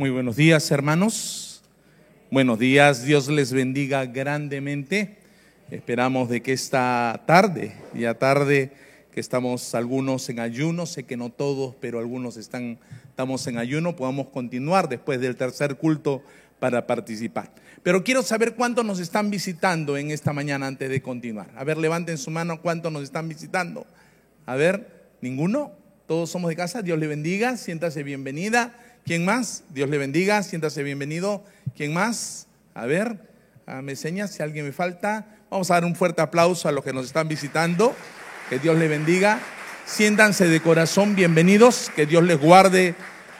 Muy 0.00 0.08
buenos 0.08 0.36
días, 0.36 0.70
hermanos. 0.70 1.60
Buenos 2.30 2.58
días, 2.58 3.04
Dios 3.04 3.28
les 3.28 3.52
bendiga 3.52 4.06
grandemente. 4.06 5.18
Esperamos 5.70 6.30
de 6.30 6.40
que 6.40 6.54
esta 6.54 7.22
tarde, 7.26 7.74
ya 7.92 8.14
tarde, 8.14 8.72
que 9.12 9.20
estamos 9.20 9.74
algunos 9.74 10.26
en 10.30 10.40
ayuno, 10.40 10.86
sé 10.86 11.02
que 11.02 11.18
no 11.18 11.28
todos, 11.28 11.74
pero 11.82 11.98
algunos 11.98 12.38
están, 12.38 12.78
estamos 13.10 13.46
en 13.46 13.58
ayuno, 13.58 13.94
podamos 13.94 14.28
continuar 14.28 14.88
después 14.88 15.20
del 15.20 15.36
tercer 15.36 15.76
culto 15.76 16.22
para 16.60 16.86
participar. 16.86 17.52
Pero 17.82 18.02
quiero 18.02 18.22
saber 18.22 18.54
cuántos 18.54 18.86
nos 18.86 19.00
están 19.00 19.28
visitando 19.28 19.98
en 19.98 20.12
esta 20.12 20.32
mañana 20.32 20.66
antes 20.66 20.88
de 20.88 21.02
continuar. 21.02 21.50
A 21.54 21.62
ver, 21.62 21.76
levanten 21.76 22.16
su 22.16 22.30
mano, 22.30 22.62
¿cuántos 22.62 22.90
nos 22.90 23.02
están 23.02 23.28
visitando? 23.28 23.86
A 24.46 24.56
ver, 24.56 25.10
¿ninguno? 25.20 25.72
Todos 26.06 26.30
somos 26.30 26.48
de 26.48 26.56
casa, 26.56 26.80
Dios 26.80 26.98
le 26.98 27.06
bendiga, 27.06 27.58
siéntase 27.58 28.02
bienvenida. 28.02 28.74
¿Quién 29.04 29.24
más? 29.24 29.64
Dios 29.70 29.90
le 29.90 29.98
bendiga, 29.98 30.42
siéntase 30.42 30.82
bienvenido. 30.82 31.42
¿Quién 31.76 31.92
más? 31.92 32.46
A 32.74 32.86
ver, 32.86 33.18
me 33.82 33.92
enseña 33.92 34.28
si 34.28 34.42
alguien 34.42 34.64
me 34.64 34.72
falta. 34.72 35.26
Vamos 35.50 35.70
a 35.70 35.74
dar 35.74 35.84
un 35.84 35.96
fuerte 35.96 36.22
aplauso 36.22 36.68
a 36.68 36.72
los 36.72 36.84
que 36.84 36.92
nos 36.92 37.06
están 37.06 37.26
visitando. 37.26 37.94
Que 38.48 38.58
Dios 38.58 38.78
le 38.78 38.88
bendiga. 38.88 39.40
Siéntanse 39.86 40.46
de 40.48 40.60
corazón 40.60 41.16
bienvenidos. 41.16 41.90
Que 41.96 42.06
Dios 42.06 42.22
les 42.22 42.38
guarde. 42.38 42.94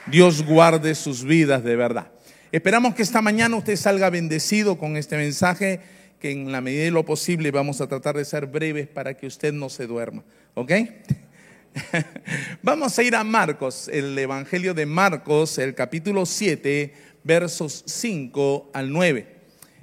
Dios 0.07 0.45
guarde 0.45 0.95
sus 0.95 1.25
vidas 1.25 1.63
de 1.63 1.77
verdad. 1.77 2.11
Esperamos 2.51 2.95
que 2.95 3.03
esta 3.03 3.23
mañana 3.23 3.55
usted 3.57 3.77
salga 3.77 4.11
bendecido 4.11 4.77
con 4.77 4.97
este 4.97 5.17
mensaje, 5.17 5.81
que 6.19 6.33
en 6.33 6.51
la 6.51 6.61
medida 6.61 6.83
de 6.85 6.91
lo 6.91 7.05
posible 7.05 7.53
vamos 7.53 7.81
a 7.81 7.87
tratar 7.87 8.17
de 8.17 8.25
ser 8.25 8.47
breves 8.47 8.89
para 8.89 9.15
que 9.15 9.29
usted 9.29 9.53
no 9.53 9.69
se 9.69 9.87
duerma. 9.87 10.25
¿Ok? 10.55 10.73
Vamos 12.63 12.99
a 12.99 13.03
ir 13.03 13.15
a 13.15 13.25
Marcos, 13.25 13.89
el 13.89 14.19
Evangelio 14.19 14.75
de 14.75 14.87
Marcos, 14.87 15.59
el 15.59 15.75
capítulo 15.75 16.27
7, 16.27 16.93
versos 17.23 17.85
5 17.87 18.71
al 18.73 18.91
9. 18.91 19.41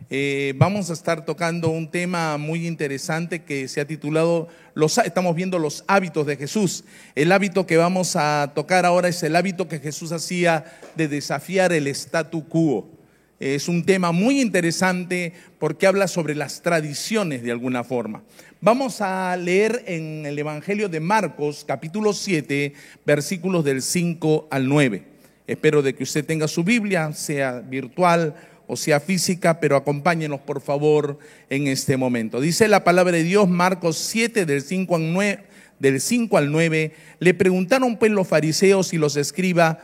Eh, 0.09 0.53
vamos 0.55 0.89
a 0.89 0.93
estar 0.93 1.25
tocando 1.25 1.69
un 1.69 1.91
tema 1.91 2.37
muy 2.37 2.65
interesante 2.65 3.43
que 3.43 3.67
se 3.67 3.81
ha 3.81 3.87
titulado, 3.87 4.47
los, 4.73 4.97
estamos 4.99 5.35
viendo 5.35 5.59
los 5.59 5.83
hábitos 5.87 6.25
de 6.25 6.37
Jesús. 6.37 6.85
El 7.15 7.31
hábito 7.31 7.65
que 7.65 7.77
vamos 7.77 8.15
a 8.15 8.51
tocar 8.55 8.85
ahora 8.85 9.09
es 9.09 9.21
el 9.23 9.35
hábito 9.35 9.67
que 9.67 9.79
Jesús 9.79 10.11
hacía 10.11 10.65
de 10.95 11.07
desafiar 11.07 11.73
el 11.73 11.87
statu 11.87 12.47
quo. 12.47 12.96
Es 13.39 13.67
un 13.67 13.83
tema 13.83 14.11
muy 14.11 14.41
interesante 14.41 15.31
porque 15.59 15.85
habla 15.85 16.07
sobre 16.07 16.33
las 16.33 16.63
tradiciones 16.63 17.43
de 17.43 17.51
alguna 17.51 17.83
forma. 17.83 18.23
Vamos 18.61 18.99
a 19.01 19.37
leer 19.37 19.83
en 19.85 20.25
el 20.25 20.39
Evangelio 20.39 20.89
de 20.89 20.99
Marcos, 20.99 21.63
capítulo 21.67 22.13
7, 22.13 22.73
versículos 23.05 23.63
del 23.63 23.83
5 23.83 24.47
al 24.49 24.67
9. 24.67 25.03
Espero 25.45 25.83
de 25.83 25.93
que 25.93 26.01
usted 26.01 26.25
tenga 26.25 26.47
su 26.47 26.63
Biblia, 26.63 27.13
sea 27.13 27.59
virtual 27.59 28.35
o 28.65 28.75
sea 28.75 28.99
física, 28.99 29.59
pero 29.59 29.75
acompáñenos 29.75 30.41
por 30.41 30.59
favor 30.59 31.19
en 31.51 31.67
este 31.67 31.95
momento. 31.95 32.41
Dice 32.41 32.67
la 32.67 32.83
palabra 32.83 33.13
de 33.13 33.23
Dios, 33.23 33.47
Marcos 33.47 33.97
7, 33.97 34.47
del 34.47 34.63
5 34.63 34.95
al 34.95 35.13
9, 35.13 35.43
del 35.79 36.01
5 36.01 36.37
al 36.37 36.51
9 36.51 36.91
le 37.19 37.33
preguntaron 37.33 37.97
pues 37.97 38.11
los 38.11 38.27
fariseos 38.27 38.93
y 38.93 38.97
los 38.97 39.15
escribas, 39.15 39.77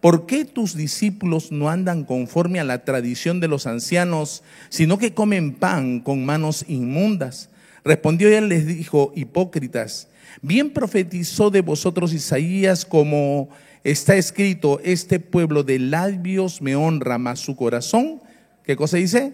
¿por 0.00 0.26
qué 0.26 0.44
tus 0.44 0.74
discípulos 0.74 1.52
no 1.52 1.68
andan 1.68 2.04
conforme 2.04 2.60
a 2.60 2.64
la 2.64 2.84
tradición 2.84 3.40
de 3.40 3.48
los 3.48 3.66
ancianos, 3.66 4.42
sino 4.68 4.98
que 4.98 5.14
comen 5.14 5.54
pan 5.54 6.00
con 6.00 6.24
manos 6.24 6.64
inmundas? 6.68 7.50
Respondió 7.84 8.30
y 8.30 8.34
él 8.34 8.48
les 8.48 8.66
dijo, 8.66 9.12
hipócritas, 9.14 10.08
bien 10.42 10.70
profetizó 10.70 11.50
de 11.50 11.60
vosotros 11.60 12.12
Isaías 12.12 12.84
como 12.84 13.48
está 13.84 14.16
escrito, 14.16 14.80
este 14.84 15.20
pueblo 15.20 15.62
de 15.62 15.78
labios 15.78 16.60
me 16.60 16.76
honra, 16.76 17.18
mas 17.18 17.40
su 17.40 17.56
corazón, 17.56 18.20
¿qué 18.64 18.76
cosa 18.76 18.98
dice? 18.98 19.32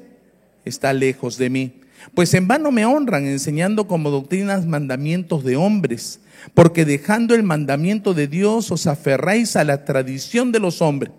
Está 0.65 0.93
lejos 0.93 1.39
de 1.39 1.51
mí. 1.51 1.73
Pues 2.15 2.35
en 2.35 2.49
vano 2.49 2.71
me 2.71 2.85
honran 2.85 3.27
enseñando 3.27 3.87
como 3.87 4.11
doctrinas 4.11 4.67
mandamientos 4.67 5.45
de 5.45 5.57
hombres, 5.57 6.21
porque 6.55 6.85
dejando 6.85 7.35
el 7.35 7.43
mandamiento 7.43 8.15
de 8.15 8.29
Dios 8.29 8.71
os 8.71 8.87
aferráis 8.87 9.57
a 9.57 9.65
la 9.65 9.85
tradición 9.85 10.53
de 10.53 10.61
los 10.61 10.83
hombres, 10.83 11.11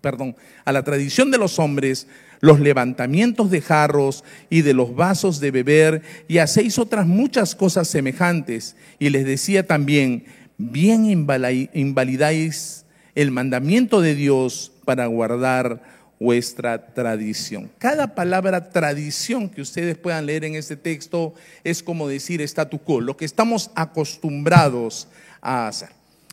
perdón, 0.00 0.36
a 0.64 0.72
la 0.72 0.82
tradición 0.82 1.30
de 1.30 1.38
los 1.38 1.58
hombres, 1.58 2.06
los 2.40 2.60
levantamientos 2.60 3.50
de 3.50 3.60
jarros 3.60 4.24
y 4.50 4.62
de 4.62 4.74
los 4.74 4.94
vasos 4.94 5.40
de 5.40 5.50
beber, 5.50 6.02
y 6.28 6.38
hacéis 6.38 6.78
otras 6.78 7.06
muchas 7.06 7.54
cosas 7.54 7.88
semejantes. 7.88 8.76
Y 8.98 9.10
les 9.10 9.24
decía 9.24 9.66
también, 9.66 10.24
bien 10.56 11.06
invalidáis 11.06 12.84
el 13.14 13.30
mandamiento 13.30 14.00
de 14.00 14.14
Dios 14.14 14.72
para 14.84 15.06
guardar 15.06 15.97
vuestra 16.18 16.92
tradición. 16.94 17.70
Cada 17.78 18.14
palabra 18.14 18.70
tradición 18.70 19.48
que 19.48 19.60
ustedes 19.60 19.96
puedan 19.96 20.26
leer 20.26 20.44
en 20.44 20.56
este 20.56 20.76
texto 20.76 21.34
es 21.64 21.82
como 21.82 22.08
decir 22.08 22.40
statu 22.42 22.78
quo, 22.78 23.00
lo 23.00 23.16
que 23.16 23.24
estamos 23.24 23.70
acostumbrados 23.74 25.08
a 25.40 25.68
hacer. 25.68 25.90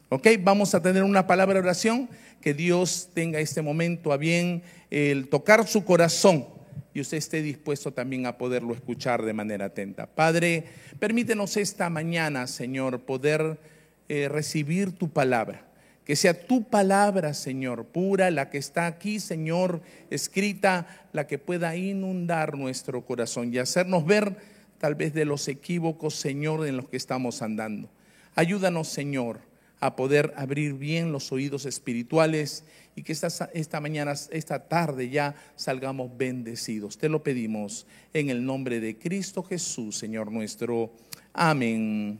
¿Ok? 0.10 0.28
Vamos 0.42 0.74
a 0.76 0.82
tener 0.82 1.04
una 1.04 1.28
palabra 1.28 1.56
de 1.56 1.60
oración, 1.62 2.10
que 2.42 2.54
Dios 2.54 3.10
tenga 3.14 3.40
este 3.40 3.64
momento 3.64 4.14
a 4.14 4.18
bien 4.18 4.62
el 4.92 5.30
tocar 5.30 5.68
su 5.68 5.84
corazón 5.84 6.46
y 6.94 7.02
usted 7.02 7.18
esté 7.18 7.42
dispuesto 7.42 7.92
también 7.92 8.26
a 8.26 8.38
poderlo 8.38 8.74
escuchar 8.74 9.24
de 9.24 9.34
manera 9.34 9.66
atenta. 9.66 10.06
Padre, 10.06 10.64
permítenos 11.00 11.58
esta 11.58 11.90
mañana, 11.90 12.48
Señor, 12.48 13.02
poder 13.02 13.60
eh, 14.08 14.30
recibir 14.30 14.92
tu 14.92 15.10
palabra. 15.10 15.65
Que 16.06 16.16
sea 16.16 16.46
tu 16.46 16.64
palabra, 16.64 17.34
Señor, 17.34 17.86
pura, 17.88 18.30
la 18.30 18.50
que 18.50 18.60
está 18.60 18.86
aquí, 18.86 19.20
Señor, 19.20 19.82
escrita, 20.12 20.88
la 21.14 21.26
que 21.26 21.40
pueda 21.40 21.76
inundar 21.76 22.56
nuestro 22.56 23.04
corazón 23.06 23.52
y 23.52 23.58
hacernos 23.58 24.06
ver 24.06 24.38
tal 24.78 24.94
vez 24.94 25.14
de 25.14 25.26
los 25.26 25.48
equívocos, 25.48 26.14
Señor, 26.16 26.68
en 26.68 26.78
los 26.78 26.88
que 26.88 26.98
estamos 26.98 27.42
andando. 27.42 27.90
Ayúdanos, 28.36 28.88
Señor, 28.88 29.40
a 29.80 29.96
poder 29.96 30.34
abrir 30.38 30.74
bien 30.74 31.12
los 31.12 31.32
oídos 31.32 31.66
espirituales 31.66 32.64
y 32.96 33.04
que 33.04 33.12
esta, 33.12 33.80
mañana, 33.82 34.14
esta 34.32 34.68
tarde 34.68 35.10
ya 35.10 35.36
salgamos 35.56 36.16
bendecidos. 36.18 36.98
Te 36.98 37.10
lo 37.10 37.24
pedimos 37.24 37.88
en 38.14 38.30
el 38.30 38.46
nombre 38.46 38.80
de 38.80 38.98
Cristo 38.98 39.44
Jesús, 39.44 39.98
Señor 39.98 40.32
nuestro. 40.32 40.94
Amén 41.34 42.20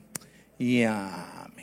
y 0.58 0.84
amén. 0.84 1.55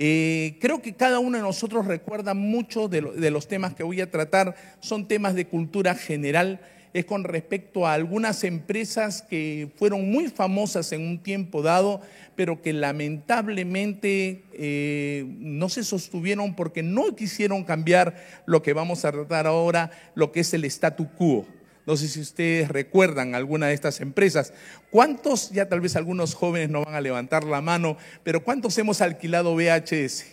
Eh, 0.00 0.56
creo 0.60 0.80
que 0.80 0.94
cada 0.94 1.18
uno 1.18 1.36
de 1.36 1.42
nosotros 1.42 1.84
recuerda 1.86 2.32
mucho 2.32 2.88
de, 2.88 3.30
los 3.30 3.48
temas 3.48 3.74
que 3.74 3.82
voy 3.82 4.00
a 4.00 4.10
tratar, 4.10 4.54
son 4.78 5.08
temas 5.08 5.34
de 5.34 5.46
cultura 5.46 5.96
general 5.96 6.60
es 6.94 7.04
con 7.04 7.24
respecto 7.24 7.86
a 7.86 7.92
algunas 7.92 8.44
empresas 8.44 9.20
que 9.22 9.68
fueron 9.76 10.10
muy 10.10 10.28
famosas 10.28 10.90
en 10.92 11.02
un 11.02 11.18
tiempo 11.18 11.60
dado, 11.62 12.00
pero 12.34 12.62
que 12.62 12.72
lamentablemente 12.72 14.44
eh, 14.54 15.26
no 15.38 15.68
se 15.68 15.84
sostuvieron 15.84 16.54
porque 16.54 16.82
no 16.82 17.14
quisieron 17.14 17.64
cambiar 17.64 18.16
lo 18.46 18.62
que 18.62 18.72
vamos 18.72 19.04
a 19.04 19.12
tratar 19.12 19.46
ahora, 19.46 19.90
lo 20.14 20.32
que 20.32 20.40
es 20.40 20.54
el 20.54 20.64
statu 20.64 21.08
quo. 21.12 21.46
No 21.88 21.96
sé 21.96 22.06
si 22.06 22.20
ustedes 22.20 22.68
recuerdan 22.68 23.34
alguna 23.34 23.68
de 23.68 23.72
estas 23.72 24.02
empresas. 24.02 24.52
¿Cuántos, 24.90 25.48
ya 25.52 25.70
tal 25.70 25.80
vez 25.80 25.96
algunos 25.96 26.34
jóvenes 26.34 26.68
no 26.68 26.84
van 26.84 26.94
a 26.94 27.00
levantar 27.00 27.44
la 27.44 27.62
mano, 27.62 27.96
pero 28.22 28.44
cuántos 28.44 28.76
hemos 28.76 29.00
alquilado 29.00 29.54
VHS? 29.54 30.26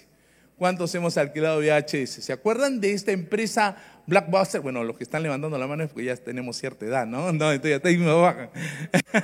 ¿Cuántos 0.57 0.94
hemos 0.95 1.15
alquilado 1.15 1.61
VHS? 1.61 2.25
¿Se 2.25 2.33
acuerdan 2.33 2.81
de 2.81 2.91
esta 2.91 3.13
empresa 3.13 3.77
Blackbuster? 4.05 4.59
Bueno, 4.59 4.83
los 4.83 4.97
que 4.97 5.05
están 5.05 5.23
levantando 5.23 5.57
la 5.57 5.65
mano 5.65 5.85
es 5.85 5.91
porque 5.91 6.03
ya 6.03 6.17
tenemos 6.17 6.57
cierta 6.57 6.88
edad, 6.88 7.05
¿no? 7.05 7.31
No, 7.31 7.53
entonces 7.53 7.81
ya 7.81 7.89
me 7.99 8.11
bajan. 8.11 8.49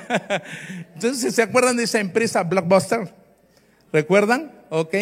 Entonces, 0.96 1.36
¿se 1.36 1.42
acuerdan 1.42 1.76
de 1.76 1.84
esa 1.84 2.00
empresa 2.00 2.44
Blackbuster? 2.44 3.14
¿Recuerdan? 3.92 4.54
Ok. 4.70 4.96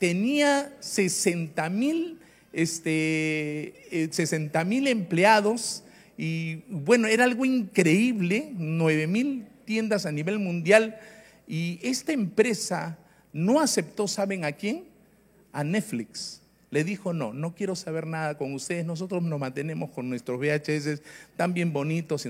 Tenía 0.00 0.72
60 0.80 1.70
mil 1.70 2.18
este, 2.52 4.08
60 4.10 4.62
eh, 4.62 4.90
empleados 4.90 5.83
y 6.16 6.62
bueno, 6.68 7.08
era 7.08 7.24
algo 7.24 7.44
increíble, 7.44 8.52
9 8.56 9.06
mil 9.06 9.46
tiendas 9.64 10.06
a 10.06 10.12
nivel 10.12 10.38
mundial. 10.38 10.98
Y 11.46 11.80
esta 11.82 12.12
empresa 12.12 12.98
no 13.32 13.60
aceptó, 13.60 14.06
¿saben 14.06 14.44
a 14.44 14.52
quién? 14.52 14.84
A 15.52 15.64
Netflix. 15.64 16.40
Le 16.70 16.84
dijo, 16.84 17.12
no, 17.12 17.32
no 17.32 17.54
quiero 17.54 17.76
saber 17.76 18.06
nada 18.06 18.36
con 18.36 18.52
ustedes, 18.54 18.84
nosotros 18.84 19.22
nos 19.22 19.38
mantenemos 19.38 19.90
con 19.90 20.08
nuestros 20.08 20.40
VHS 20.40 21.02
tan 21.36 21.54
bien 21.54 21.72
bonitos. 21.72 22.26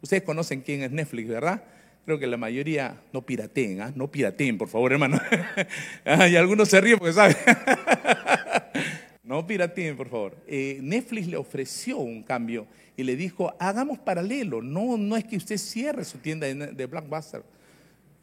Ustedes 0.00 0.22
conocen 0.22 0.62
quién 0.62 0.82
es 0.82 0.90
Netflix, 0.90 1.28
¿verdad? 1.28 1.62
Creo 2.04 2.18
que 2.18 2.26
la 2.26 2.36
mayoría 2.36 3.00
no 3.12 3.22
pirateen, 3.22 3.80
¿ah? 3.80 3.92
no 3.94 4.10
pirateen, 4.10 4.58
por 4.58 4.68
favor, 4.68 4.92
hermano. 4.92 5.20
y 6.30 6.36
algunos 6.36 6.68
se 6.68 6.80
ríen 6.80 6.98
porque 6.98 7.12
saben. 7.12 7.36
no 9.26 9.46
pirateen, 9.46 9.96
por 9.96 10.08
favor. 10.08 10.36
Eh, 10.46 10.78
Netflix 10.80 11.26
le 11.26 11.36
ofreció 11.36 11.98
un 11.98 12.22
cambio 12.22 12.66
y 12.96 13.02
le 13.02 13.16
dijo, 13.16 13.54
hagamos 13.58 13.98
paralelo, 13.98 14.62
no, 14.62 14.96
no 14.96 15.16
es 15.16 15.24
que 15.24 15.36
usted 15.36 15.58
cierre 15.58 16.04
su 16.04 16.18
tienda 16.18 16.46
de 16.46 16.86
Blackbuster, 16.86 17.42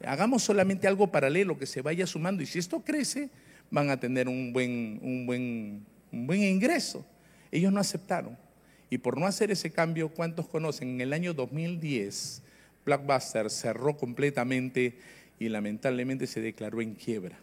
hagamos 0.06 0.44
solamente 0.44 0.88
algo 0.88 1.12
paralelo 1.12 1.58
que 1.58 1.66
se 1.66 1.82
vaya 1.82 2.08
sumando 2.08 2.42
y 2.42 2.46
si 2.46 2.60
esto 2.60 2.80
crece, 2.80 3.30
van 3.70 3.90
a 3.90 4.00
tener 4.00 4.28
un 4.28 4.54
buen, 4.54 5.00
un 5.02 5.26
buen, 5.26 5.86
un 6.12 6.28
buen 6.28 6.42
ingreso. 6.42 7.06
Ellos 7.52 7.72
no 7.72 7.80
aceptaron. 7.80 8.38
Y 8.90 9.00
por 9.00 9.18
no 9.18 9.26
hacer 9.26 9.52
ese 9.52 9.72
cambio, 9.72 10.10
¿cuántos 10.10 10.48
conocen? 10.48 10.90
En 10.90 11.02
el 11.02 11.14
año 11.14 11.34
2010, 11.34 12.44
Blockbuster 12.86 13.50
cerró 13.50 13.98
completamente 13.98 14.98
y 15.40 15.50
lamentablemente 15.50 16.28
se 16.28 16.42
declaró 16.42 16.82
en 16.82 16.94
quiebra. 16.94 17.38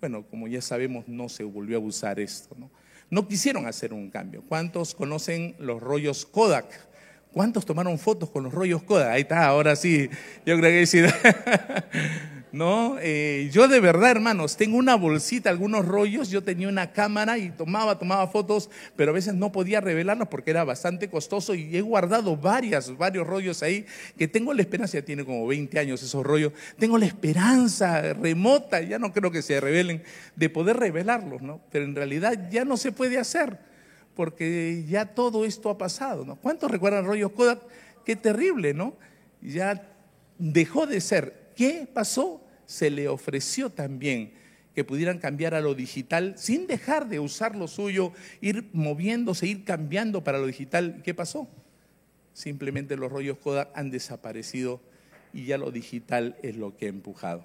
Bueno, 0.00 0.24
como 0.28 0.48
ya 0.48 0.62
sabemos, 0.62 1.06
no 1.06 1.28
se 1.28 1.44
volvió 1.44 1.76
a 1.76 1.80
usar 1.80 2.18
esto. 2.20 2.56
No, 2.58 2.70
no 3.10 3.28
quisieron 3.28 3.66
hacer 3.66 3.92
un 3.92 4.10
cambio. 4.10 4.42
¿Cuántos 4.48 4.94
conocen 4.94 5.54
los 5.58 5.82
rollos 5.82 6.24
Kodak? 6.24 6.88
¿Cuántos 7.32 7.66
tomaron 7.66 7.98
fotos 7.98 8.30
con 8.30 8.44
los 8.44 8.52
rollos 8.52 8.82
Kodak? 8.82 9.10
Ahí 9.10 9.22
está, 9.22 9.46
ahora 9.46 9.76
sí, 9.76 10.08
yo 10.46 10.58
creo 10.58 10.70
que 10.70 10.86
sí. 10.86 11.02
¿no? 12.52 12.96
Eh, 13.00 13.48
yo 13.52 13.68
de 13.68 13.80
verdad, 13.80 14.10
hermanos, 14.10 14.56
tengo 14.56 14.76
una 14.76 14.96
bolsita, 14.96 15.50
algunos 15.50 15.86
rollos, 15.86 16.30
yo 16.30 16.42
tenía 16.42 16.68
una 16.68 16.92
cámara 16.92 17.38
y 17.38 17.50
tomaba, 17.50 17.98
tomaba 17.98 18.26
fotos, 18.26 18.70
pero 18.96 19.10
a 19.10 19.14
veces 19.14 19.34
no 19.34 19.52
podía 19.52 19.80
revelarlas 19.80 20.28
porque 20.28 20.50
era 20.50 20.64
bastante 20.64 21.08
costoso 21.08 21.54
y 21.54 21.76
he 21.76 21.80
guardado 21.80 22.36
varias, 22.36 22.96
varios 22.96 23.26
rollos 23.26 23.62
ahí 23.62 23.86
que 24.18 24.28
tengo 24.28 24.52
la 24.52 24.62
esperanza, 24.62 24.98
ya 24.98 25.04
tiene 25.04 25.24
como 25.24 25.46
20 25.46 25.78
años 25.78 26.02
esos 26.02 26.24
rollos, 26.24 26.52
tengo 26.78 26.98
la 26.98 27.06
esperanza 27.06 28.12
remota, 28.14 28.80
ya 28.80 28.98
no 28.98 29.12
creo 29.12 29.30
que 29.30 29.42
se 29.42 29.60
revelen, 29.60 30.02
de 30.36 30.50
poder 30.50 30.76
revelarlos, 30.76 31.42
¿no? 31.42 31.60
Pero 31.70 31.84
en 31.84 31.94
realidad 31.94 32.48
ya 32.50 32.64
no 32.64 32.76
se 32.76 32.92
puede 32.92 33.18
hacer 33.18 33.58
porque 34.14 34.84
ya 34.88 35.06
todo 35.06 35.44
esto 35.44 35.70
ha 35.70 35.78
pasado, 35.78 36.24
¿no? 36.24 36.36
¿Cuántos 36.36 36.70
recuerdan 36.70 37.06
rollos 37.06 37.32
Kodak? 37.32 37.60
Qué 38.04 38.16
terrible, 38.16 38.74
¿no? 38.74 38.94
Ya 39.40 39.82
dejó 40.38 40.86
de 40.86 41.00
ser 41.00 41.39
¿Qué 41.60 41.86
pasó? 41.92 42.40
Se 42.64 42.88
le 42.88 43.06
ofreció 43.06 43.68
también 43.68 44.32
que 44.74 44.82
pudieran 44.82 45.18
cambiar 45.18 45.52
a 45.52 45.60
lo 45.60 45.74
digital 45.74 46.32
sin 46.38 46.66
dejar 46.66 47.06
de 47.10 47.20
usar 47.20 47.54
lo 47.54 47.68
suyo, 47.68 48.14
ir 48.40 48.70
moviéndose, 48.72 49.46
ir 49.46 49.64
cambiando 49.64 50.24
para 50.24 50.38
lo 50.38 50.46
digital. 50.46 51.02
¿Qué 51.04 51.12
pasó? 51.12 51.46
Simplemente 52.32 52.96
los 52.96 53.12
rollos 53.12 53.36
Kodak 53.36 53.68
han 53.74 53.90
desaparecido 53.90 54.80
y 55.34 55.44
ya 55.44 55.58
lo 55.58 55.70
digital 55.70 56.34
es 56.42 56.56
lo 56.56 56.74
que 56.78 56.86
ha 56.86 56.88
empujado. 56.88 57.44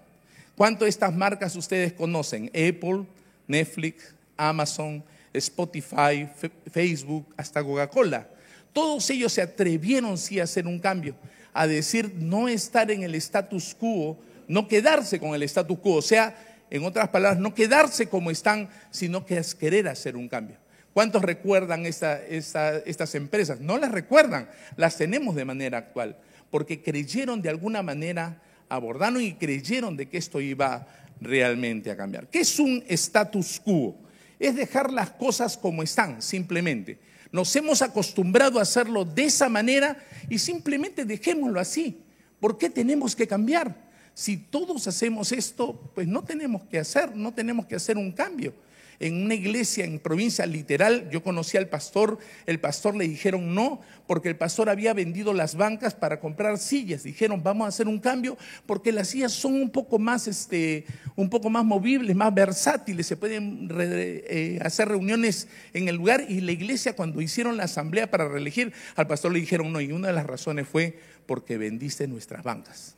¿Cuánto 0.55 0.85
de 0.85 0.91
estas 0.91 1.13
marcas 1.13 1.53
ustedes 1.57 1.91
conocen? 1.91 2.45
Apple, 2.51 3.03
Netflix, 3.49 4.15
Amazon, 4.37 5.03
Spotify, 5.33 6.25
Facebook, 6.71 7.33
hasta 7.35 7.61
Coca-Cola. 7.61 8.29
Todos 8.71 9.09
ellos 9.09 9.33
se 9.33 9.41
atrevieron 9.41 10.17
sí 10.17 10.39
a 10.39 10.45
hacer 10.45 10.67
un 10.67 10.79
cambio 10.79 11.17
a 11.55 11.67
decir 11.67 12.13
no 12.15 12.49
estar 12.49 12.91
en 12.91 13.03
el 13.03 13.15
status 13.15 13.73
quo, 13.73 14.19
no 14.47 14.67
quedarse 14.67 15.19
con 15.19 15.33
el 15.33 15.41
status 15.43 15.79
quo, 15.79 15.95
o 15.95 16.01
sea, 16.01 16.35
en 16.69 16.83
otras 16.83 17.07
palabras, 17.09 17.39
no 17.39 17.55
quedarse 17.55 18.09
como 18.09 18.29
están, 18.29 18.69
sino 18.91 19.25
que 19.25 19.37
es 19.37 19.55
querer 19.55 19.87
hacer 19.87 20.17
un 20.17 20.27
cambio. 20.27 20.57
¿Cuántos 20.93 21.21
recuerdan 21.21 21.85
estas 21.85 23.15
empresas? 23.15 23.61
No 23.61 23.77
las 23.77 23.91
recuerdan, 23.91 24.49
las 24.75 24.97
tenemos 24.97 25.35
de 25.35 25.45
manera 25.45 25.77
actual, 25.77 26.17
porque 26.51 26.81
creyeron 26.81 27.41
de 27.41 27.49
alguna 27.49 27.81
manera, 27.81 28.41
abordaron 28.67 29.21
y 29.21 29.33
creyeron 29.33 29.95
de 29.95 30.09
que 30.09 30.17
esto 30.17 30.41
iba 30.41 30.87
realmente 31.21 31.89
a 31.89 31.95
cambiar. 31.95 32.27
¿Qué 32.27 32.39
es 32.39 32.59
un 32.59 32.83
status 32.87 33.61
quo? 33.63 33.95
Es 34.39 34.55
dejar 34.55 34.91
las 34.91 35.11
cosas 35.11 35.55
como 35.55 35.83
están, 35.83 36.21
simplemente. 36.21 36.99
Nos 37.35 37.53
hemos 37.57 37.81
acostumbrado 37.81 38.59
a 38.59 38.61
hacerlo 38.61 39.03
de 39.03 39.25
esa 39.25 39.49
manera 39.49 39.97
y 40.29 40.39
simplemente 40.39 41.03
dejémoslo 41.03 41.59
así. 41.59 41.99
¿Por 42.39 42.57
qué 42.57 42.69
tenemos 42.69 43.13
que 43.13 43.27
cambiar? 43.27 43.75
Si 44.13 44.37
todos 44.37 44.87
hacemos 44.87 45.33
esto, 45.33 45.77
pues 45.93 46.07
no 46.07 46.23
tenemos 46.23 46.63
que 46.63 46.79
hacer, 46.79 47.13
no 47.13 47.33
tenemos 47.33 47.65
que 47.65 47.75
hacer 47.75 47.97
un 47.97 48.13
cambio 48.13 48.53
en 48.99 49.23
una 49.23 49.35
iglesia 49.35 49.85
en 49.85 49.99
provincia 49.99 50.45
literal, 50.45 51.09
yo 51.09 51.23
conocí 51.23 51.57
al 51.57 51.67
pastor, 51.67 52.17
el 52.45 52.59
pastor 52.59 52.95
le 52.95 53.07
dijeron 53.07 53.53
no, 53.53 53.81
porque 54.07 54.29
el 54.29 54.35
pastor 54.35 54.69
había 54.69 54.93
vendido 54.93 55.33
las 55.33 55.55
bancas 55.55 55.93
para 55.95 56.19
comprar 56.19 56.57
sillas. 56.57 57.03
Dijeron, 57.03 57.43
vamos 57.43 57.65
a 57.65 57.69
hacer 57.69 57.87
un 57.87 57.99
cambio 57.99 58.37
porque 58.65 58.91
las 58.91 59.09
sillas 59.09 59.31
son 59.31 59.55
un 59.55 59.69
poco 59.69 59.99
más, 59.99 60.27
este, 60.27 60.85
un 61.15 61.29
poco 61.29 61.49
más 61.49 61.65
movibles, 61.65 62.15
más 62.15 62.33
versátiles, 62.33 63.07
se 63.07 63.17
pueden 63.17 63.69
eh, 63.77 64.59
hacer 64.61 64.89
reuniones 64.89 65.47
en 65.73 65.87
el 65.87 65.95
lugar. 65.95 66.25
Y 66.27 66.41
la 66.41 66.51
iglesia, 66.51 66.95
cuando 66.95 67.21
hicieron 67.21 67.57
la 67.57 67.63
asamblea 67.63 68.09
para 68.09 68.27
reelegir, 68.27 68.73
al 68.95 69.07
pastor 69.07 69.31
le 69.31 69.39
dijeron 69.39 69.71
no, 69.71 69.81
y 69.81 69.91
una 69.91 70.07
de 70.07 70.13
las 70.13 70.25
razones 70.25 70.67
fue 70.67 70.97
porque 71.25 71.57
vendiste 71.57 72.07
nuestras 72.07 72.43
bancas. 72.43 72.95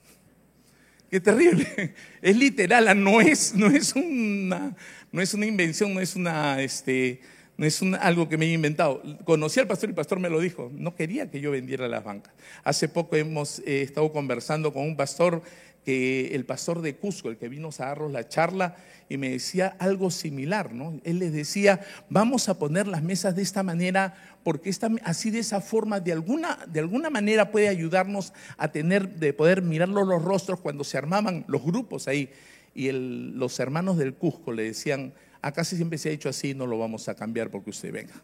Qué 1.10 1.20
terrible. 1.20 1.94
Es 2.22 2.36
literal, 2.36 3.02
no 3.02 3.22
es, 3.22 3.54
no 3.54 3.68
es 3.68 3.96
una 3.96 4.76
no 5.12 5.22
es 5.22 5.34
una 5.34 5.46
invención, 5.46 5.94
no 5.94 6.00
es 6.00 6.16
una, 6.16 6.62
este, 6.62 7.22
no 7.58 7.66
es 7.66 7.82
algo 7.82 8.28
que 8.30 8.38
me 8.38 8.46
he 8.46 8.54
inventado. 8.54 9.02
Conocí 9.24 9.60
al 9.60 9.68
pastor 9.68 9.90
y 9.90 9.92
el 9.92 9.96
pastor 9.96 10.20
me 10.20 10.30
lo 10.30 10.40
dijo. 10.40 10.70
No 10.74 10.96
quería 10.96 11.30
que 11.30 11.40
yo 11.40 11.52
vendiera 11.52 11.88
las 11.88 12.04
bancas. 12.04 12.34
Hace 12.64 12.88
poco 12.88 13.16
hemos 13.16 13.60
eh, 13.60 13.82
estado 13.82 14.12
conversando 14.12 14.74
con 14.74 14.84
un 14.84 14.96
pastor, 14.96 15.42
que 15.88 16.36
el 16.36 16.44
pastor 16.44 16.82
de 16.82 16.98
Cusco, 16.98 17.30
el 17.30 17.38
que 17.38 17.48
vino 17.48 17.70
a 17.70 17.86
darnos 17.86 18.12
la 18.12 18.28
charla, 18.28 18.76
y 19.08 19.16
me 19.16 19.30
decía 19.30 19.78
algo 19.80 20.12
similar, 20.12 20.74
¿no? 20.74 21.00
Él 21.06 21.20
les 21.20 21.32
decía, 21.32 21.80
vamos 22.10 22.50
a 22.50 22.60
poner 22.60 22.88
las 22.88 23.04
mesas 23.04 23.38
de 23.38 23.42
esta 23.42 23.64
manera, 23.64 24.14
porque 24.44 24.70
esta, 24.70 24.92
así 25.06 25.32
de 25.32 25.40
esa 25.40 25.62
forma, 25.62 26.02
de 26.02 26.12
alguna, 26.12 26.60
de 26.68 26.82
alguna 26.82 27.10
manera 27.10 27.52
puede 27.52 27.70
ayudarnos 27.70 28.34
a 28.58 28.70
tener, 28.70 29.16
de 29.16 29.32
poder 29.32 29.62
mirarlo 29.62 30.04
los 30.04 30.22
rostros 30.22 30.60
cuando 30.60 30.84
se 30.84 30.98
armaban 30.98 31.46
los 31.48 31.64
grupos 31.64 32.10
ahí 32.10 32.32
y 32.76 32.92
los 32.92 33.58
hermanos 33.62 33.96
del 33.96 34.14
Cusco 34.14 34.52
le 34.52 34.64
decían, 34.64 35.14
acá 35.42 35.64
siempre 35.64 35.98
se 35.98 36.10
ha 36.10 36.12
hecho 36.12 36.28
así, 36.28 36.54
no 36.54 36.68
lo 36.68 36.78
vamos 36.78 37.08
a 37.08 37.16
cambiar 37.16 37.50
porque 37.50 37.70
usted 37.70 37.94
venga. 37.94 38.22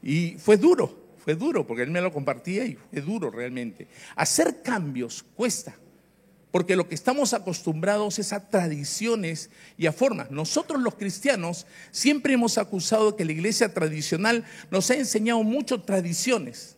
Y 0.00 0.36
fue 0.38 0.56
duro, 0.56 1.16
fue 1.18 1.34
duro, 1.34 1.66
porque 1.66 1.82
él 1.82 1.90
me 1.90 2.00
lo 2.00 2.12
compartía 2.12 2.64
y 2.64 2.76
fue 2.76 3.00
duro 3.00 3.32
realmente. 3.32 3.88
Hacer 4.14 4.62
cambios 4.62 5.24
cuesta, 5.34 5.74
porque 6.52 6.76
lo 6.76 6.86
que 6.86 6.94
estamos 6.94 7.32
acostumbrados 7.32 8.18
es 8.18 8.32
a 8.32 8.48
tradiciones 8.48 9.50
y 9.78 9.86
a 9.86 9.92
formas. 9.92 10.30
Nosotros 10.30 10.80
los 10.80 10.94
cristianos 10.94 11.66
siempre 11.90 12.34
hemos 12.34 12.58
acusado 12.58 13.16
que 13.16 13.24
la 13.24 13.32
iglesia 13.32 13.72
tradicional 13.72 14.44
nos 14.70 14.90
ha 14.90 14.94
enseñado 14.94 15.42
mucho 15.42 15.80
tradiciones. 15.80 16.76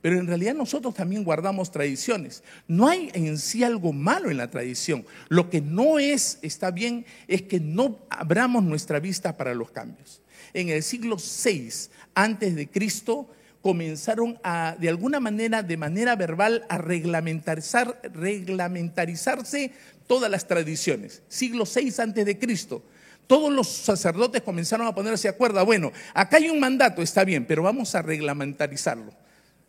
Pero 0.00 0.20
en 0.20 0.28
realidad 0.28 0.54
nosotros 0.54 0.94
también 0.94 1.24
guardamos 1.24 1.72
tradiciones. 1.72 2.44
No 2.68 2.86
hay 2.86 3.10
en 3.12 3.36
sí 3.38 3.64
algo 3.64 3.92
malo 3.92 4.30
en 4.30 4.36
la 4.36 4.50
tradición. 4.50 5.04
Lo 5.28 5.50
que 5.50 5.60
no 5.60 5.98
es, 5.98 6.38
está 6.42 6.70
bien, 6.70 7.04
es 7.26 7.42
que 7.42 7.58
no 7.58 7.98
abramos 8.08 8.62
nuestra 8.62 9.00
vista 9.00 9.36
para 9.36 9.52
los 9.52 9.72
cambios. 9.72 10.22
En 10.54 10.68
el 10.68 10.84
siglo 10.84 11.16
VI 11.16 11.70
antes 12.14 12.54
de 12.54 12.68
Cristo 12.68 13.28
comenzaron 13.68 14.40
a, 14.42 14.76
de 14.80 14.88
alguna 14.88 15.20
manera, 15.20 15.62
de 15.62 15.76
manera 15.76 16.16
verbal, 16.16 16.64
a 16.70 16.78
reglamentarizar, 16.78 18.00
reglamentarizarse 18.14 19.72
todas 20.06 20.30
las 20.30 20.46
tradiciones. 20.48 21.20
Siglo 21.28 21.64
VI 21.64 21.92
antes 21.98 22.24
de 22.24 22.38
Cristo. 22.38 22.82
Todos 23.26 23.52
los 23.52 23.68
sacerdotes 23.68 24.40
comenzaron 24.40 24.86
a 24.86 24.94
ponerse 24.94 25.28
de 25.28 25.34
acuerdo. 25.34 25.62
Bueno, 25.66 25.92
acá 26.14 26.38
hay 26.38 26.48
un 26.48 26.58
mandato, 26.58 27.02
está 27.02 27.24
bien, 27.24 27.44
pero 27.44 27.62
vamos 27.62 27.94
a 27.94 28.00
reglamentarizarlo 28.00 29.12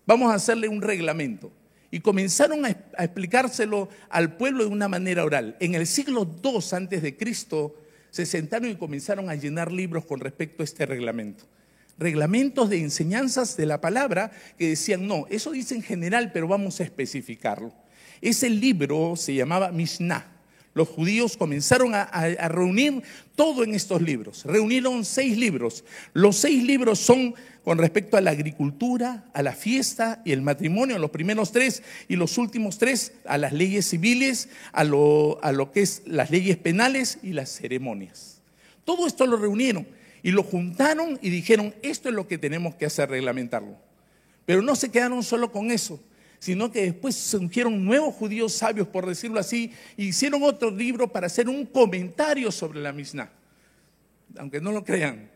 vamos 0.09 0.31
a 0.31 0.35
hacerle 0.35 0.67
un 0.67 0.81
reglamento. 0.81 1.51
Y 1.91 1.99
comenzaron 1.99 2.65
a, 2.65 2.69
explicárselo 2.69 3.89
al 4.09 4.37
pueblo 4.37 4.63
de 4.63 4.71
una 4.71 4.87
manera 4.87 5.23
oral. 5.23 5.55
En 5.59 5.75
el 5.75 5.85
siglo 5.85 6.27
II 6.43 6.59
antes 6.71 7.03
de 7.03 7.15
Cristo 7.15 7.75
se 8.09 8.25
sentaron 8.25 8.71
y 8.71 8.75
comenzaron 8.75 9.29
a 9.29 9.35
llenar 9.35 9.71
libros 9.71 10.05
con 10.05 10.19
respecto 10.19 10.63
a 10.63 10.65
este 10.65 10.87
reglamento. 10.87 11.43
Reglamentos 11.99 12.69
de 12.69 12.79
enseñanzas 12.79 13.57
de 13.57 13.65
la 13.65 13.81
palabra 13.81 14.31
que 14.57 14.69
decían, 14.69 15.05
no, 15.05 15.25
eso 15.29 15.51
dice 15.51 15.75
en 15.75 15.83
general, 15.83 16.31
pero 16.33 16.47
vamos 16.47 16.79
a 16.79 16.83
especificarlo. 16.83 17.73
Ese 18.21 18.49
libro 18.49 19.15
se 19.17 19.35
llamaba 19.35 19.71
Mishnah. 19.73 20.25
Los 20.73 20.87
judíos 20.87 21.35
comenzaron 21.35 21.93
a, 21.93 22.03
a, 22.03 22.47
reunir 22.47 23.03
todo 23.35 23.65
en 23.65 23.75
estos 23.75 24.01
libros. 24.01 24.45
Reunieron 24.45 25.03
seis 25.03 25.37
libros. 25.37 25.83
Los 26.13 26.37
seis 26.37 26.63
libros 26.63 26.99
son 26.99 27.35
con 27.65 27.77
respecto 27.77 28.15
a 28.15 28.21
la 28.21 28.31
agricultura, 28.31 29.25
a 29.33 29.43
la 29.43 29.51
fiesta 29.51 30.21
y 30.23 30.31
el 30.31 30.41
matrimonio, 30.41 30.97
los 30.99 31.11
primeros 31.11 31.51
tres 31.51 31.83
y 32.07 32.15
los 32.15 32.37
últimos 32.37 32.77
tres 32.77 33.11
a 33.25 33.37
las 33.37 33.51
leyes 33.51 33.89
civiles, 33.89 34.47
a 34.71 34.85
lo, 34.85 35.37
a 35.43 35.51
lo 35.51 35.71
que 35.73 35.81
es 35.81 36.03
las 36.05 36.31
leyes 36.31 36.55
penales 36.55 37.19
y 37.23 37.33
las 37.33 37.49
ceremonias. 37.49 38.41
Todo 38.85 39.05
esto 39.05 39.27
lo 39.27 39.35
reunieron 39.35 39.98
y 40.23 40.31
lo 40.31 40.43
juntaron 40.43 41.19
y 41.21 41.29
dijeron, 41.29 41.73
esto 41.81 42.09
es 42.09 42.15
lo 42.15 42.27
que 42.27 42.37
tenemos 42.37 42.75
que 42.75 42.85
hacer, 42.85 43.09
reglamentarlo. 43.09 43.77
Pero 44.45 44.61
no 44.61 44.75
se 44.75 44.89
quedaron 44.89 45.23
solo 45.23 45.51
con 45.51 45.71
eso, 45.71 45.99
sino 46.39 46.71
que 46.71 46.83
después 46.83 47.15
surgieron 47.15 47.85
nuevos 47.85 48.15
judíos 48.15 48.53
sabios, 48.53 48.87
por 48.87 49.05
decirlo 49.05 49.39
así, 49.39 49.71
y 49.97 50.07
hicieron 50.07 50.43
otro 50.43 50.71
libro 50.71 51.07
para 51.11 51.27
hacer 51.27 51.47
un 51.47 51.65
comentario 51.65 52.51
sobre 52.51 52.79
la 52.79 52.91
Mishnah. 52.91 53.31
Aunque 54.37 54.61
no 54.61 54.71
lo 54.71 54.83
crean, 54.83 55.29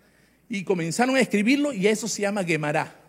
y 0.49 0.63
comenzaron 0.63 1.15
a 1.15 1.19
escribirlo 1.19 1.73
y 1.73 1.87
eso 1.87 2.07
se 2.07 2.21
llama 2.21 2.43
Gemara. 2.43 2.99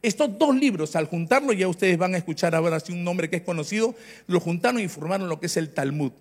Estos 0.00 0.36
dos 0.36 0.56
libros, 0.56 0.96
al 0.96 1.06
juntarlo, 1.06 1.52
ya 1.52 1.68
ustedes 1.68 1.96
van 1.96 2.14
a 2.14 2.18
escuchar 2.18 2.54
ahora 2.54 2.80
si 2.80 2.92
un 2.92 3.04
nombre 3.04 3.30
que 3.30 3.36
es 3.36 3.42
conocido, 3.42 3.94
lo 4.26 4.40
juntaron 4.40 4.80
y 4.80 4.88
formaron 4.88 5.28
lo 5.28 5.38
que 5.38 5.46
es 5.46 5.56
el 5.56 5.72
Talmud. 5.72 6.12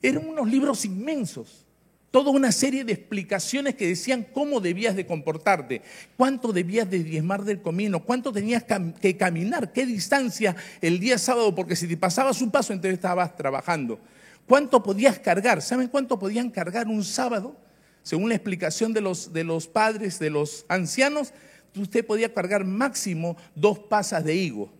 Eran 0.00 0.28
unos 0.28 0.48
libros 0.48 0.84
inmensos, 0.84 1.66
toda 2.10 2.30
una 2.30 2.52
serie 2.52 2.84
de 2.84 2.92
explicaciones 2.92 3.74
que 3.74 3.86
decían 3.86 4.26
cómo 4.32 4.60
debías 4.60 4.96
de 4.96 5.06
comportarte, 5.06 5.82
cuánto 6.16 6.52
debías 6.52 6.90
de 6.90 7.04
diezmar 7.04 7.44
del 7.44 7.62
comino, 7.62 8.04
cuánto 8.04 8.32
tenías 8.32 8.64
que 9.00 9.16
caminar, 9.16 9.72
qué 9.72 9.86
distancia 9.86 10.56
el 10.80 10.98
día 10.98 11.18
sábado, 11.18 11.54
porque 11.54 11.76
si 11.76 11.86
te 11.86 11.96
pasabas 11.96 12.42
un 12.42 12.50
paso 12.50 12.72
entonces 12.72 12.94
estabas 12.94 13.36
trabajando. 13.36 14.00
¿Cuánto 14.46 14.82
podías 14.82 15.18
cargar? 15.20 15.62
¿Saben 15.62 15.88
cuánto 15.88 16.18
podían 16.18 16.50
cargar 16.50 16.88
un 16.88 17.04
sábado? 17.04 17.56
Según 18.02 18.30
la 18.30 18.34
explicación 18.34 18.92
de 18.92 19.00
los, 19.00 19.32
de 19.32 19.44
los 19.44 19.68
padres, 19.68 20.18
de 20.18 20.30
los 20.30 20.64
ancianos, 20.68 21.32
usted 21.76 22.04
podía 22.04 22.34
cargar 22.34 22.64
máximo 22.64 23.36
dos 23.54 23.78
pasas 23.78 24.24
de 24.24 24.34
higo. 24.34 24.79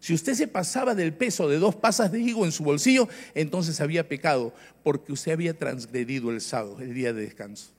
Si 0.00 0.14
usted 0.14 0.34
se 0.34 0.46
pasaba 0.46 0.94
del 0.94 1.12
peso 1.12 1.48
de 1.48 1.58
dos 1.58 1.74
pasas 1.74 2.12
de 2.12 2.20
higo 2.20 2.44
en 2.44 2.52
su 2.52 2.62
bolsillo, 2.62 3.08
entonces 3.34 3.80
había 3.80 4.08
pecado, 4.08 4.54
porque 4.82 5.12
usted 5.12 5.32
había 5.32 5.58
transgredido 5.58 6.30
el 6.30 6.40
sábado, 6.40 6.80
el 6.80 6.94
día 6.94 7.12
de 7.12 7.22
descanso. 7.22 7.70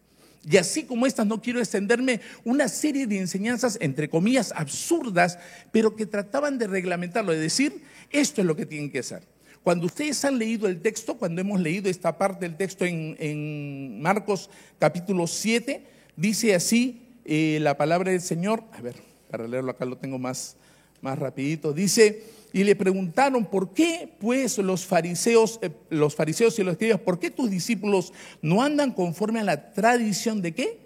Y 0.49 0.57
así 0.57 0.83
como 0.83 1.05
estas, 1.05 1.27
no 1.27 1.41
quiero 1.41 1.59
extenderme, 1.59 2.21
una 2.43 2.67
serie 2.67 3.07
de 3.07 3.19
enseñanzas, 3.19 3.77
entre 3.81 4.09
comillas, 4.09 4.53
absurdas, 4.55 5.38
pero 5.71 5.95
que 5.95 6.05
trataban 6.05 6.57
de 6.57 6.67
reglamentarlo, 6.67 7.31
de 7.31 7.39
decir, 7.39 7.81
esto 8.09 8.41
es 8.41 8.47
lo 8.47 8.55
que 8.55 8.65
tienen 8.65 8.91
que 8.91 8.99
hacer. 8.99 9.23
Cuando 9.63 9.85
ustedes 9.85 10.23
han 10.23 10.38
leído 10.38 10.67
el 10.67 10.81
texto, 10.81 11.15
cuando 11.17 11.41
hemos 11.41 11.59
leído 11.59 11.89
esta 11.89 12.17
parte 12.17 12.47
del 12.47 12.55
texto 12.55 12.85
en, 12.85 14.01
Marcos 14.01 14.49
capítulo 14.79 15.27
7, 15.27 15.83
dice 16.15 16.55
así 16.55 17.01
eh, 17.25 17.59
la 17.61 17.77
palabra 17.77 18.11
del 18.11 18.21
Señor, 18.21 18.63
a 18.71 18.81
ver, 18.81 18.95
para 19.29 19.47
leerlo 19.47 19.71
acá 19.71 19.85
lo 19.85 19.97
tengo 19.97 20.17
más, 20.17 20.55
más 21.01 21.18
rapidito. 21.18 21.74
Dice, 21.74 22.24
y 22.51 22.63
le 22.63 22.75
preguntaron, 22.75 23.46
¿por 23.46 23.74
qué 23.74 24.12
pues 24.20 24.58
los 24.58 24.86
fariseos, 24.86 25.60
eh, 25.62 25.72
los 25.89 26.15
fariseos 26.15 26.58
y 26.58 26.63
los 26.63 26.74
escribas, 26.74 27.00
por 27.00 27.20
qué 27.20 27.29
tus 27.29 27.50
discípulos 27.50 28.13
no 28.41 28.63
andan 28.63 28.91
conforme 28.91 29.39
a 29.39 29.44
la 29.44 29.74
tradición 29.74 30.41
de 30.41 30.53
qué? 30.53 30.79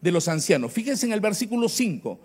De 0.00 0.12
los 0.12 0.28
ancianos. 0.28 0.72
Fíjense 0.72 1.06
en 1.06 1.12
el 1.12 1.20
versículo 1.20 1.68
5. 1.68 2.20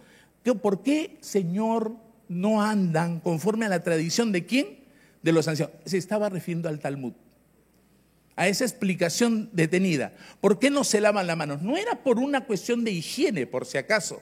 ¿Por 0.61 0.83
qué, 0.83 1.17
Señor, 1.21 1.95
no 2.27 2.61
andan 2.61 3.19
conforme 3.19 3.65
a 3.65 3.69
la 3.69 3.81
tradición 3.81 4.31
de 4.31 4.45
quién? 4.45 4.79
De 5.23 5.31
los 5.31 5.47
ancianos. 5.47 5.75
Se 5.85 5.97
estaba 5.97 6.29
refiriendo 6.29 6.69
al 6.69 6.79
Talmud. 6.79 7.13
A 8.35 8.47
esa 8.47 8.65
explicación 8.65 9.49
detenida. 9.53 10.13
¿Por 10.41 10.59
qué 10.59 10.69
no 10.69 10.83
se 10.83 11.01
lavan 11.01 11.27
las 11.27 11.37
manos? 11.37 11.61
No 11.61 11.77
era 11.77 12.03
por 12.03 12.19
una 12.19 12.45
cuestión 12.45 12.83
de 12.83 12.91
higiene, 12.91 13.47
por 13.47 13.65
si 13.65 13.77
acaso 13.77 14.21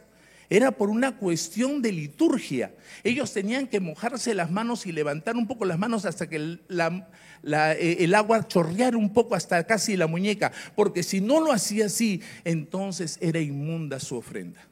era 0.51 0.71
por 0.71 0.89
una 0.89 1.15
cuestión 1.15 1.81
de 1.81 1.93
liturgia. 1.93 2.75
Ellos 3.05 3.31
tenían 3.31 3.67
que 3.67 3.79
mojarse 3.79 4.35
las 4.35 4.51
manos 4.51 4.85
y 4.85 4.91
levantar 4.91 5.37
un 5.37 5.47
poco 5.47 5.63
las 5.63 5.79
manos 5.79 6.03
hasta 6.03 6.27
que 6.27 6.35
el, 6.35 6.61
eh, 6.69 7.95
el 7.99 8.13
agua 8.13 8.45
chorreara 8.45 8.97
un 8.97 9.13
poco 9.13 9.33
hasta 9.33 9.65
casi 9.65 9.95
la 9.95 10.07
muñeca, 10.07 10.51
porque 10.75 11.03
si 11.03 11.21
no 11.21 11.39
lo 11.39 11.53
hacía 11.53 11.85
así, 11.85 12.21
entonces 12.43 13.17
era 13.21 13.39
inmunda 13.39 13.97
su 14.01 14.17
ofrenda. 14.17 14.67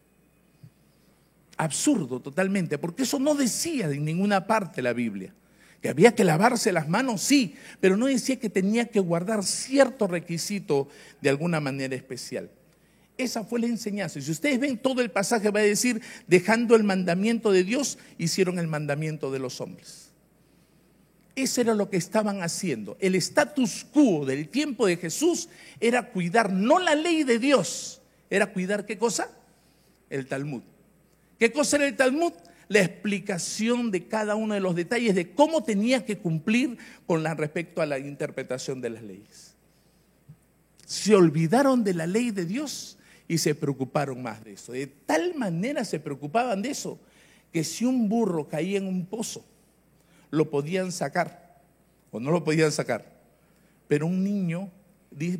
Absurdo 1.55 2.19
totalmente, 2.19 2.77
porque 2.77 3.03
eso 3.03 3.17
no 3.17 3.33
decía 3.33 3.89
en 3.89 4.03
ninguna 4.03 4.47
parte 4.47 4.81
la 4.81 4.91
Biblia. 4.91 5.33
Que 5.81 5.87
había 5.87 6.13
que 6.13 6.25
lavarse 6.25 6.73
las 6.73 6.89
manos, 6.89 7.21
sí, 7.21 7.55
pero 7.79 7.95
no 7.95 8.07
decía 8.07 8.37
que 8.37 8.49
tenía 8.49 8.89
que 8.89 8.99
guardar 8.99 9.45
cierto 9.45 10.07
requisito 10.07 10.89
de 11.21 11.29
alguna 11.29 11.61
manera 11.61 11.95
especial. 11.95 12.49
Esa 13.19 13.43
fue 13.43 13.59
la 13.59 13.67
enseñanza. 13.67 14.17
Y 14.17 14.21
si 14.21 14.31
ustedes 14.31 14.61
ven 14.61 14.77
todo 14.77 15.01
el 15.01 15.11
pasaje, 15.11 15.51
va 15.51 15.59
a 15.59 15.63
decir, 15.63 16.01
dejando 16.27 16.77
el 16.77 16.85
mandamiento 16.85 17.51
de 17.51 17.65
Dios, 17.65 17.97
hicieron 18.17 18.57
el 18.59 18.67
mandamiento 18.67 19.29
de 19.29 19.39
los 19.39 19.59
hombres. 19.59 20.11
Eso 21.35 21.59
era 21.59 21.73
lo 21.73 21.89
que 21.89 21.97
estaban 21.97 22.41
haciendo. 22.43 22.95
El 23.01 23.15
status 23.15 23.85
quo 23.91 24.25
del 24.25 24.47
tiempo 24.47 24.87
de 24.87 24.95
Jesús 24.95 25.49
era 25.81 26.11
cuidar 26.11 26.53
no 26.53 26.79
la 26.79 26.95
ley 26.95 27.25
de 27.25 27.39
Dios, 27.39 28.01
era 28.29 28.53
cuidar 28.53 28.85
qué 28.85 28.97
cosa? 28.97 29.29
El 30.09 30.25
Talmud. 30.25 30.61
¿Qué 31.37 31.51
cosa 31.51 31.75
era 31.75 31.87
el 31.87 31.97
Talmud? 31.97 32.31
La 32.69 32.79
explicación 32.79 33.91
de 33.91 34.07
cada 34.07 34.35
uno 34.35 34.53
de 34.53 34.61
los 34.61 34.75
detalles 34.75 35.13
de 35.13 35.31
cómo 35.31 35.61
tenía 35.65 36.05
que 36.05 36.19
cumplir 36.19 36.77
con 37.05 37.25
respecto 37.35 37.81
a 37.81 37.85
la 37.85 37.99
interpretación 37.99 38.79
de 38.79 38.91
las 38.91 39.03
leyes. 39.03 39.55
Se 40.85 41.15
olvidaron 41.15 41.83
de 41.83 41.93
la 41.95 42.07
ley 42.07 42.31
de 42.31 42.45
Dios 42.45 42.95
y 43.29 43.37
se 43.37 43.53
preocuparon 43.53 44.21
más 44.21 44.43
de 44.43 44.53
eso. 44.53 44.73
De 44.73 44.87
tal 44.87 45.35
manera 45.35 45.85
se 45.85 45.99
preocupaban 45.99 46.63
de 46.63 46.71
eso 46.71 46.99
que 47.53 47.63
si 47.63 47.85
un 47.85 48.09
burro 48.09 48.49
caía 48.49 48.79
en 48.79 48.87
un 48.87 49.05
pozo, 49.05 49.45
lo 50.31 50.49
podían 50.49 50.91
sacar 50.91 51.61
o 52.11 52.19
no 52.19 52.31
lo 52.31 52.43
podían 52.43 52.71
sacar. 52.71 53.05
Pero 53.87 54.07
un 54.07 54.23
niño, 54.23 54.71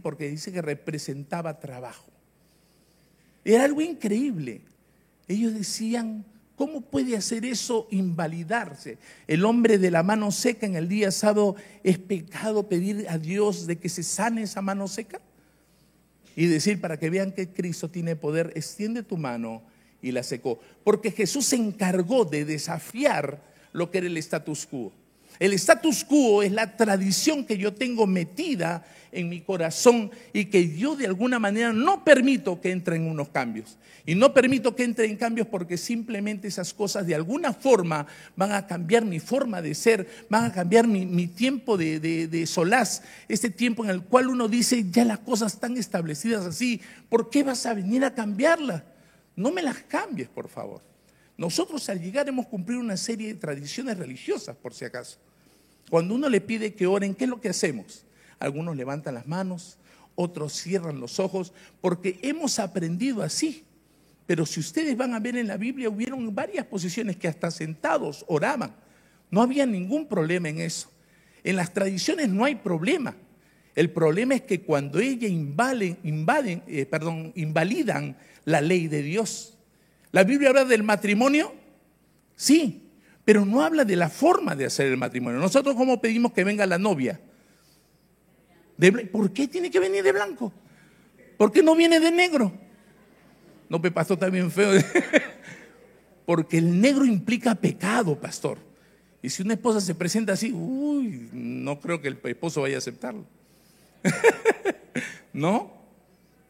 porque 0.04 0.30
dice 0.30 0.52
que 0.52 0.62
representaba 0.62 1.60
trabajo. 1.60 2.06
Era 3.44 3.66
algo 3.66 3.82
increíble. 3.82 4.62
Ellos 5.28 5.56
decían, 5.56 6.26
¿cómo 6.56 6.82
puede 6.82 7.18
hacer 7.18 7.44
eso 7.44 7.88
invalidarse? 7.90 9.00
El 9.26 9.46
hombre 9.46 9.80
de 9.80 9.90
la 9.90 10.04
mano 10.04 10.32
seca 10.32 10.68
en 10.68 10.76
el 10.76 10.88
día 10.88 11.10
sábado, 11.10 11.56
¿es 11.84 11.98
pecado 11.98 12.70
pedir 12.70 13.08
a 13.10 13.18
Dios 13.18 13.66
de 13.66 13.78
que 13.78 13.90
se 13.90 14.04
sane 14.04 14.44
esa 14.44 14.62
mano 14.62 14.88
seca? 14.88 15.20
Y 16.40 16.48
decir 16.48 16.80
para 16.80 16.98
que 16.98 17.10
vean 17.10 17.34
que 17.34 17.50
Cristo 17.50 17.90
tiene 17.90 18.16
poder, 18.16 18.54
extiende 18.56 19.04
tu 19.04 19.18
mano 19.18 19.62
y 20.02 20.14
la 20.14 20.24
secó. 20.24 20.58
Porque 20.86 21.12
Jesús 21.12 21.48
se 21.48 21.58
encargó 21.58 22.24
de 22.24 22.46
desafiar 22.46 23.44
lo 23.74 23.92
que 23.92 23.98
era 23.98 24.08
el 24.08 24.16
status 24.16 24.66
quo. 24.66 24.94
El 25.40 25.54
status 25.54 26.04
quo 26.04 26.44
es 26.44 26.52
la 26.52 26.76
tradición 26.76 27.46
que 27.46 27.58
yo 27.58 27.74
tengo 27.74 28.06
metida 28.06 28.86
en 29.14 29.30
mi 29.30 29.40
corazón 29.40 30.12
y 30.34 30.46
que 30.46 30.76
yo 30.76 30.98
de 30.98 31.08
alguna 31.08 31.40
manera 31.40 31.72
no 31.72 32.04
permito 32.04 32.60
que 32.60 32.72
entren 32.72 33.08
unos 33.08 33.30
cambios. 33.30 33.78
Y 34.06 34.16
no 34.16 34.34
permito 34.34 34.76
que 34.76 34.84
entren 34.84 35.16
cambios 35.16 35.48
porque 35.48 35.78
simplemente 35.78 36.50
esas 36.50 36.74
cosas 36.74 37.08
de 37.08 37.16
alguna 37.16 37.54
forma 37.54 38.06
van 38.36 38.52
a 38.52 38.68
cambiar 38.68 39.06
mi 39.06 39.20
forma 39.20 39.62
de 39.62 39.76
ser, 39.76 40.26
van 40.30 40.44
a 40.44 40.52
cambiar 40.52 40.88
mi, 40.88 41.28
tiempo 41.28 41.78
de, 41.78 42.46
solaz, 42.46 43.04
este 43.30 43.50
tiempo 43.50 43.86
en 43.86 43.92
el 43.92 44.04
cual 44.04 44.28
uno 44.28 44.50
dice, 44.50 44.90
ya 44.90 45.06
las 45.06 45.20
cosas 45.20 45.54
están 45.54 45.78
establecidas 45.78 46.46
así, 46.46 46.82
¿por 47.08 47.30
qué 47.30 47.44
vas 47.44 47.66
a 47.66 47.74
venir 47.74 48.04
a 48.04 48.14
cambiarlas? 48.14 48.84
No 49.38 49.52
me 49.52 49.62
las 49.62 49.78
cambies, 49.84 50.28
por 50.28 50.50
favor. 50.50 50.82
Nosotros 51.38 51.88
al 51.88 52.02
llegar 52.02 52.28
hemos 52.28 52.48
cumplido 52.48 52.82
una 52.82 52.98
serie 52.98 53.30
de 53.30 53.36
tradiciones 53.36 53.98
religiosas, 53.98 54.58
por 54.58 54.74
si 54.74 54.84
acaso. 54.84 55.18
Cuando 55.90 56.16
uno 56.16 56.30
le 56.30 56.42
pide 56.42 56.74
que 56.74 56.88
oren, 56.88 57.16
¿qué 57.16 57.24
es 57.26 57.30
lo 57.30 57.42
que 57.42 57.50
hacemos? 57.50 58.06
Algunos 58.40 58.76
levantan 58.76 59.16
las 59.16 59.28
manos, 59.28 59.78
otros 60.16 60.54
cierran 60.54 61.00
los 61.00 61.20
ojos, 61.20 61.54
porque 61.82 62.20
hemos 62.22 62.60
aprendido 62.60 63.24
así. 63.24 63.64
Pero 64.26 64.46
si 64.46 64.60
ustedes 64.60 64.96
van 64.96 65.14
a 65.14 65.20
ver 65.20 65.38
en 65.38 65.48
la 65.48 65.58
Biblia, 65.58 65.90
hubieron 65.90 66.34
varias 66.36 66.66
posiciones 66.66 67.16
que 67.16 67.28
hasta 67.28 67.50
sentados 67.50 68.24
oraban. 68.28 68.76
No 69.32 69.42
había 69.42 69.66
ningún 69.66 70.08
problema 70.08 70.50
en 70.50 70.60
eso. 70.60 70.92
En 71.44 71.56
las 71.56 71.74
tradiciones 71.74 72.30
no 72.30 72.46
hay 72.46 72.56
problema. 72.56 73.16
El 73.76 73.90
problema 73.92 74.36
es 74.36 74.42
que 74.42 74.62
cuando 74.62 75.00
ellas 75.00 75.32
invaden, 75.32 76.64
eh, 76.68 76.86
perdón, 76.86 77.32
invalidan 77.36 78.18
la 78.46 78.62
ley 78.62 78.88
de 78.88 79.02
Dios. 79.02 79.58
¿La 80.12 80.24
Biblia 80.24 80.50
habla 80.50 80.66
del 80.66 80.84
matrimonio? 80.84 81.54
Sí, 82.36 82.89
pero 83.30 83.46
no 83.46 83.62
habla 83.62 83.86
de 83.86 83.96
la 83.96 84.10
forma 84.10 84.56
de 84.56 84.66
hacer 84.66 84.88
el 84.88 84.98
matrimonio. 84.98 85.40
Nosotros 85.40 85.76
cómo 85.76 86.02
pedimos 86.02 86.34
que 86.34 86.44
venga 86.44 86.66
la 86.66 86.80
novia. 86.80 87.22
¿Por 89.12 89.32
qué 89.32 89.48
tiene 89.48 89.70
que 89.70 89.80
venir 89.80 90.02
de 90.02 90.12
blanco? 90.12 90.52
¿Por 91.38 91.52
qué 91.52 91.62
no 91.62 91.76
viene 91.76 92.00
de 92.00 92.10
negro? 92.10 92.52
No, 93.70 93.78
me 93.78 93.92
pasó 93.92 94.18
también 94.18 94.50
feo. 94.50 94.72
Porque 96.26 96.58
el 96.58 96.82
negro 96.82 97.06
implica 97.06 97.54
pecado, 97.54 98.20
pastor. 98.20 98.58
Y 99.22 99.30
si 99.30 99.44
una 99.44 99.54
esposa 99.54 99.80
se 99.80 99.94
presenta 99.94 100.34
así, 100.34 100.52
uy, 100.52 101.30
no 101.32 101.80
creo 101.80 102.02
que 102.02 102.08
el 102.08 102.20
esposo 102.24 102.62
vaya 102.62 102.78
a 102.78 102.80
aceptarlo. 102.80 103.26
¿No? 105.34 105.72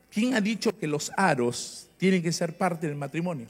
¿Quién 0.09 0.33
ha 0.33 0.39
dicho 0.39 0.79
que 0.79 0.87
los 0.87 1.11
aros 1.17 1.89
tienen 1.97 2.23
que 2.23 2.31
ser 2.31 2.57
parte 2.57 2.87
del 2.87 2.95
matrimonio? 2.95 3.47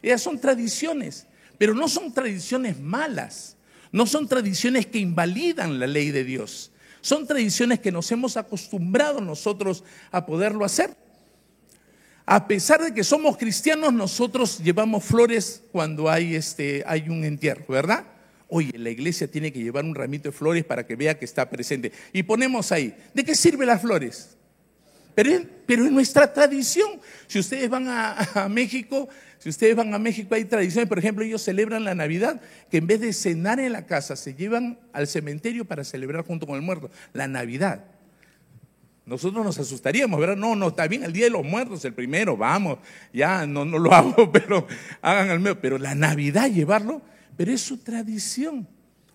Ellas 0.00 0.22
son 0.22 0.40
tradiciones. 0.40 1.26
Pero 1.58 1.74
no 1.74 1.88
son 1.88 2.12
tradiciones 2.14 2.78
malas, 2.80 3.56
no 3.90 4.06
son 4.06 4.28
tradiciones 4.28 4.86
que 4.86 4.98
invalidan 4.98 5.78
la 5.78 5.86
ley 5.86 6.10
de 6.10 6.24
Dios, 6.24 6.70
son 7.00 7.26
tradiciones 7.26 7.80
que 7.80 7.92
nos 7.92 8.10
hemos 8.12 8.36
acostumbrado 8.36 9.20
nosotros 9.20 9.84
a 10.10 10.24
poderlo 10.24 10.64
hacer. 10.64 10.96
A 12.26 12.46
pesar 12.46 12.82
de 12.82 12.92
que 12.92 13.04
somos 13.04 13.38
cristianos, 13.38 13.92
nosotros 13.92 14.58
llevamos 14.58 15.02
flores 15.04 15.62
cuando 15.72 16.10
hay, 16.10 16.34
este, 16.34 16.84
hay 16.86 17.08
un 17.08 17.24
entierro, 17.24 17.64
¿verdad? 17.68 18.04
Oye, 18.48 18.76
la 18.76 18.90
iglesia 18.90 19.30
tiene 19.30 19.52
que 19.52 19.62
llevar 19.62 19.84
un 19.84 19.94
ramito 19.94 20.28
de 20.28 20.32
flores 20.32 20.64
para 20.64 20.86
que 20.86 20.94
vea 20.94 21.18
que 21.18 21.24
está 21.24 21.48
presente. 21.48 21.90
Y 22.12 22.22
ponemos 22.22 22.70
ahí, 22.70 22.94
¿de 23.14 23.24
qué 23.24 23.34
sirven 23.34 23.66
las 23.66 23.80
flores? 23.80 24.36
Pero, 25.14 25.42
pero 25.66 25.86
en 25.86 25.94
nuestra 25.94 26.32
tradición, 26.32 27.00
si 27.26 27.38
ustedes 27.38 27.68
van 27.68 27.86
a 27.88 28.48
México, 28.50 29.08
si 29.38 29.48
ustedes 29.48 29.76
van 29.76 29.94
a 29.94 29.98
México 29.98 30.34
hay 30.34 30.44
tradiciones, 30.44 30.88
por 30.88 30.98
ejemplo, 30.98 31.24
ellos 31.24 31.42
celebran 31.42 31.84
la 31.84 31.94
Navidad, 31.94 32.40
que 32.70 32.78
en 32.78 32.86
vez 32.86 33.00
de 33.00 33.12
cenar 33.12 33.60
en 33.60 33.72
la 33.72 33.86
casa, 33.86 34.16
se 34.16 34.34
llevan 34.34 34.78
al 34.92 35.06
cementerio 35.06 35.64
para 35.64 35.84
celebrar 35.84 36.24
junto 36.24 36.46
con 36.46 36.56
el 36.56 36.62
muerto, 36.62 36.90
la 37.12 37.28
Navidad. 37.28 37.84
Nosotros 39.06 39.44
nos 39.44 39.58
asustaríamos, 39.58 40.20
¿verdad? 40.20 40.36
No, 40.36 40.54
no, 40.54 40.68
está 40.68 40.86
bien, 40.86 41.02
el 41.02 41.12
Día 41.12 41.24
de 41.24 41.30
los 41.30 41.44
Muertos, 41.44 41.84
el 41.84 41.94
primero, 41.94 42.36
vamos, 42.36 42.78
ya, 43.12 43.46
no, 43.46 43.64
no 43.64 43.78
lo 43.78 43.92
hago, 43.94 44.30
pero 44.30 44.66
hagan 45.00 45.30
el 45.30 45.40
medio. 45.40 45.60
Pero 45.60 45.78
la 45.78 45.94
Navidad 45.94 46.50
llevarlo, 46.50 47.00
pero 47.36 47.52
es 47.52 47.60
su 47.60 47.78
tradición. 47.78 48.68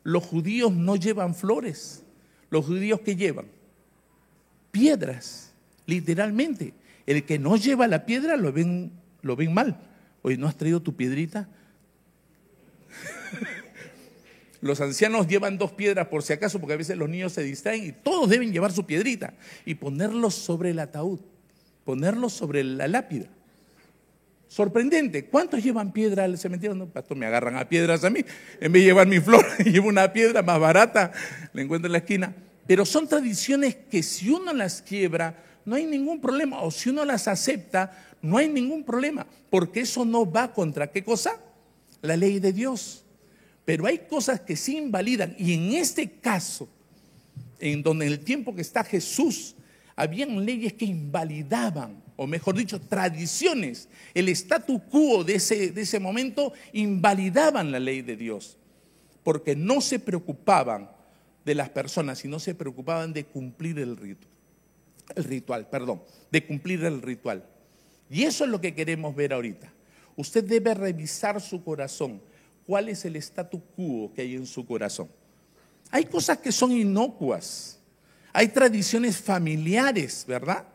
Los 0.03 0.23
judíos 0.23 0.71
no 0.71 0.95
llevan 0.95 1.35
flores. 1.35 2.03
Los 2.49 2.65
judíos 2.65 3.01
que 3.01 3.15
llevan 3.15 3.45
piedras, 4.73 5.53
literalmente. 5.85 6.73
El 7.05 7.23
que 7.23 7.37
no 7.37 7.55
lleva 7.55 7.87
la 7.87 8.05
piedra 8.05 8.35
lo 8.35 8.51
ven, 8.51 8.91
lo 9.21 9.35
ven 9.35 9.53
mal. 9.53 9.79
Oye, 10.23 10.37
¿no 10.37 10.47
has 10.47 10.57
traído 10.57 10.81
tu 10.81 10.95
piedrita? 10.95 11.47
Los 14.61 14.81
ancianos 14.81 15.27
llevan 15.27 15.59
dos 15.59 15.73
piedras 15.73 16.07
por 16.07 16.23
si 16.23 16.33
acaso, 16.33 16.59
porque 16.59 16.73
a 16.73 16.77
veces 16.77 16.97
los 16.97 17.09
niños 17.09 17.33
se 17.33 17.43
distraen 17.43 17.83
y 17.83 17.91
todos 17.91 18.29
deben 18.29 18.53
llevar 18.53 18.71
su 18.71 18.85
piedrita 18.85 19.33
y 19.65 19.75
ponerlos 19.75 20.33
sobre 20.33 20.69
el 20.69 20.79
ataúd, 20.79 21.19
ponerlos 21.83 22.31
sobre 22.31 22.63
la 22.63 22.87
lápida. 22.87 23.27
Sorprendente. 24.47 25.25
¿Cuántos 25.25 25.63
llevan 25.63 25.91
piedra 25.91 26.23
al 26.23 26.37
cementerio? 26.37 26.75
No, 26.75 26.85
pastor, 26.85 27.17
me 27.17 27.25
agarran 27.25 27.57
a 27.57 27.67
piedras 27.67 28.03
a 28.03 28.09
mí. 28.09 28.23
En 28.61 28.71
vez 28.71 28.83
de 28.83 28.85
llevar 28.85 29.07
mi 29.07 29.19
flor, 29.19 29.43
llevo 29.65 29.89
una 29.89 30.13
piedra 30.13 30.43
más 30.43 30.59
barata, 30.59 31.11
la 31.51 31.61
encuentro 31.61 31.87
en 31.87 31.93
la 31.93 31.97
esquina. 31.97 32.33
Pero 32.65 32.85
son 32.85 33.07
tradiciones 33.07 33.75
que 33.75 34.01
si 34.03 34.29
uno 34.29 34.53
las 34.53 34.81
quiebra, 34.81 35.43
no 35.65 35.75
hay 35.75 35.85
ningún 35.85 36.19
problema. 36.19 36.61
O 36.61 36.71
si 36.71 36.89
uno 36.89 37.05
las 37.05 37.27
acepta, 37.27 37.91
no 38.21 38.37
hay 38.37 38.47
ningún 38.47 38.83
problema. 38.83 39.25
Porque 39.49 39.81
eso 39.81 40.05
no 40.05 40.29
va 40.29 40.53
contra 40.53 40.91
qué 40.91 41.03
cosa? 41.03 41.39
La 42.01 42.17
ley 42.17 42.39
de 42.39 42.53
Dios. 42.53 43.05
Pero 43.65 43.85
hay 43.85 43.99
cosas 43.99 44.41
que 44.41 44.55
sí 44.55 44.77
invalidan. 44.77 45.35
Y 45.37 45.53
en 45.53 45.73
este 45.73 46.09
caso, 46.09 46.67
en 47.59 47.81
donde 47.81 48.07
en 48.07 48.13
el 48.13 48.19
tiempo 48.19 48.53
que 48.53 48.61
está 48.61 48.83
Jesús, 48.83 49.55
habían 49.95 50.43
leyes 50.45 50.73
que 50.73 50.85
invalidaban, 50.85 52.01
o 52.15 52.27
mejor 52.27 52.55
dicho, 52.55 52.81
tradiciones. 52.81 53.87
El 54.13 54.29
statu 54.29 54.81
quo 54.89 55.23
de 55.23 55.35
ese, 55.35 55.71
de 55.71 55.81
ese 55.81 55.99
momento 55.99 56.53
invalidaban 56.73 57.71
la 57.71 57.79
ley 57.79 58.01
de 58.01 58.17
Dios. 58.17 58.57
Porque 59.23 59.55
no 59.55 59.79
se 59.79 59.99
preocupaban 59.99 60.89
de 61.45 61.55
las 61.55 61.69
personas, 61.69 62.19
sino 62.19 62.39
se 62.39 62.55
preocupaban 62.55 63.13
de 63.13 63.25
cumplir 63.25 63.79
el 63.79 63.95
ritual. 63.95 64.33
El 65.15 65.23
ritual, 65.23 65.69
perdón, 65.69 66.01
de 66.31 66.45
cumplir 66.45 66.83
el 66.83 67.01
ritual. 67.01 67.45
Y 68.09 68.23
eso 68.23 68.43
es 68.43 68.49
lo 68.49 68.61
que 68.61 68.73
queremos 68.73 69.15
ver 69.15 69.33
ahorita. 69.33 69.71
Usted 70.15 70.43
debe 70.43 70.73
revisar 70.73 71.41
su 71.41 71.63
corazón 71.63 72.21
cuál 72.65 72.89
es 72.89 73.05
el 73.05 73.15
statu 73.17 73.61
quo 73.75 74.11
que 74.13 74.21
hay 74.21 74.35
en 74.35 74.45
su 74.45 74.65
corazón. 74.65 75.09
Hay 75.91 76.05
cosas 76.05 76.37
que 76.39 76.51
son 76.51 76.71
inocuas, 76.71 77.79
hay 78.31 78.47
tradiciones 78.47 79.17
familiares, 79.17 80.25
¿verdad? 80.27 80.65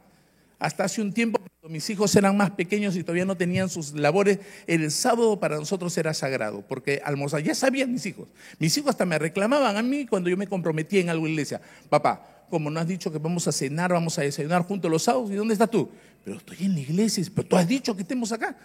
Hasta 0.58 0.85
hace 0.85 1.00
un 1.00 1.12
tiempo, 1.12 1.40
cuando 1.40 1.73
mis 1.73 1.88
hijos 1.90 2.14
eran 2.16 2.37
más 2.37 2.50
pequeños 2.52 2.97
y 2.97 3.02
todavía 3.02 3.25
no 3.25 3.37
tenían 3.37 3.68
sus 3.68 3.92
labores, 3.92 4.38
el 4.66 4.90
sábado 4.90 5.38
para 5.38 5.56
nosotros 5.56 5.97
era 5.99 6.14
sagrado, 6.14 6.62
porque 6.62 7.00
almorzar, 7.04 7.42
ya 7.42 7.54
sabían 7.54 7.92
mis 7.92 8.06
hijos. 8.06 8.28
Mis 8.58 8.76
hijos 8.76 8.90
hasta 8.90 9.06
me 9.06 9.18
reclamaban 9.18 9.76
a 9.76 9.82
mí 9.82 10.06
cuando 10.06 10.30
yo 10.30 10.37
me 10.37 10.47
comprometía 10.47 11.00
en 11.00 11.11
algo 11.11 11.28
iglesia. 11.28 11.61
Papá, 11.88 12.38
como 12.49 12.71
no 12.71 12.81
has 12.81 12.87
dicho 12.87 13.12
que 13.12 13.19
vamos 13.19 13.47
a 13.49 13.52
cenar, 13.52 13.93
vamos 13.93 14.19
a 14.19 14.23
desayunar 14.23 14.62
juntos 14.62 14.90
los 14.90 15.02
sábados, 15.02 15.31
¿y 15.31 15.35
dónde 15.35 15.55
estás 15.55 15.71
tú? 15.71 15.88
Pero 16.25 16.38
estoy 16.38 16.59
en 16.61 16.75
la 16.75 16.81
iglesia, 16.81 17.25
pero 17.35 17.49
tú 17.49 17.57
has 17.57 17.67
dicho 17.67 17.95
que 17.95 18.02
estemos 18.02 18.33
acá. 18.33 18.57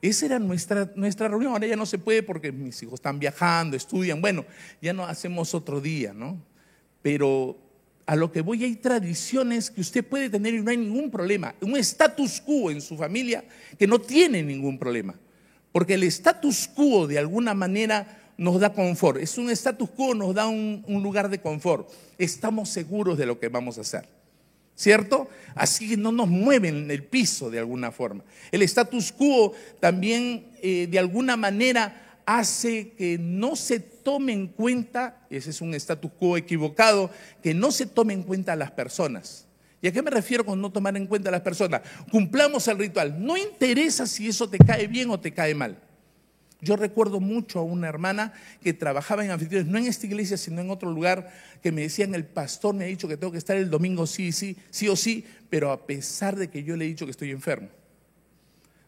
Esa 0.00 0.26
era 0.26 0.38
nuestra, 0.40 0.90
nuestra 0.96 1.28
reunión. 1.28 1.52
Ahora 1.52 1.66
ya 1.68 1.76
no 1.76 1.86
se 1.86 1.96
puede 1.96 2.24
porque 2.24 2.50
mis 2.50 2.82
hijos 2.82 2.94
están 2.94 3.20
viajando, 3.20 3.76
estudian. 3.76 4.20
Bueno, 4.20 4.44
ya 4.80 4.92
no 4.92 5.06
hacemos 5.06 5.54
otro 5.54 5.80
día, 5.80 6.12
¿no? 6.12 6.42
Pero 7.02 7.56
a 8.04 8.16
lo 8.16 8.32
que 8.32 8.40
voy 8.40 8.64
hay 8.64 8.74
tradiciones 8.74 9.70
que 9.70 9.80
usted 9.80 10.04
puede 10.04 10.28
tener 10.28 10.54
y 10.54 10.60
no 10.60 10.70
hay 10.72 10.76
ningún 10.76 11.08
problema. 11.08 11.54
Un 11.60 11.76
status 11.76 12.40
quo 12.40 12.72
en 12.72 12.80
su 12.80 12.96
familia 12.96 13.44
que 13.78 13.86
no 13.86 14.00
tiene 14.00 14.42
ningún 14.42 14.76
problema. 14.76 15.14
Porque 15.70 15.94
el 15.94 16.02
status 16.02 16.68
quo 16.68 17.06
de 17.06 17.18
alguna 17.18 17.54
manera 17.54 18.21
nos 18.42 18.58
da 18.58 18.72
confort. 18.72 19.18
Es 19.18 19.38
un 19.38 19.50
status 19.50 19.88
quo, 19.90 20.14
nos 20.14 20.34
da 20.34 20.48
un, 20.48 20.82
lugar 21.02 21.30
de 21.30 21.40
confort. 21.40 21.88
Estamos 22.18 22.68
seguros 22.68 23.16
de 23.16 23.26
lo 23.26 23.38
que 23.38 23.48
vamos 23.48 23.78
a 23.78 23.82
hacer. 23.82 24.08
¿cierto? 24.74 25.28
Así 25.54 25.90
que 25.90 25.96
no 25.96 26.10
nos 26.10 26.28
mueven 26.28 26.90
el 26.90 27.04
piso 27.04 27.50
de 27.50 27.60
alguna 27.60 27.92
forma. 27.92 28.24
El 28.50 28.62
status 28.62 29.12
quo 29.12 29.52
también 29.78 30.46
eh, 30.60 30.88
de 30.90 30.98
alguna 30.98 31.36
manera 31.36 32.20
hace 32.26 32.90
que 32.92 33.16
no 33.18 33.54
se 33.54 33.78
tome 33.78 34.32
en 34.32 34.48
cuenta, 34.48 35.24
ese 35.30 35.50
es 35.50 35.60
un 35.60 35.74
status 35.74 36.10
quo 36.18 36.36
equivocado, 36.36 37.10
que 37.42 37.54
no 37.54 37.70
se 37.70 37.86
tome 37.86 38.14
en 38.14 38.22
cuenta 38.24 38.54
a 38.54 38.56
las 38.56 38.72
personas. 38.72 39.46
¿Y 39.82 39.88
a 39.88 39.92
qué 39.92 40.00
me 40.02 40.10
refiero 40.10 40.44
con 40.44 40.60
no 40.60 40.72
tomar 40.72 40.96
en 40.96 41.06
cuenta 41.06 41.28
a 41.28 41.32
las 41.32 41.42
personas? 41.42 41.82
Cumplamos 42.10 42.66
el 42.66 42.78
ritual. 42.78 43.24
No 43.24 43.36
interesa 43.36 44.06
si 44.06 44.28
eso 44.28 44.48
te 44.48 44.58
cae 44.58 44.86
bien 44.86 45.10
o 45.10 45.20
te 45.20 45.32
cae 45.32 45.54
mal. 45.54 45.76
Yo 46.62 46.76
recuerdo 46.76 47.18
mucho 47.18 47.58
a 47.58 47.62
una 47.62 47.88
hermana 47.88 48.32
que 48.62 48.72
trabajaba 48.72 49.24
en 49.24 49.32
anfitriones, 49.32 49.68
no 49.68 49.78
en 49.78 49.86
esta 49.86 50.06
iglesia, 50.06 50.36
sino 50.36 50.60
en 50.60 50.70
otro 50.70 50.92
lugar, 50.92 51.34
que 51.60 51.72
me 51.72 51.82
decían, 51.82 52.14
el 52.14 52.24
pastor 52.24 52.72
me 52.72 52.84
ha 52.84 52.86
dicho 52.86 53.08
que 53.08 53.16
tengo 53.16 53.32
que 53.32 53.38
estar 53.38 53.56
el 53.56 53.68
domingo 53.68 54.06
sí, 54.06 54.30
sí, 54.30 54.56
sí 54.70 54.88
o 54.88 54.94
sí, 54.94 55.26
pero 55.50 55.72
a 55.72 55.84
pesar 55.86 56.36
de 56.36 56.48
que 56.48 56.62
yo 56.62 56.76
le 56.76 56.84
he 56.84 56.88
dicho 56.88 57.04
que 57.04 57.10
estoy 57.10 57.32
enfermo. 57.32 57.68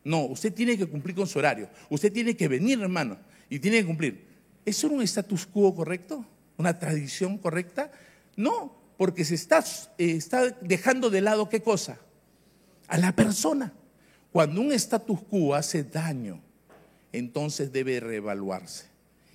No, 0.04 0.20
usted 0.26 0.54
tiene 0.54 0.78
que 0.78 0.86
cumplir 0.86 1.16
con 1.16 1.26
su 1.26 1.40
horario. 1.40 1.68
Usted 1.90 2.12
tiene 2.12 2.36
que 2.36 2.46
venir, 2.46 2.80
hermano, 2.80 3.18
y 3.50 3.58
tiene 3.58 3.78
que 3.78 3.86
cumplir. 3.86 4.24
¿Eso 4.64 4.86
era 4.86 4.94
un 4.94 5.02
status 5.02 5.44
quo 5.44 5.74
correcto? 5.74 6.24
¿Una 6.56 6.78
tradición 6.78 7.38
correcta? 7.38 7.90
No, 8.36 8.76
porque 8.96 9.24
se 9.24 9.34
está, 9.34 9.64
eh, 9.98 10.12
está 10.12 10.50
dejando 10.60 11.10
de 11.10 11.22
lado 11.22 11.48
qué 11.48 11.60
cosa? 11.60 11.98
A 12.86 12.98
la 12.98 13.16
persona. 13.16 13.72
Cuando 14.30 14.60
un 14.60 14.70
status 14.70 15.22
quo 15.22 15.56
hace 15.56 15.82
daño, 15.82 16.40
entonces 17.18 17.72
debe 17.72 18.00
reevaluarse 18.00 18.86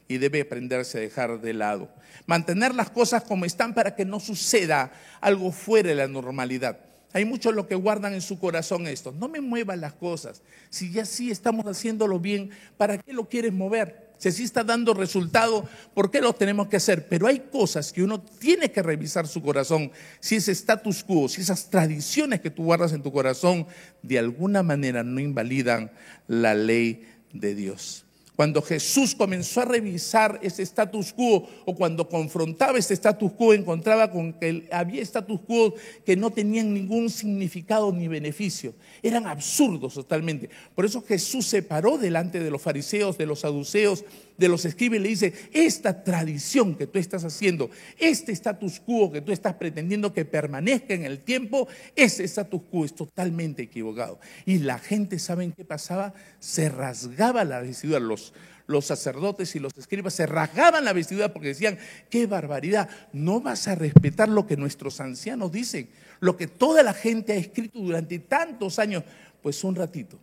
y 0.08 0.18
debe 0.18 0.42
aprenderse 0.42 0.98
a 0.98 1.02
dejar 1.02 1.40
de 1.40 1.54
lado. 1.54 1.90
Mantener 2.26 2.76
las 2.76 2.90
cosas 2.90 3.24
como 3.24 3.46
están 3.46 3.74
para 3.74 3.96
que 3.96 4.06
no 4.06 4.20
suceda 4.20 4.92
algo 5.22 5.52
fuera 5.52 5.90
de 5.90 5.96
la 5.96 6.08
normalidad. 6.08 6.80
Hay 7.14 7.26
muchos 7.26 7.56
lo 7.56 7.68
que 7.68 7.76
guardan 7.76 8.14
en 8.14 8.22
su 8.22 8.40
corazón 8.40 8.86
esto. 8.88 9.12
No 9.12 9.28
me 9.30 9.42
muevas 9.42 9.80
las 9.80 9.94
cosas. 9.94 10.42
Si 10.70 10.92
ya 10.92 11.06
sí 11.06 11.32
estamos 11.32 11.66
haciéndolo 11.66 12.20
bien, 12.20 12.52
¿para 12.78 12.98
qué 12.98 13.14
lo 13.14 13.28
quieres 13.28 13.54
mover? 13.54 14.10
Si 14.20 14.28
así 14.28 14.44
está 14.44 14.66
dando 14.66 14.94
resultado, 14.94 15.68
¿por 15.94 16.12
qué 16.12 16.20
lo 16.20 16.34
tenemos 16.34 16.68
que 16.68 16.76
hacer? 16.76 17.08
Pero 17.08 17.26
hay 17.26 17.40
cosas 17.40 17.94
que 17.94 18.04
uno 18.04 18.20
tiene 18.22 18.70
que 18.70 18.84
revisar 18.84 19.28
su 19.28 19.42
corazón. 19.42 19.92
Si 20.20 20.36
ese 20.36 20.52
status 20.52 21.04
quo, 21.06 21.30
si 21.30 21.42
esas 21.42 21.70
tradiciones 21.70 22.42
que 22.42 22.50
tú 22.50 22.66
guardas 22.66 22.92
en 22.92 23.02
tu 23.02 23.14
corazón 23.14 23.66
de 24.04 24.20
alguna 24.20 24.62
manera 24.62 25.04
no 25.04 25.22
invalidan 25.22 25.92
la 26.28 26.54
ley 26.54 27.08
de 27.34 27.56
Dios. 27.56 28.06
Cuando 28.40 28.62
Jesús 28.62 29.16
comenzó 29.16 29.60
a 29.60 29.66
revisar 29.66 30.40
ese 30.42 30.64
status 30.64 31.12
quo 31.12 31.46
o 31.66 31.76
cuando 31.76 32.08
confrontaba 32.08 32.80
ese 32.80 32.94
status 32.94 33.34
quo, 33.34 33.54
encontraba 33.54 34.10
con 34.10 34.32
que 34.32 34.66
había 34.72 35.02
status 35.02 35.42
quo 35.42 35.74
que 36.06 36.16
no 36.16 36.32
tenían 36.32 36.74
ningún 36.74 37.10
significado 37.10 37.92
ni 37.92 38.08
beneficio. 38.08 38.76
Eran 39.04 39.28
absurdos 39.28 39.96
totalmente. 39.96 40.50
Por 40.74 40.86
eso 40.86 41.04
Jesús 41.06 41.48
se 41.48 41.64
paró 41.64 41.98
delante 41.98 42.40
de 42.40 42.50
los 42.50 42.62
fariseos, 42.62 43.18
de 43.18 43.26
los 43.26 43.42
saduceos, 43.42 44.06
de 44.40 44.48
los 44.48 44.64
escribes 44.64 45.02
y 45.02 45.04
le 45.04 45.10
dice, 45.10 45.34
esta 45.52 46.02
tradición 46.04 46.76
que 46.76 46.88
tú 46.88 46.98
estás 46.98 47.26
haciendo, 47.26 47.70
este 47.98 48.32
status 48.32 48.80
quo 48.80 49.12
que 49.12 49.22
tú 49.22 49.34
estás 49.34 49.56
pretendiendo 49.56 50.14
que 50.14 50.24
permanezca 50.24 50.94
en 50.94 51.04
el 51.04 51.20
tiempo, 51.20 51.68
ese 51.94 52.24
status 52.24 52.62
quo 52.72 52.86
es 52.86 52.96
totalmente 52.96 53.64
equivocado. 53.64 54.18
Y 54.46 54.60
la 54.60 54.80
gente, 54.80 55.20
¿saben 55.20 55.52
qué 55.52 55.66
pasaba? 55.66 56.14
Se 56.40 56.70
rasgaba 56.70 57.44
la 57.44 57.60
vestidura, 57.60 58.00
los, 58.00 58.29
los 58.68 58.86
sacerdotes 58.86 59.56
y 59.56 59.60
los 59.60 59.78
escribas 59.78 60.14
se 60.14 60.26
rasgaban 60.26 60.86
la 60.86 60.94
vestidura 60.94 61.34
porque 61.34 61.50
decían, 61.50 61.78
qué 62.10 62.28
barbaridad, 62.28 62.90
no 63.14 63.42
vas 63.42 63.68
a 63.68 63.76
respetar 63.76 64.30
lo 64.30 64.46
que 64.46 64.58
nuestros 64.58 65.00
ancianos 65.00 65.52
dicen, 65.52 65.90
lo 66.20 66.38
que 66.38 66.48
toda 66.48 66.84
la 66.84 66.94
gente 66.94 67.34
ha 67.34 67.38
escrito 67.38 67.80
durante 67.80 68.20
tantos 68.20 68.80
años, 68.80 69.04
pues 69.42 69.64
un 69.64 69.76
ratito 69.76 70.20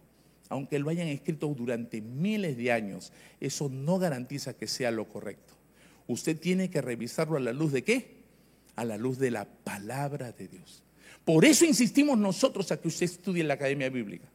aunque 0.49 0.79
lo 0.79 0.91
hayan 0.91 1.09
escrito 1.09 1.49
durante 1.49 2.01
miles 2.01 2.57
de 2.57 2.73
años, 2.73 3.13
eso 3.41 3.69
no 3.69 3.99
garantiza 3.99 4.55
que 4.55 4.67
sea 4.67 4.91
lo 4.91 5.09
correcto. 5.09 5.55
Usted 6.07 6.39
tiene 6.39 6.71
que 6.71 6.81
revisarlo 6.81 7.37
a 7.37 7.41
la 7.41 7.53
luz 7.53 7.73
de 7.73 7.83
qué? 7.83 8.17
A 8.77 8.85
la 8.85 8.97
luz 8.97 9.19
de 9.19 9.31
la 9.31 9.45
palabra 9.45 10.33
de 10.33 10.49
Dios. 10.49 10.83
Por 11.25 11.45
eso 11.45 11.65
insistimos 11.65 12.17
nosotros 12.19 12.71
a 12.71 12.81
que 12.81 12.89
usted 12.89 13.07
estudie 13.07 13.43
en 13.43 13.49
la 13.49 13.55
Academia 13.55 13.91
Bíblica. 13.91 14.29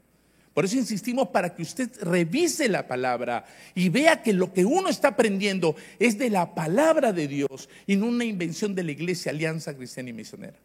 Por 0.53 0.65
eso 0.65 0.77
insistimos 0.77 1.29
para 1.29 1.55
que 1.55 1.61
usted 1.61 1.89
revise 2.01 2.67
la 2.67 2.87
palabra 2.87 3.45
y 3.73 3.87
vea 3.89 4.21
que 4.21 4.33
lo 4.33 4.51
que 4.51 4.65
uno 4.65 4.89
está 4.89 5.09
aprendiendo 5.09 5.75
es 5.97 6.17
de 6.17 6.29
la 6.29 6.53
palabra 6.53 7.13
de 7.13 7.27
Dios 7.27 7.69
y 7.87 7.95
no 7.95 8.07
una 8.07 8.25
invención 8.25 8.75
de 8.75 8.83
la 8.83 8.91
Iglesia 8.91 9.31
Alianza 9.31 9.75
Cristiana 9.75 10.09
y 10.09 10.13
Misionera. 10.13 10.57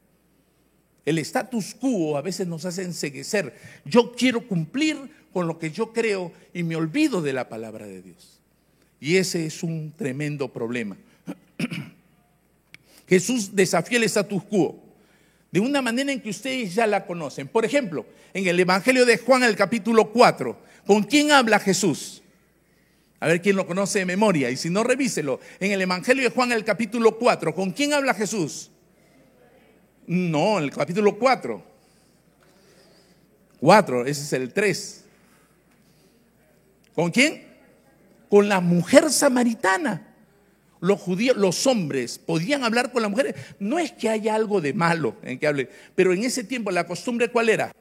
El 1.04 1.18
status 1.18 1.74
quo 1.74 2.16
a 2.16 2.22
veces 2.22 2.48
nos 2.48 2.64
hace 2.64 2.82
enseguecer. 2.82 3.54
Yo 3.84 4.12
quiero 4.12 4.48
cumplir 4.48 4.98
con 5.32 5.46
lo 5.46 5.56
que 5.58 5.70
yo 5.70 5.92
creo 5.92 6.32
y 6.52 6.64
me 6.64 6.74
olvido 6.74 7.22
de 7.22 7.32
la 7.32 7.48
palabra 7.48 7.86
de 7.86 8.02
Dios. 8.02 8.40
Y 8.98 9.18
ese 9.18 9.46
es 9.46 9.62
un 9.62 9.92
tremendo 9.96 10.52
problema. 10.52 10.96
Jesús 13.08 13.54
desafía 13.54 13.98
el 13.98 14.04
status 14.04 14.42
quo. 14.44 14.82
De 15.56 15.60
una 15.60 15.80
manera 15.80 16.12
en 16.12 16.20
que 16.20 16.28
ustedes 16.28 16.74
ya 16.74 16.86
la 16.86 17.06
conocen. 17.06 17.48
Por 17.48 17.64
ejemplo, 17.64 18.04
en 18.34 18.46
el 18.46 18.60
Evangelio 18.60 19.06
de 19.06 19.16
Juan, 19.16 19.42
el 19.42 19.56
capítulo 19.56 20.12
4, 20.12 20.54
¿con 20.86 21.02
quién 21.04 21.32
habla 21.32 21.58
Jesús? 21.58 22.22
A 23.20 23.28
ver 23.28 23.40
quién 23.40 23.56
lo 23.56 23.66
conoce 23.66 24.00
de 24.00 24.04
memoria. 24.04 24.50
Y 24.50 24.58
si 24.58 24.68
no, 24.68 24.84
revíselo. 24.84 25.40
En 25.58 25.72
el 25.72 25.80
Evangelio 25.80 26.24
de 26.24 26.28
Juan, 26.28 26.52
el 26.52 26.62
capítulo 26.62 27.16
4, 27.16 27.54
¿con 27.54 27.70
quién 27.70 27.94
habla 27.94 28.12
Jesús? 28.12 28.70
No, 30.06 30.58
en 30.58 30.64
el 30.64 30.70
capítulo 30.72 31.18
4. 31.18 31.64
4, 33.58 34.04
ese 34.04 34.22
es 34.24 34.32
el 34.34 34.52
3. 34.52 35.04
¿Con 36.94 37.10
quién? 37.10 37.46
Con 38.28 38.46
la 38.46 38.60
mujer 38.60 39.08
samaritana. 39.08 40.15
Los 40.80 41.00
judíos, 41.00 41.36
los 41.36 41.66
hombres 41.66 42.18
podían 42.18 42.64
hablar 42.64 42.92
con 42.92 43.02
las 43.02 43.10
mujeres. 43.10 43.34
No 43.58 43.78
es 43.78 43.92
que 43.92 44.08
haya 44.08 44.34
algo 44.34 44.60
de 44.60 44.72
malo 44.72 45.16
en 45.22 45.38
que 45.38 45.46
hable, 45.46 45.68
pero 45.94 46.12
en 46.12 46.24
ese 46.24 46.44
tiempo 46.44 46.70
la 46.70 46.86
costumbre 46.86 47.30
cuál 47.30 47.48
era? 47.48 47.72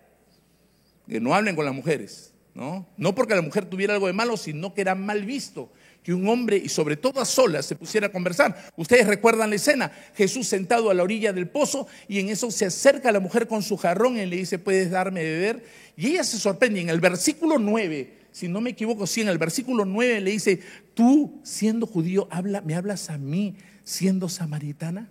Que 1.08 1.20
no 1.20 1.36
hablen 1.36 1.56
con 1.56 1.66
las 1.66 1.74
mujeres. 1.74 2.34
¿no? 2.54 2.88
No 2.98 3.14
porque 3.14 3.36
la 3.36 3.42
mujer 3.42 3.66
tuviera 3.66 3.94
algo 3.94 4.08
de 4.08 4.14
malo, 4.14 4.38
sino 4.38 4.74
que 4.74 4.82
era 4.82 4.96
mal 4.96 5.26
visto 5.26 5.70
que 6.06 6.14
un 6.14 6.28
hombre, 6.28 6.58
y 6.58 6.70
sobre 6.70 6.98
todo 6.98 7.20
a 7.20 7.26
solas, 7.26 7.66
se 7.66 7.76
pusiera 7.76 8.08
a 8.08 8.12
conversar. 8.12 8.72
Ustedes 8.76 9.08
recuerdan 9.08 9.50
la 9.50 9.56
escena, 9.56 9.92
Jesús 10.16 10.48
sentado 10.48 10.92
a 10.92 10.94
la 10.94 11.02
orilla 11.02 11.34
del 11.34 11.50
pozo 11.50 11.88
y 12.08 12.20
en 12.20 12.30
eso 12.30 12.52
se 12.52 12.68
acerca 12.68 13.10
a 13.10 13.12
la 13.12 13.20
mujer 13.20 13.48
con 13.48 13.64
su 13.64 13.76
jarrón 13.76 14.16
y 14.16 14.26
le 14.28 14.36
dice, 14.36 14.60
¿puedes 14.60 14.92
darme 14.92 15.24
de 15.24 15.32
beber? 15.32 15.64
Y 15.98 16.10
ella 16.10 16.24
se 16.24 16.38
sorprende. 16.38 16.80
En 16.80 16.90
el 16.90 17.00
versículo 17.00 17.58
9, 17.58 18.15
si 18.36 18.50
no 18.50 18.60
me 18.60 18.72
equivoco, 18.72 19.08
sí, 19.08 19.22
en 19.22 19.30
el 19.30 19.38
versículo 19.38 19.86
9 19.86 20.20
le 20.20 20.32
dice, 20.32 20.60
tú 20.94 21.40
siendo 21.44 21.88
judío, 21.88 22.28
habla, 22.30 22.60
¿me 22.60 22.76
hablas 22.76 23.10
a 23.10 23.18
mí 23.18 23.56
siendo 23.86 24.28
samaritana? 24.28 25.10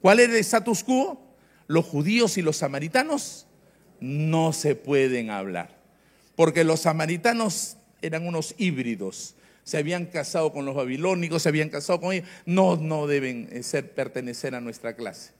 ¿Cuál 0.00 0.20
es 0.20 0.30
el 0.30 0.36
status 0.36 0.84
quo? 0.84 1.20
Los 1.66 1.84
judíos 1.84 2.38
y 2.38 2.42
los 2.42 2.56
samaritanos 2.56 3.46
no 4.00 4.54
se 4.54 4.74
pueden 4.74 5.28
hablar 5.28 5.84
porque 6.34 6.64
los 6.64 6.80
samaritanos 6.80 7.76
eran 8.00 8.26
unos 8.26 8.54
híbridos. 8.56 9.34
Se 9.62 9.76
habían 9.76 10.06
casado 10.06 10.50
con 10.50 10.64
los 10.64 10.74
babilónicos, 10.74 11.42
se 11.42 11.50
habían 11.50 11.68
casado 11.68 12.00
con 12.00 12.14
ellos. 12.14 12.26
No, 12.46 12.76
no 12.76 13.06
deben 13.06 13.50
eh, 13.52 13.62
ser, 13.62 13.92
pertenecer 13.92 14.54
a 14.54 14.62
nuestra 14.62 14.96
clase. 14.96 15.32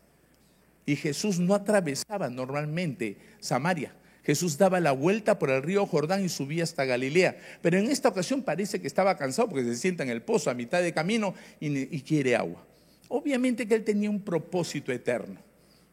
Y 0.85 0.97
Jesús 0.97 1.39
no 1.39 1.55
atravesaba 1.55 2.29
normalmente 2.29 3.17
Samaria. 3.41 3.95
Jesús 4.25 4.57
daba 4.59 4.81
la 4.81 4.93
vuelta 4.93 5.39
por 5.39 5.51
el 5.51 5.63
río 5.63 5.87
Jordán 5.87 6.25
y 6.25 6.29
subía 6.29 6.65
hasta 6.65 6.85
Galilea. 6.85 7.37
Pero 7.63 7.79
en 7.79 7.91
esta 7.91 8.09
ocasión 8.09 8.43
parece 8.43 8.81
que 8.81 8.87
estaba 8.87 9.17
cansado 9.17 9.49
porque 9.49 9.65
se 9.65 9.77
sienta 9.77 10.03
en 10.03 10.11
el 10.11 10.23
pozo 10.23 10.51
a 10.51 10.55
mitad 10.55 10.83
de 10.83 10.93
camino 10.93 11.35
y, 11.61 12.01
quiere 12.01 12.37
agua. 12.37 12.65
Obviamente 13.09 13.69
que 13.69 13.75
él 13.75 13.85
tenía 13.85 14.11
un 14.11 14.21
propósito 14.21 14.93
eterno. 14.93 15.41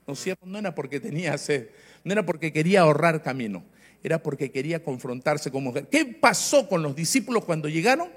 ¿No 0.08 0.14
es 0.14 0.20
cierto? 0.20 0.46
No 0.46 0.58
era 0.58 0.74
porque 0.74 1.00
tenía 1.00 1.38
sed, 1.38 1.68
no 2.04 2.12
era 2.12 2.26
porque 2.26 2.52
quería 2.52 2.82
ahorrar 2.82 3.22
camino 3.22 3.64
era 4.04 4.22
porque 4.22 4.52
quería 4.52 4.84
confrontarse 4.84 5.52
con 5.52 5.64
mujer. 5.64 5.88
¿Qué 5.88 6.06
pasó 6.06 6.68
con 6.68 6.82
los 6.82 6.96
discípulos 6.96 7.46
cuando 7.46 7.70
llegaron? 7.70 8.10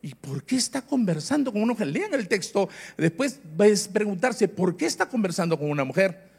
¿Y 0.00 0.14
por 0.14 0.44
qué 0.44 0.56
está 0.56 0.82
conversando 0.82 1.52
con 1.52 1.62
una 1.62 1.72
mujer? 1.72 1.88
Lean 1.88 2.14
el 2.14 2.28
texto, 2.28 2.68
después 2.96 3.40
vais 3.56 3.88
a 3.88 3.92
preguntarse, 3.92 4.48
¿por 4.48 4.76
qué 4.76 4.86
está 4.86 5.08
conversando 5.08 5.58
con 5.58 5.70
una 5.70 5.84
mujer? 5.84 6.31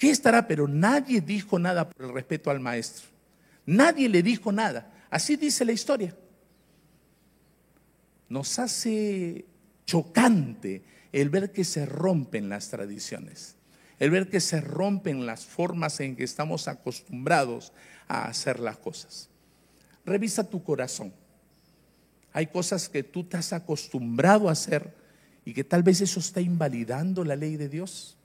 ¿Qué 0.00 0.08
estará? 0.08 0.48
Pero 0.48 0.66
nadie 0.66 1.20
dijo 1.20 1.58
nada 1.58 1.86
por 1.86 2.06
el 2.06 2.14
respeto 2.14 2.50
al 2.50 2.58
maestro. 2.58 3.06
Nadie 3.66 4.08
le 4.08 4.22
dijo 4.22 4.50
nada. 4.50 4.90
Así 5.10 5.36
dice 5.36 5.62
la 5.62 5.72
historia. 5.72 6.16
Nos 8.30 8.58
hace 8.58 9.44
chocante 9.84 10.82
el 11.12 11.28
ver 11.28 11.52
que 11.52 11.64
se 11.64 11.84
rompen 11.84 12.48
las 12.48 12.70
tradiciones, 12.70 13.56
el 13.98 14.10
ver 14.10 14.30
que 14.30 14.40
se 14.40 14.62
rompen 14.62 15.26
las 15.26 15.44
formas 15.44 16.00
en 16.00 16.16
que 16.16 16.24
estamos 16.24 16.66
acostumbrados 16.66 17.74
a 18.08 18.24
hacer 18.24 18.58
las 18.58 18.78
cosas. 18.78 19.28
Revisa 20.06 20.48
tu 20.48 20.64
corazón. 20.64 21.12
Hay 22.32 22.46
cosas 22.46 22.88
que 22.88 23.02
tú 23.02 23.24
te 23.24 23.36
has 23.36 23.52
acostumbrado 23.52 24.48
a 24.48 24.52
hacer 24.52 24.96
y 25.44 25.52
que 25.52 25.62
tal 25.62 25.82
vez 25.82 26.00
eso 26.00 26.20
está 26.20 26.40
invalidando 26.40 27.22
la 27.22 27.36
ley 27.36 27.58
de 27.58 27.68
Dios. 27.68 28.16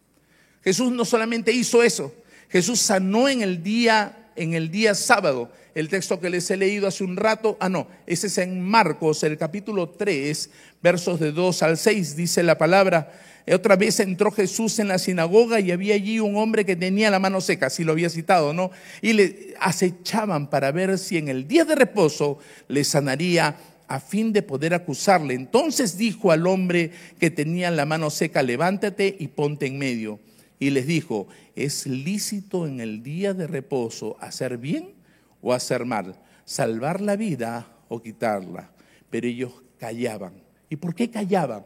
Jesús 0.65 0.91
no 0.91 1.05
solamente 1.05 1.53
hizo 1.53 1.81
eso, 1.81 2.13
Jesús 2.49 2.81
sanó 2.81 3.29
en 3.29 3.41
el 3.41 3.63
día 3.63 4.25
en 4.35 4.53
el 4.53 4.69
día 4.69 4.95
sábado. 4.95 5.49
El 5.73 5.89
texto 5.89 6.19
que 6.19 6.29
les 6.29 6.49
he 6.51 6.57
leído 6.57 6.87
hace 6.87 7.03
un 7.03 7.17
rato, 7.17 7.57
ah 7.59 7.67
no, 7.67 7.87
ese 8.07 8.27
es 8.27 8.37
en 8.37 8.61
Marcos, 8.61 9.23
el 9.23 9.37
capítulo 9.37 9.89
3, 9.89 10.49
versos 10.81 11.19
de 11.19 11.31
2 11.31 11.63
al 11.63 11.77
6, 11.77 12.15
dice 12.15 12.43
la 12.43 12.57
palabra, 12.57 13.11
otra 13.51 13.75
vez 13.75 13.99
entró 13.99 14.31
Jesús 14.31 14.79
en 14.79 14.87
la 14.87 14.97
sinagoga 14.97 15.59
y 15.59 15.71
había 15.71 15.95
allí 15.95 16.19
un 16.19 16.37
hombre 16.37 16.65
que 16.65 16.75
tenía 16.75 17.11
la 17.11 17.19
mano 17.19 17.41
seca, 17.41 17.69
si 17.69 17.83
lo 17.83 17.91
había 17.91 18.09
citado, 18.09 18.53
¿no? 18.53 18.71
Y 19.01 19.13
le 19.13 19.53
acechaban 19.59 20.49
para 20.49 20.71
ver 20.71 20.97
si 20.97 21.17
en 21.17 21.27
el 21.27 21.47
día 21.47 21.65
de 21.65 21.75
reposo 21.75 22.39
le 22.69 22.83
sanaría 22.83 23.57
a 23.87 23.99
fin 23.99 24.33
de 24.33 24.41
poder 24.41 24.73
acusarle. 24.73 25.35
Entonces 25.35 25.97
dijo 25.97 26.31
al 26.31 26.47
hombre 26.47 26.91
que 27.19 27.29
tenía 27.29 27.69
la 27.69 27.85
mano 27.85 28.09
seca, 28.09 28.41
levántate 28.41 29.15
y 29.19 29.27
ponte 29.27 29.67
en 29.67 29.77
medio. 29.77 30.19
Y 30.59 30.69
les 30.69 30.87
dijo, 30.87 31.27
¿es 31.55 31.85
lícito 31.85 32.67
en 32.67 32.79
el 32.79 33.03
día 33.03 33.33
de 33.33 33.47
reposo 33.47 34.17
hacer 34.19 34.57
bien 34.57 34.93
o 35.41 35.53
hacer 35.53 35.85
mal? 35.85 36.15
Salvar 36.45 37.01
la 37.01 37.15
vida 37.15 37.67
o 37.89 38.01
quitarla. 38.01 38.71
Pero 39.09 39.27
ellos 39.27 39.51
callaban. 39.77 40.43
¿Y 40.69 40.77
por 40.77 40.95
qué 40.95 41.09
callaban? 41.09 41.65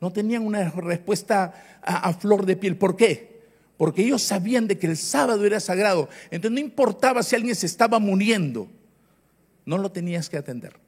No 0.00 0.12
tenían 0.12 0.44
una 0.44 0.70
respuesta 0.70 1.80
a, 1.82 2.12
flor 2.12 2.46
de 2.46 2.56
piel. 2.56 2.76
¿Por 2.76 2.96
qué? 2.96 3.42
Porque 3.76 4.02
ellos 4.02 4.22
sabían 4.22 4.68
de 4.68 4.78
que 4.78 4.86
el 4.86 4.96
sábado 4.96 5.44
era 5.44 5.60
sagrado. 5.60 6.08
Entonces 6.30 6.52
no 6.52 6.60
importaba 6.60 7.22
si 7.22 7.34
alguien 7.34 7.54
se 7.54 7.66
estaba 7.66 7.98
muriendo. 7.98 8.68
No 9.64 9.78
lo 9.78 9.90
tenías 9.90 10.28
que 10.28 10.36
atender. 10.36 10.83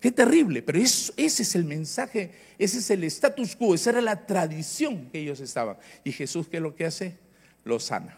Qué 0.00 0.12
terrible, 0.12 0.62
pero 0.62 0.78
ese 0.78 1.12
es 1.16 1.54
el 1.56 1.64
mensaje, 1.64 2.30
ese 2.56 2.78
es 2.78 2.90
el 2.90 3.02
status 3.04 3.56
quo, 3.56 3.74
esa 3.74 3.90
era 3.90 4.00
la 4.00 4.26
tradición 4.26 5.10
que 5.10 5.18
ellos 5.18 5.40
estaban. 5.40 5.76
Y 6.04 6.12
Jesús, 6.12 6.46
¿qué 6.48 6.58
es 6.58 6.62
lo 6.62 6.76
que 6.76 6.84
hace? 6.84 7.18
Lo 7.64 7.80
sana. 7.80 8.16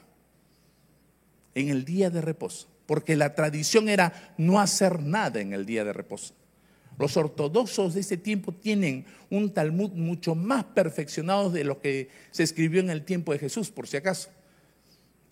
En 1.54 1.70
el 1.70 1.84
día 1.84 2.10
de 2.10 2.20
reposo. 2.20 2.68
Porque 2.84 3.16
la 3.16 3.34
tradición 3.34 3.88
era 3.88 4.34
no 4.36 4.60
hacer 4.60 5.00
nada 5.00 5.40
en 5.40 5.52
el 5.52 5.64
día 5.64 5.84
de 5.84 5.92
reposo. 5.92 6.34
Los 6.98 7.16
ortodoxos 7.16 7.94
de 7.94 8.00
ese 8.00 8.18
tiempo 8.18 8.52
tienen 8.52 9.06
un 9.30 9.54
Talmud 9.54 9.92
mucho 9.92 10.34
más 10.34 10.64
perfeccionado 10.64 11.50
de 11.50 11.64
lo 11.64 11.80
que 11.80 12.10
se 12.30 12.42
escribió 12.42 12.80
en 12.80 12.90
el 12.90 13.04
tiempo 13.04 13.32
de 13.32 13.38
Jesús, 13.38 13.70
por 13.70 13.86
si 13.86 13.96
acaso. 13.96 14.28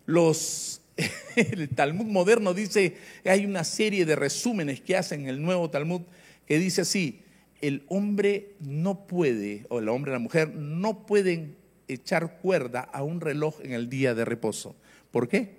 Los, 0.06 0.80
el 1.36 1.68
Talmud 1.68 2.06
moderno 2.06 2.54
dice, 2.54 2.96
hay 3.24 3.44
una 3.44 3.64
serie 3.64 4.06
de 4.06 4.16
resúmenes 4.16 4.80
que 4.80 4.96
hacen 4.96 5.28
el 5.28 5.42
nuevo 5.42 5.68
Talmud 5.68 6.02
que 6.48 6.58
dice 6.58 6.80
así, 6.80 7.22
el 7.60 7.84
hombre 7.86 8.56
no 8.58 9.06
puede, 9.06 9.66
o 9.68 9.78
el 9.78 9.88
hombre 9.88 10.10
y 10.10 10.14
la 10.14 10.18
mujer 10.18 10.54
no 10.56 11.06
pueden 11.06 11.56
echar 11.86 12.38
cuerda 12.38 12.80
a 12.80 13.04
un 13.04 13.20
reloj 13.20 13.60
en 13.62 13.72
el 13.72 13.88
día 13.88 14.14
de 14.14 14.24
reposo. 14.24 14.74
¿Por 15.12 15.28
qué? 15.28 15.54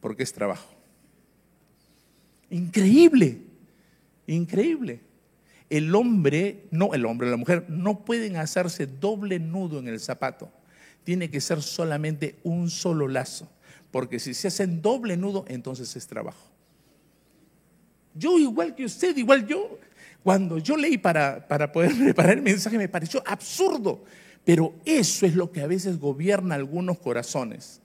Porque 0.00 0.24
es 0.24 0.32
trabajo. 0.32 0.74
Increíble, 2.50 3.38
increíble 4.26 5.00
el 5.70 5.94
hombre, 5.94 6.66
no 6.70 6.94
el 6.94 7.04
hombre, 7.06 7.30
la 7.30 7.36
mujer, 7.36 7.66
no 7.68 8.04
pueden 8.04 8.36
hacerse 8.36 8.86
doble 8.86 9.38
nudo 9.38 9.78
en 9.78 9.88
el 9.88 9.98
zapato. 9.98 10.50
Tiene 11.04 11.30
que 11.30 11.40
ser 11.40 11.62
solamente 11.62 12.36
un 12.44 12.70
solo 12.70 13.08
lazo. 13.08 13.50
Porque 13.90 14.18
si 14.18 14.34
se 14.34 14.48
hacen 14.48 14.82
doble 14.82 15.16
nudo, 15.16 15.44
entonces 15.48 15.94
es 15.96 16.06
trabajo. 16.06 16.50
Yo, 18.14 18.38
igual 18.38 18.74
que 18.74 18.84
usted, 18.84 19.16
igual 19.16 19.46
yo, 19.46 19.78
cuando 20.24 20.56
yo 20.58 20.76
leí 20.76 20.96
para, 20.98 21.46
para 21.46 21.70
poder 21.70 21.94
preparar 22.02 22.38
el 22.38 22.42
mensaje, 22.42 22.78
me 22.78 22.88
pareció 22.88 23.22
absurdo. 23.26 24.02
Pero 24.44 24.74
eso 24.84 25.26
es 25.26 25.34
lo 25.36 25.52
que 25.52 25.60
a 25.60 25.66
veces 25.66 26.00
gobierna 26.00 26.54
algunos 26.54 26.98
corazones. 26.98 27.80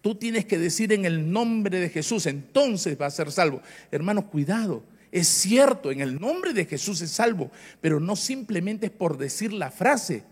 Tú 0.00 0.14
tienes 0.14 0.44
que 0.44 0.58
decir 0.58 0.92
en 0.92 1.04
el 1.04 1.30
nombre 1.30 1.80
de 1.80 1.88
Jesús, 1.88 2.26
entonces 2.26 3.00
va 3.00 3.06
a 3.06 3.10
ser 3.10 3.32
salvo. 3.32 3.60
Hermano, 3.90 4.28
cuidado. 4.30 4.84
Es 5.10 5.28
cierto, 5.28 5.90
en 5.90 6.00
el 6.00 6.20
nombre 6.20 6.52
de 6.52 6.64
Jesús 6.64 7.00
es 7.00 7.10
salvo, 7.10 7.50
pero 7.80 8.00
no 8.00 8.14
simplemente 8.14 8.86
es 8.86 8.92
por 8.92 9.18
decir 9.18 9.52
la 9.52 9.70
frase. 9.70 10.24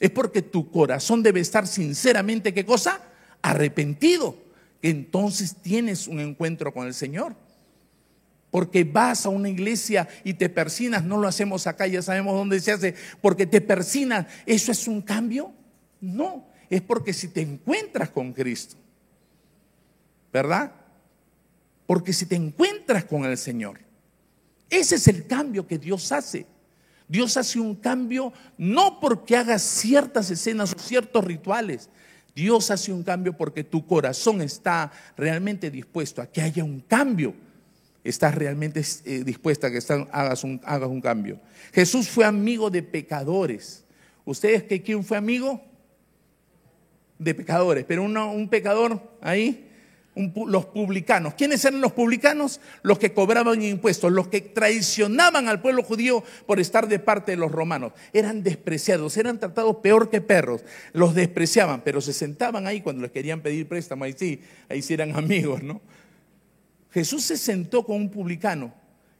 Es 0.00 0.10
porque 0.10 0.42
tu 0.42 0.70
corazón 0.70 1.22
debe 1.22 1.40
estar 1.40 1.66
sinceramente, 1.66 2.52
¿qué 2.52 2.64
cosa? 2.64 3.00
Arrepentido. 3.42 4.36
Que 4.80 4.90
entonces 4.90 5.56
tienes 5.62 6.06
un 6.06 6.20
encuentro 6.20 6.72
con 6.72 6.86
el 6.86 6.94
Señor. 6.94 7.34
Porque 8.50 8.84
vas 8.84 9.26
a 9.26 9.28
una 9.28 9.48
iglesia 9.48 10.08
y 10.24 10.34
te 10.34 10.48
persinas, 10.48 11.04
no 11.04 11.18
lo 11.18 11.28
hacemos 11.28 11.66
acá, 11.66 11.86
ya 11.86 12.00
sabemos 12.00 12.34
dónde 12.34 12.60
se 12.60 12.72
hace, 12.72 12.94
porque 13.20 13.46
te 13.46 13.60
persinas, 13.60 14.26
¿eso 14.46 14.72
es 14.72 14.88
un 14.88 15.02
cambio? 15.02 15.52
No, 16.00 16.46
es 16.70 16.80
porque 16.80 17.12
si 17.12 17.28
te 17.28 17.42
encuentras 17.42 18.10
con 18.10 18.32
Cristo, 18.32 18.76
¿verdad? 20.32 20.72
Porque 21.86 22.12
si 22.12 22.26
te 22.26 22.36
encuentras 22.36 23.04
con 23.04 23.24
el 23.24 23.36
Señor, 23.36 23.80
ese 24.70 24.96
es 24.96 25.08
el 25.08 25.26
cambio 25.26 25.66
que 25.66 25.78
Dios 25.78 26.12
hace. 26.12 26.46
Dios 27.08 27.38
hace 27.38 27.58
un 27.58 27.74
cambio 27.74 28.32
no 28.58 29.00
porque 29.00 29.36
hagas 29.36 29.62
ciertas 29.62 30.30
escenas 30.30 30.74
o 30.74 30.78
ciertos 30.78 31.24
rituales. 31.24 31.88
Dios 32.34 32.70
hace 32.70 32.92
un 32.92 33.02
cambio 33.02 33.36
porque 33.36 33.64
tu 33.64 33.86
corazón 33.86 34.42
está 34.42 34.92
realmente 35.16 35.70
dispuesto 35.70 36.20
a 36.20 36.26
que 36.26 36.42
haya 36.42 36.62
un 36.62 36.80
cambio. 36.80 37.34
Estás 38.08 38.34
realmente 38.34 38.82
eh, 39.04 39.22
dispuesta 39.24 39.66
a 39.66 39.70
que 39.70 39.80
hagas, 40.12 40.44
un, 40.44 40.60
hagas 40.64 40.88
un 40.88 41.00
cambio. 41.00 41.40
Jesús 41.72 42.08
fue 42.08 42.24
amigo 42.24 42.70
de 42.70 42.82
pecadores. 42.82 43.84
¿Ustedes 44.24 44.64
quién 44.82 45.04
fue 45.04 45.16
amigo? 45.16 45.62
De 47.18 47.34
pecadores. 47.34 47.84
Pero 47.84 48.02
un 48.02 48.48
pecador 48.48 49.00
ahí 49.20 49.68
los 50.46 50.66
publicanos. 50.66 51.34
¿Quiénes 51.34 51.64
eran 51.64 51.80
los 51.80 51.92
publicanos? 51.92 52.60
Los 52.82 52.98
que 52.98 53.12
cobraban 53.12 53.62
impuestos, 53.62 54.12
los 54.12 54.28
que 54.28 54.40
traicionaban 54.40 55.48
al 55.48 55.60
pueblo 55.60 55.82
judío 55.82 56.24
por 56.46 56.58
estar 56.58 56.88
de 56.88 56.98
parte 56.98 57.32
de 57.32 57.36
los 57.36 57.52
romanos. 57.52 57.92
Eran 58.12 58.42
despreciados, 58.42 59.16
eran 59.16 59.38
tratados 59.38 59.76
peor 59.76 60.10
que 60.10 60.20
perros. 60.20 60.64
Los 60.92 61.14
despreciaban, 61.14 61.82
pero 61.82 62.00
se 62.00 62.12
sentaban 62.12 62.66
ahí 62.66 62.80
cuando 62.80 63.02
les 63.02 63.12
querían 63.12 63.40
pedir 63.40 63.68
préstamo. 63.68 64.04
Ahí 64.04 64.14
sí, 64.16 64.40
ahí 64.68 64.82
sí 64.82 64.94
eran 64.94 65.14
amigos, 65.16 65.62
¿no? 65.62 65.80
Jesús 66.90 67.24
se 67.24 67.36
sentó 67.36 67.84
con 67.84 67.96
un 67.96 68.10
publicano 68.10 68.72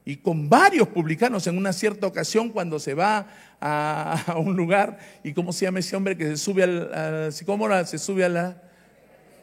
y 0.04 0.16
con 0.16 0.48
varios 0.48 0.88
publicanos 0.88 1.46
en 1.46 1.58
una 1.58 1.72
cierta 1.72 2.06
ocasión 2.06 2.48
cuando 2.48 2.78
se 2.78 2.94
va 2.94 3.26
a, 3.60 4.36
un 4.38 4.56
lugar 4.56 4.98
y 5.22 5.34
cómo 5.34 5.52
se 5.52 5.66
llama 5.66 5.80
ese 5.80 5.96
hombre 5.96 6.16
que 6.16 6.24
se 6.24 6.36
sube 6.38 6.62
al, 6.62 7.32
sicómoro, 7.32 7.84
se 7.84 7.98
sube 7.98 8.24
a 8.24 8.28
la 8.30 8.62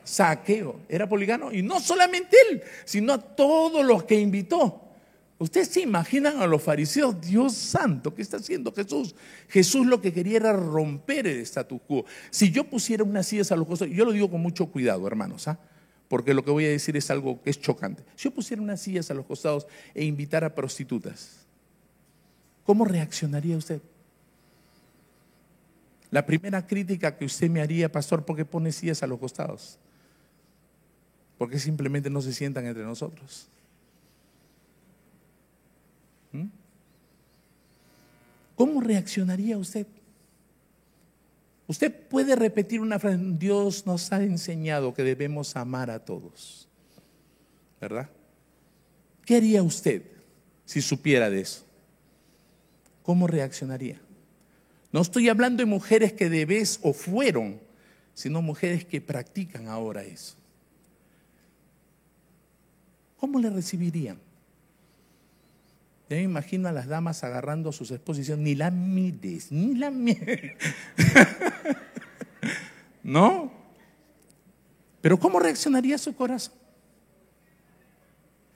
Saqueo 0.04 0.82
era 0.88 1.10
poligano 1.10 1.52
y 1.52 1.62
no 1.62 1.80
solamente 1.80 2.36
él, 2.50 2.64
sino 2.84 3.14
a 3.14 3.18
todos 3.18 3.86
los 3.86 4.04
que 4.06 4.20
invitó. 4.20 4.82
Ustedes 5.38 5.68
se 5.68 5.82
imaginan 5.82 6.42
a 6.42 6.48
los 6.48 6.64
fariseos, 6.64 7.20
Dios 7.20 7.54
santo, 7.54 8.16
¿qué 8.16 8.22
está 8.22 8.38
haciendo 8.38 8.72
Jesús? 8.72 9.16
Jesús 9.50 9.86
lo 9.86 10.00
que 10.00 10.14
quería 10.14 10.38
era 10.38 10.54
romper 10.54 11.28
el 11.28 11.40
status 11.42 11.82
quo. 11.86 12.06
Si 12.30 12.52
yo 12.52 12.64
pusiera 12.64 13.04
unas 13.04 13.28
sillas 13.28 13.52
a 13.52 13.56
yo 13.56 14.06
lo 14.06 14.12
digo 14.14 14.32
con 14.32 14.42
mucho 14.42 14.68
cuidado, 14.68 15.06
hermanos, 15.06 15.48
¿ah? 15.48 15.60
Porque 16.08 16.34
lo 16.34 16.44
que 16.44 16.52
voy 16.52 16.66
a 16.66 16.70
decir 16.70 16.96
es 16.98 17.10
algo 17.10 17.42
que 17.42 17.50
es 17.50 17.60
chocante. 17.60 18.04
Si 18.16 18.26
yo 18.26 18.32
pusiera 18.32 18.62
unas 18.62 18.82
sillas 18.82 19.10
a 19.12 19.14
los 19.14 19.26
costados 19.26 19.68
e 19.94 20.06
invitara 20.06 20.48
a 20.48 20.56
prostitutas, 20.56 21.46
¿cómo 22.64 22.86
reaccionaría 22.86 23.58
usted? 23.58 23.82
La 26.12 26.26
primera 26.26 26.66
crítica 26.66 27.18
que 27.18 27.26
usted 27.26 27.50
me 27.50 27.62
haría, 27.62 27.92
pastor, 27.92 28.24
¿por 28.24 28.36
qué 28.36 28.46
pone 28.46 28.72
sillas 28.72 29.04
a 29.04 29.08
los 29.08 29.20
costados? 29.20 29.80
porque 31.38 31.60
simplemente 31.60 32.10
no 32.10 32.22
se 32.22 32.34
sientan 32.34 32.66
entre 32.66 32.84
nosotros? 32.84 33.48
¿Mm? 36.32 36.46
¿Cómo 38.56 38.82
reaccionaría 38.82 39.58
usted? 39.58 39.86
Usted 41.68 41.94
puede 41.94 42.36
repetir 42.36 42.80
una 42.80 43.00
frase, 43.00 43.18
Dios 43.20 43.86
nos 43.86 44.12
ha 44.12 44.22
enseñado 44.22 44.94
que 44.94 45.04
debemos 45.04 45.56
amar 45.56 45.90
a 45.90 46.06
todos, 46.06 46.68
¿verdad? 47.82 48.10
¿Qué 49.26 49.38
haría 49.38 49.64
usted 49.64 50.04
si 50.66 50.82
supiera 50.82 51.30
de 51.30 51.42
eso? 51.42 51.66
¿Cómo 53.02 53.28
reaccionaría? 53.28 54.00
No 54.92 55.02
estoy 55.02 55.30
hablando 55.30 55.62
de 55.62 55.66
mujeres 55.66 56.14
que 56.14 56.30
debes 56.30 56.80
o 56.84 56.94
fueron, 56.94 57.60
sino 58.14 58.42
mujeres 58.42 58.86
que 58.86 59.02
practican 59.02 59.68
ahora 59.68 60.04
eso. 60.04 60.36
¿cómo 63.26 63.40
le 63.40 63.50
recibirían? 63.50 64.20
Yo 66.10 66.18
me 66.18 66.24
imagino 66.24 66.70
a 66.70 66.72
las 66.72 66.88
damas 66.88 67.24
agarrando 67.24 67.72
sus 67.72 67.90
esposas 67.90 68.38
ni 68.38 68.54
la 68.54 68.70
mires, 68.70 69.52
ni 69.52 69.74
la 69.74 69.90
mires. 69.90 70.54
¿No? 73.04 73.52
Pero 75.02 75.20
¿cómo 75.20 75.40
reaccionaría 75.40 75.98
su 75.98 76.16
corazón? 76.16 76.54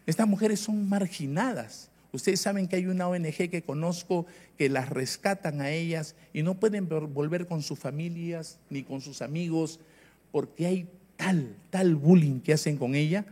Estas 0.05 0.27
mujeres 0.27 0.59
son 0.59 0.87
marginadas. 0.89 1.89
Ustedes 2.11 2.41
saben 2.41 2.67
que 2.67 2.75
hay 2.75 2.87
una 2.87 3.07
ONG 3.07 3.49
que 3.49 3.63
conozco 3.63 4.25
que 4.57 4.69
las 4.69 4.89
rescatan 4.89 5.61
a 5.61 5.69
ellas 5.69 6.15
y 6.33 6.41
no 6.41 6.59
pueden 6.59 6.87
volver 6.87 7.47
con 7.47 7.61
sus 7.61 7.77
familias 7.77 8.57
ni 8.69 8.83
con 8.83 9.01
sus 9.01 9.21
amigos 9.21 9.79
porque 10.31 10.65
hay 10.65 10.87
tal, 11.17 11.55
tal 11.69 11.95
bullying 11.95 12.41
que 12.41 12.53
hacen 12.53 12.77
con 12.77 12.95
ella 12.95 13.25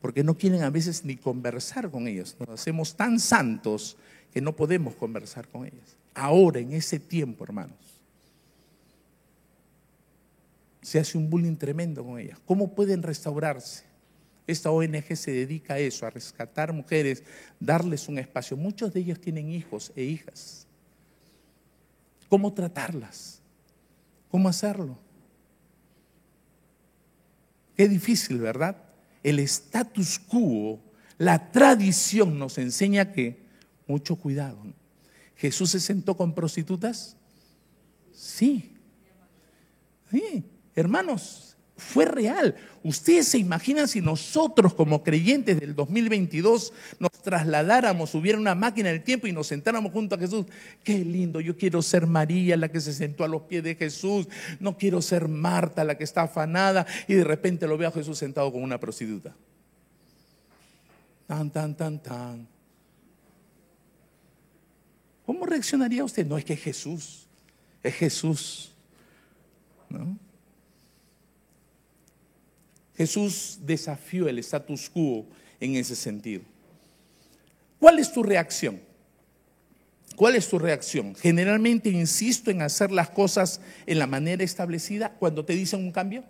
porque 0.00 0.24
no 0.24 0.36
quieren 0.36 0.62
a 0.62 0.70
veces 0.70 1.04
ni 1.04 1.16
conversar 1.16 1.90
con 1.90 2.06
ellos. 2.06 2.36
Nos 2.38 2.48
hacemos 2.48 2.96
tan 2.96 3.20
santos 3.20 3.96
que 4.32 4.40
no 4.40 4.54
podemos 4.56 4.94
conversar 4.94 5.48
con 5.48 5.66
ellos. 5.66 5.96
Ahora, 6.14 6.60
en 6.60 6.72
ese 6.72 6.98
tiempo, 6.98 7.44
hermanos, 7.44 7.76
se 10.80 10.98
hace 10.98 11.18
un 11.18 11.28
bullying 11.28 11.56
tremendo 11.56 12.04
con 12.04 12.18
ellas. 12.18 12.38
¿Cómo 12.46 12.74
pueden 12.74 13.02
restaurarse? 13.02 13.84
Esta 14.46 14.70
ONG 14.70 15.16
se 15.16 15.30
dedica 15.30 15.74
a 15.74 15.78
eso, 15.78 16.06
a 16.06 16.10
rescatar 16.10 16.72
mujeres, 16.72 17.22
darles 17.60 18.08
un 18.08 18.18
espacio. 18.18 18.56
Muchos 18.56 18.92
de 18.92 19.00
ellos 19.00 19.20
tienen 19.20 19.50
hijos 19.50 19.92
e 19.94 20.02
hijas. 20.02 20.66
¿Cómo 22.28 22.52
tratarlas? 22.52 23.40
¿Cómo 24.30 24.48
hacerlo? 24.48 24.98
Qué 27.76 27.88
difícil, 27.88 28.38
¿verdad? 28.38 28.76
El 29.22 29.38
status 29.40 30.18
quo, 30.18 30.80
la 31.18 31.50
tradición 31.50 32.38
nos 32.38 32.58
enseña 32.58 33.12
que 33.12 33.42
mucho 33.86 34.16
cuidado. 34.16 34.62
¿Jesús 35.36 35.70
se 35.70 35.80
sentó 35.80 36.16
con 36.16 36.34
prostitutas? 36.34 37.16
Sí. 38.12 38.74
Sí, 40.10 40.44
hermanos, 40.74 41.49
fue 41.80 42.04
real. 42.04 42.54
Ustedes 42.82 43.28
se 43.28 43.38
imaginan 43.38 43.88
si 43.88 44.00
nosotros 44.00 44.74
como 44.74 45.02
creyentes 45.02 45.58
del 45.58 45.74
2022 45.74 46.72
nos 46.98 47.10
trasladáramos, 47.22 48.14
hubiera 48.14 48.38
una 48.38 48.54
máquina 48.54 48.90
del 48.90 49.02
tiempo 49.02 49.26
y 49.26 49.32
nos 49.32 49.48
sentáramos 49.48 49.92
junto 49.92 50.14
a 50.14 50.18
Jesús. 50.18 50.46
Qué 50.84 50.98
lindo, 50.98 51.40
yo 51.40 51.56
quiero 51.56 51.82
ser 51.82 52.06
María 52.06 52.56
la 52.56 52.68
que 52.68 52.80
se 52.80 52.92
sentó 52.92 53.24
a 53.24 53.28
los 53.28 53.42
pies 53.42 53.64
de 53.64 53.74
Jesús. 53.74 54.28
No 54.60 54.76
quiero 54.78 55.02
ser 55.02 55.28
Marta 55.28 55.82
la 55.84 55.98
que 55.98 56.04
está 56.04 56.22
afanada 56.22 56.86
y 57.08 57.14
de 57.14 57.24
repente 57.24 57.66
lo 57.66 57.76
veo 57.76 57.88
a 57.88 57.92
Jesús 57.92 58.18
sentado 58.18 58.52
con 58.52 58.62
una 58.62 58.78
prostituta. 58.78 59.34
Tan, 61.26 61.50
tan, 61.50 61.76
tan, 61.76 62.02
tan. 62.02 62.48
¿Cómo 65.26 65.46
reaccionaría 65.46 66.04
usted? 66.04 66.26
No 66.26 66.36
es 66.36 66.44
que 66.44 66.54
es 66.54 66.60
Jesús, 66.60 67.26
es 67.82 67.94
Jesús. 67.94 68.72
¿No? 69.88 70.29
Jesús 73.00 73.60
desafió 73.62 74.28
el 74.28 74.38
status 74.40 74.90
quo 74.90 75.24
en 75.58 75.74
ese 75.74 75.96
sentido. 75.96 76.42
¿Cuál 77.78 77.98
es 77.98 78.12
tu 78.12 78.22
reacción? 78.22 78.78
¿Cuál 80.16 80.36
es 80.36 80.46
tu 80.46 80.58
reacción? 80.58 81.14
Generalmente 81.14 81.88
insisto 81.88 82.50
en 82.50 82.60
hacer 82.60 82.90
las 82.90 83.08
cosas 83.08 83.62
en 83.86 83.98
la 83.98 84.06
manera 84.06 84.44
establecida 84.44 85.14
cuando 85.18 85.46
te 85.46 85.54
dicen 85.54 85.80
un 85.80 85.92
cambio. 85.92 86.24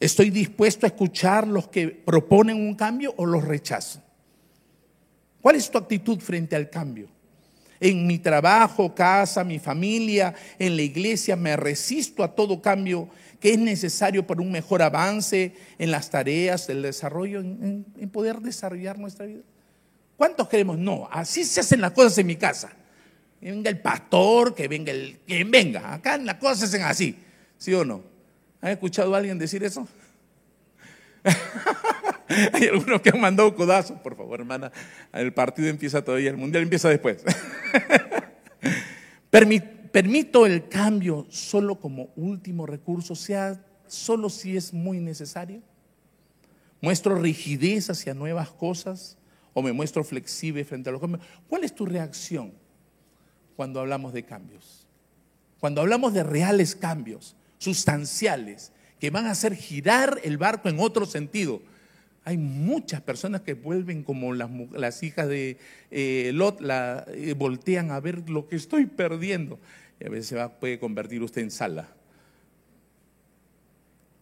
¿Estoy 0.00 0.30
dispuesto 0.30 0.86
a 0.86 0.88
escuchar 0.88 1.46
los 1.46 1.68
que 1.68 1.86
proponen 1.86 2.56
un 2.56 2.74
cambio 2.74 3.14
o 3.16 3.26
los 3.26 3.44
rechazo? 3.44 4.02
¿Cuál 5.40 5.54
es 5.54 5.70
tu 5.70 5.78
actitud 5.78 6.18
frente 6.18 6.56
al 6.56 6.68
cambio? 6.68 7.06
En 7.78 8.08
mi 8.08 8.18
trabajo, 8.18 8.92
casa, 8.92 9.44
mi 9.44 9.60
familia, 9.60 10.34
en 10.58 10.74
la 10.74 10.82
iglesia, 10.82 11.36
me 11.36 11.56
resisto 11.56 12.24
a 12.24 12.34
todo 12.34 12.60
cambio 12.60 13.08
que 13.44 13.52
es 13.52 13.58
necesario 13.58 14.26
para 14.26 14.40
un 14.40 14.50
mejor 14.50 14.80
avance 14.80 15.54
en 15.78 15.90
las 15.90 16.08
tareas, 16.08 16.66
el 16.70 16.80
desarrollo, 16.80 17.40
en, 17.40 17.84
poder 18.10 18.38
desarrollar 18.40 18.98
nuestra 18.98 19.26
vida. 19.26 19.42
¿Cuántos 20.16 20.48
queremos? 20.48 20.78
No, 20.78 21.06
así 21.12 21.44
se 21.44 21.60
hacen 21.60 21.82
las 21.82 21.90
cosas 21.90 22.16
en 22.16 22.26
mi 22.26 22.36
casa. 22.36 22.70
Que 23.38 23.50
venga 23.50 23.68
el 23.68 23.80
pastor, 23.80 24.54
que 24.54 24.66
venga 24.66 24.92
el 24.92 25.18
quien 25.26 25.50
venga. 25.50 25.92
Acá 25.92 26.16
las 26.16 26.36
cosas 26.36 26.60
se 26.60 26.64
hacen 26.64 26.82
así, 26.84 27.18
¿sí 27.58 27.74
o 27.74 27.84
no? 27.84 28.00
¿Han 28.62 28.70
escuchado 28.70 29.14
a 29.14 29.18
alguien 29.18 29.38
decir 29.38 29.62
eso? 29.62 29.86
Hay 32.54 32.68
algunos 32.68 33.02
que 33.02 33.10
han 33.10 33.20
mandado 33.20 33.54
codazos, 33.54 34.00
por 34.00 34.16
favor, 34.16 34.40
hermana. 34.40 34.72
El 35.12 35.34
partido 35.34 35.68
empieza 35.68 36.02
todavía, 36.02 36.30
el 36.30 36.38
mundial 36.38 36.62
empieza 36.62 36.88
después. 36.88 37.22
Permit 39.28 39.73
Permito 39.94 40.44
el 40.44 40.68
cambio 40.68 41.24
solo 41.30 41.78
como 41.78 42.08
último 42.16 42.66
recurso, 42.66 43.14
sea 43.14 43.64
solo 43.86 44.28
si 44.28 44.56
es 44.56 44.72
muy 44.72 44.98
necesario. 44.98 45.62
Muestro 46.80 47.14
rigidez 47.14 47.90
hacia 47.90 48.12
nuevas 48.12 48.50
cosas 48.50 49.16
o 49.52 49.62
me 49.62 49.72
muestro 49.72 50.02
flexible 50.02 50.64
frente 50.64 50.88
a 50.88 50.92
los 50.92 51.00
cambios. 51.00 51.22
¿Cuál 51.48 51.62
es 51.62 51.72
tu 51.72 51.86
reacción 51.86 52.52
cuando 53.54 53.78
hablamos 53.78 54.12
de 54.12 54.24
cambios? 54.24 54.88
Cuando 55.60 55.80
hablamos 55.80 56.12
de 56.12 56.24
reales 56.24 56.74
cambios, 56.74 57.36
sustanciales, 57.58 58.72
que 58.98 59.10
van 59.10 59.26
a 59.26 59.30
hacer 59.30 59.54
girar 59.54 60.20
el 60.24 60.38
barco 60.38 60.68
en 60.68 60.80
otro 60.80 61.06
sentido. 61.06 61.62
Hay 62.24 62.36
muchas 62.36 63.00
personas 63.00 63.42
que 63.42 63.54
vuelven 63.54 64.02
como 64.02 64.34
las, 64.34 65.02
hijas 65.04 65.28
de 65.28 65.58
eh, 65.92 66.32
Lot, 66.34 66.60
la, 66.60 67.04
eh, 67.08 67.34
voltean 67.34 67.92
a 67.92 68.00
ver 68.00 68.28
lo 68.28 68.48
que 68.48 68.56
estoy 68.56 68.86
perdiendo. 68.86 69.60
Y 70.00 70.06
a 70.06 70.10
veces 70.10 70.26
se 70.26 70.36
va, 70.36 70.48
puede 70.48 70.78
convertir 70.78 71.22
usted 71.22 71.42
en 71.42 71.50
sala. 71.50 71.88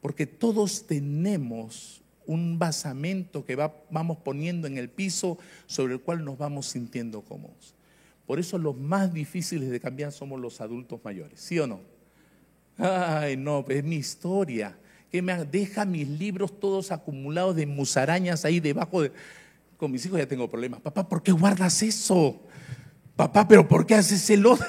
Porque 0.00 0.26
todos 0.26 0.86
tenemos 0.86 2.02
un 2.26 2.58
basamento 2.58 3.44
que 3.44 3.56
vamos 3.56 4.18
poniendo 4.18 4.66
en 4.66 4.78
el 4.78 4.88
piso 4.88 5.38
sobre 5.66 5.94
el 5.94 6.00
cual 6.00 6.24
nos 6.24 6.38
vamos 6.38 6.66
sintiendo 6.66 7.22
cómodos. 7.22 7.74
Por 8.26 8.38
eso 8.38 8.58
los 8.58 8.76
más 8.76 9.12
difíciles 9.12 9.70
de 9.70 9.80
cambiar 9.80 10.12
somos 10.12 10.40
los 10.40 10.60
adultos 10.60 11.00
mayores, 11.04 11.40
¿sí 11.40 11.58
o 11.58 11.66
no? 11.66 11.80
Ay, 12.78 13.36
no, 13.36 13.64
es 13.68 13.84
mi 13.84 13.96
historia 13.96 14.76
que 15.10 15.20
me 15.20 15.44
deja 15.44 15.84
mis 15.84 16.08
libros 16.08 16.58
todos 16.58 16.90
acumulados 16.90 17.54
de 17.54 17.66
musarañas 17.66 18.46
ahí 18.46 18.60
debajo 18.60 19.02
de... 19.02 19.12
Con 19.76 19.90
mis 19.90 20.06
hijos 20.06 20.18
ya 20.18 20.26
tengo 20.26 20.48
problemas. 20.48 20.80
Papá, 20.80 21.06
¿por 21.06 21.22
qué 21.22 21.32
guardas 21.32 21.82
eso? 21.82 22.40
Papá, 23.16 23.46
pero 23.46 23.68
¿por 23.68 23.86
qué 23.86 23.94
haces 23.94 24.28
el 24.30 24.46
otro? 24.46 24.66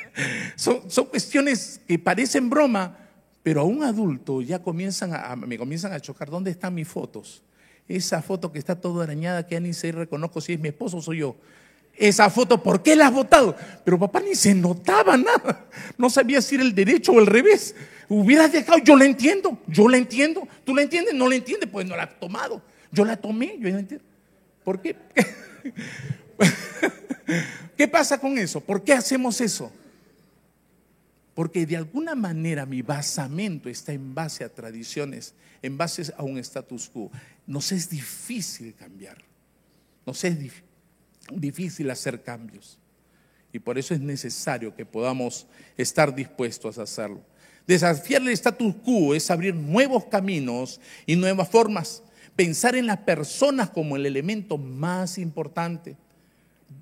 son, 0.56 0.90
son 0.90 1.06
cuestiones 1.06 1.80
que 1.86 1.98
parecen 1.98 2.50
broma, 2.50 2.96
pero 3.42 3.62
a 3.62 3.64
un 3.64 3.82
adulto 3.82 4.42
ya 4.42 4.58
comienzan 4.58 5.14
a, 5.14 5.34
me 5.36 5.56
comienzan 5.56 5.92
a 5.92 6.00
chocar. 6.00 6.28
¿Dónde 6.28 6.50
están 6.50 6.74
mis 6.74 6.86
fotos? 6.86 7.42
Esa 7.88 8.20
foto 8.20 8.52
que 8.52 8.58
está 8.58 8.78
toda 8.78 9.04
arañada, 9.04 9.46
que 9.46 9.54
ya 9.54 9.60
ni 9.60 9.72
se 9.72 9.90
reconozco 9.92 10.40
si 10.40 10.52
es 10.52 10.60
mi 10.60 10.68
esposo 10.68 10.98
o 10.98 11.02
soy 11.02 11.18
yo. 11.18 11.36
Esa 11.96 12.30
foto, 12.30 12.62
¿por 12.62 12.82
qué 12.82 12.94
la 12.94 13.06
has 13.08 13.12
votado? 13.12 13.56
Pero 13.84 13.98
papá 13.98 14.20
ni 14.20 14.34
se 14.34 14.54
notaba 14.54 15.16
nada. 15.16 15.66
No 15.96 16.10
sabía 16.10 16.40
si 16.42 16.54
era 16.54 16.64
el 16.64 16.74
derecho 16.74 17.12
o 17.12 17.20
el 17.20 17.26
revés. 17.26 17.74
Hubieras 18.08 18.52
dejado, 18.52 18.78
yo 18.78 18.96
la 18.96 19.04
entiendo, 19.04 19.58
yo 19.66 19.88
la 19.88 19.96
entiendo. 19.96 20.46
¿Tú 20.64 20.74
la 20.74 20.82
entiendes? 20.82 21.14
No 21.14 21.28
la 21.28 21.34
entiendes, 21.34 21.68
pues 21.70 21.86
no 21.86 21.96
la 21.96 22.04
has 22.04 22.20
tomado. 22.20 22.62
Yo 22.92 23.04
la 23.04 23.16
tomé, 23.16 23.56
yo 23.58 23.68
la 23.70 23.80
entiendo. 23.80 24.04
¿Por 24.62 24.80
qué? 24.80 24.94
¿Qué 27.76 27.88
pasa 27.88 28.18
con 28.18 28.36
eso? 28.38 28.60
¿Por 28.60 28.82
qué 28.82 28.92
hacemos 28.92 29.40
eso? 29.40 29.72
Porque 31.34 31.64
de 31.66 31.76
alguna 31.76 32.14
manera 32.14 32.66
mi 32.66 32.82
basamento 32.82 33.68
está 33.68 33.92
en 33.92 34.14
base 34.14 34.42
a 34.42 34.48
tradiciones, 34.48 35.34
en 35.62 35.78
base 35.78 36.12
a 36.16 36.24
un 36.24 36.38
status 36.38 36.88
quo. 36.88 37.12
Nos 37.46 37.70
es 37.70 37.88
difícil 37.88 38.74
cambiar. 38.74 39.18
Nos 40.04 40.24
es 40.24 40.36
difícil 41.30 41.90
hacer 41.90 42.22
cambios. 42.22 42.78
Y 43.52 43.60
por 43.60 43.78
eso 43.78 43.94
es 43.94 44.00
necesario 44.00 44.74
que 44.74 44.84
podamos 44.84 45.46
estar 45.76 46.14
dispuestos 46.14 46.78
a 46.78 46.82
hacerlo. 46.82 47.22
Desafiar 47.68 48.22
el 48.22 48.28
status 48.30 48.74
quo 48.84 49.14
es 49.14 49.30
abrir 49.30 49.54
nuevos 49.54 50.06
caminos 50.06 50.80
y 51.06 51.14
nuevas 51.14 51.48
formas. 51.48 52.02
Pensar 52.34 52.74
en 52.74 52.86
las 52.86 52.98
personas 52.98 53.70
como 53.70 53.94
el 53.94 54.06
elemento 54.06 54.58
más 54.58 55.18
importante. 55.18 55.96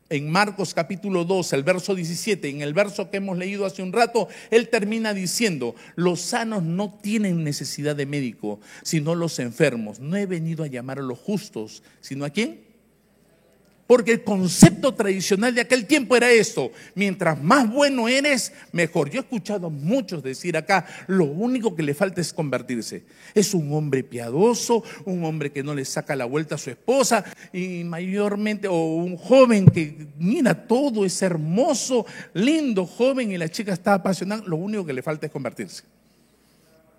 En 0.08 0.30
Marcos 0.30 0.72
capítulo 0.72 1.24
2, 1.24 1.52
el 1.52 1.62
verso 1.64 1.94
17, 1.94 2.48
en 2.48 2.62
el 2.62 2.74
verso 2.74 3.10
que 3.10 3.16
hemos 3.16 3.38
leído 3.38 3.66
hace 3.66 3.82
un 3.82 3.92
rato, 3.92 4.28
él 4.50 4.68
termina 4.68 5.14
diciendo, 5.14 5.74
los 5.96 6.20
sanos 6.20 6.62
no 6.62 6.98
tienen 7.02 7.42
necesidad 7.42 7.96
de 7.96 8.06
médico, 8.06 8.60
sino 8.82 9.14
los 9.14 9.38
enfermos. 9.40 9.98
No 9.98 10.16
he 10.16 10.26
venido 10.26 10.62
a 10.62 10.68
llamar 10.68 11.00
a 11.00 11.02
los 11.02 11.18
justos, 11.18 11.82
sino 12.00 12.24
a 12.24 12.30
quién? 12.30 12.65
Porque 13.86 14.12
el 14.12 14.24
concepto 14.24 14.94
tradicional 14.94 15.54
de 15.54 15.60
aquel 15.60 15.86
tiempo 15.86 16.16
era 16.16 16.30
esto, 16.30 16.72
mientras 16.96 17.40
más 17.40 17.70
bueno 17.70 18.08
eres, 18.08 18.52
mejor. 18.72 19.10
Yo 19.10 19.20
he 19.20 19.22
escuchado 19.22 19.68
a 19.68 19.70
muchos 19.70 20.24
decir 20.24 20.56
acá, 20.56 20.86
lo 21.06 21.24
único 21.24 21.76
que 21.76 21.84
le 21.84 21.94
falta 21.94 22.20
es 22.20 22.32
convertirse. 22.32 23.04
Es 23.32 23.54
un 23.54 23.72
hombre 23.72 24.02
piadoso, 24.02 24.82
un 25.04 25.24
hombre 25.24 25.52
que 25.52 25.62
no 25.62 25.72
le 25.72 25.84
saca 25.84 26.16
la 26.16 26.24
vuelta 26.24 26.56
a 26.56 26.58
su 26.58 26.70
esposa 26.70 27.24
y 27.52 27.84
mayormente, 27.84 28.66
o 28.66 28.96
un 28.96 29.16
joven 29.16 29.66
que, 29.66 30.08
mira, 30.18 30.66
todo 30.66 31.04
es 31.04 31.22
hermoso, 31.22 32.06
lindo, 32.34 32.86
joven 32.86 33.30
y 33.30 33.38
la 33.38 33.48
chica 33.48 33.72
está 33.72 33.94
apasionada, 33.94 34.42
lo 34.46 34.56
único 34.56 34.84
que 34.84 34.92
le 34.94 35.02
falta 35.02 35.26
es 35.26 35.32
convertirse. 35.32 35.84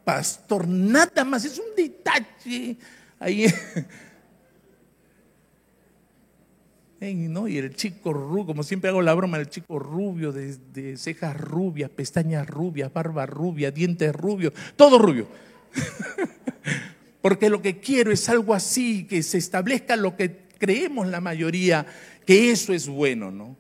Pastor, 0.06 0.66
nada 0.70 1.26
más, 1.26 1.44
es 1.44 1.60
un 1.60 1.76
detalle. 1.76 2.78
Ahí 3.20 3.46
¿no? 7.00 7.48
Y 7.48 7.58
el 7.58 7.76
chico 7.76 8.12
rubio, 8.12 8.46
como 8.46 8.64
siempre 8.64 8.90
hago 8.90 9.02
la 9.02 9.14
broma, 9.14 9.38
el 9.38 9.50
chico 9.50 9.78
rubio, 9.80 10.32
de, 10.32 10.98
cejas 10.98 11.40
rubias, 11.40 11.90
pestañas 11.90 12.48
rubias, 12.48 12.92
barba 12.92 13.26
rubia, 13.26 13.72
dientes 13.72 14.16
rubios, 14.16 14.54
todo 14.76 14.98
rubio. 14.98 15.28
Porque 17.22 17.50
lo 17.50 17.62
que 17.62 17.80
quiero 17.80 18.12
es 18.12 18.28
algo 18.30 18.54
así, 18.54 19.06
que 19.06 19.22
se 19.22 19.38
establezca 19.38 19.96
lo 19.96 20.16
que 20.16 20.48
creemos 20.58 21.08
la 21.08 21.22
mayoría, 21.22 21.86
que 22.26 22.52
eso 22.52 22.74
es 22.74 22.88
bueno, 22.88 23.32
¿no? 23.32 23.56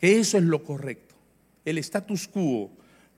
Que 0.00 0.18
eso 0.18 0.38
es 0.38 0.44
lo 0.44 0.64
correcto. 0.64 1.14
El 1.64 1.78
status 1.78 2.26
quo, 2.26 2.70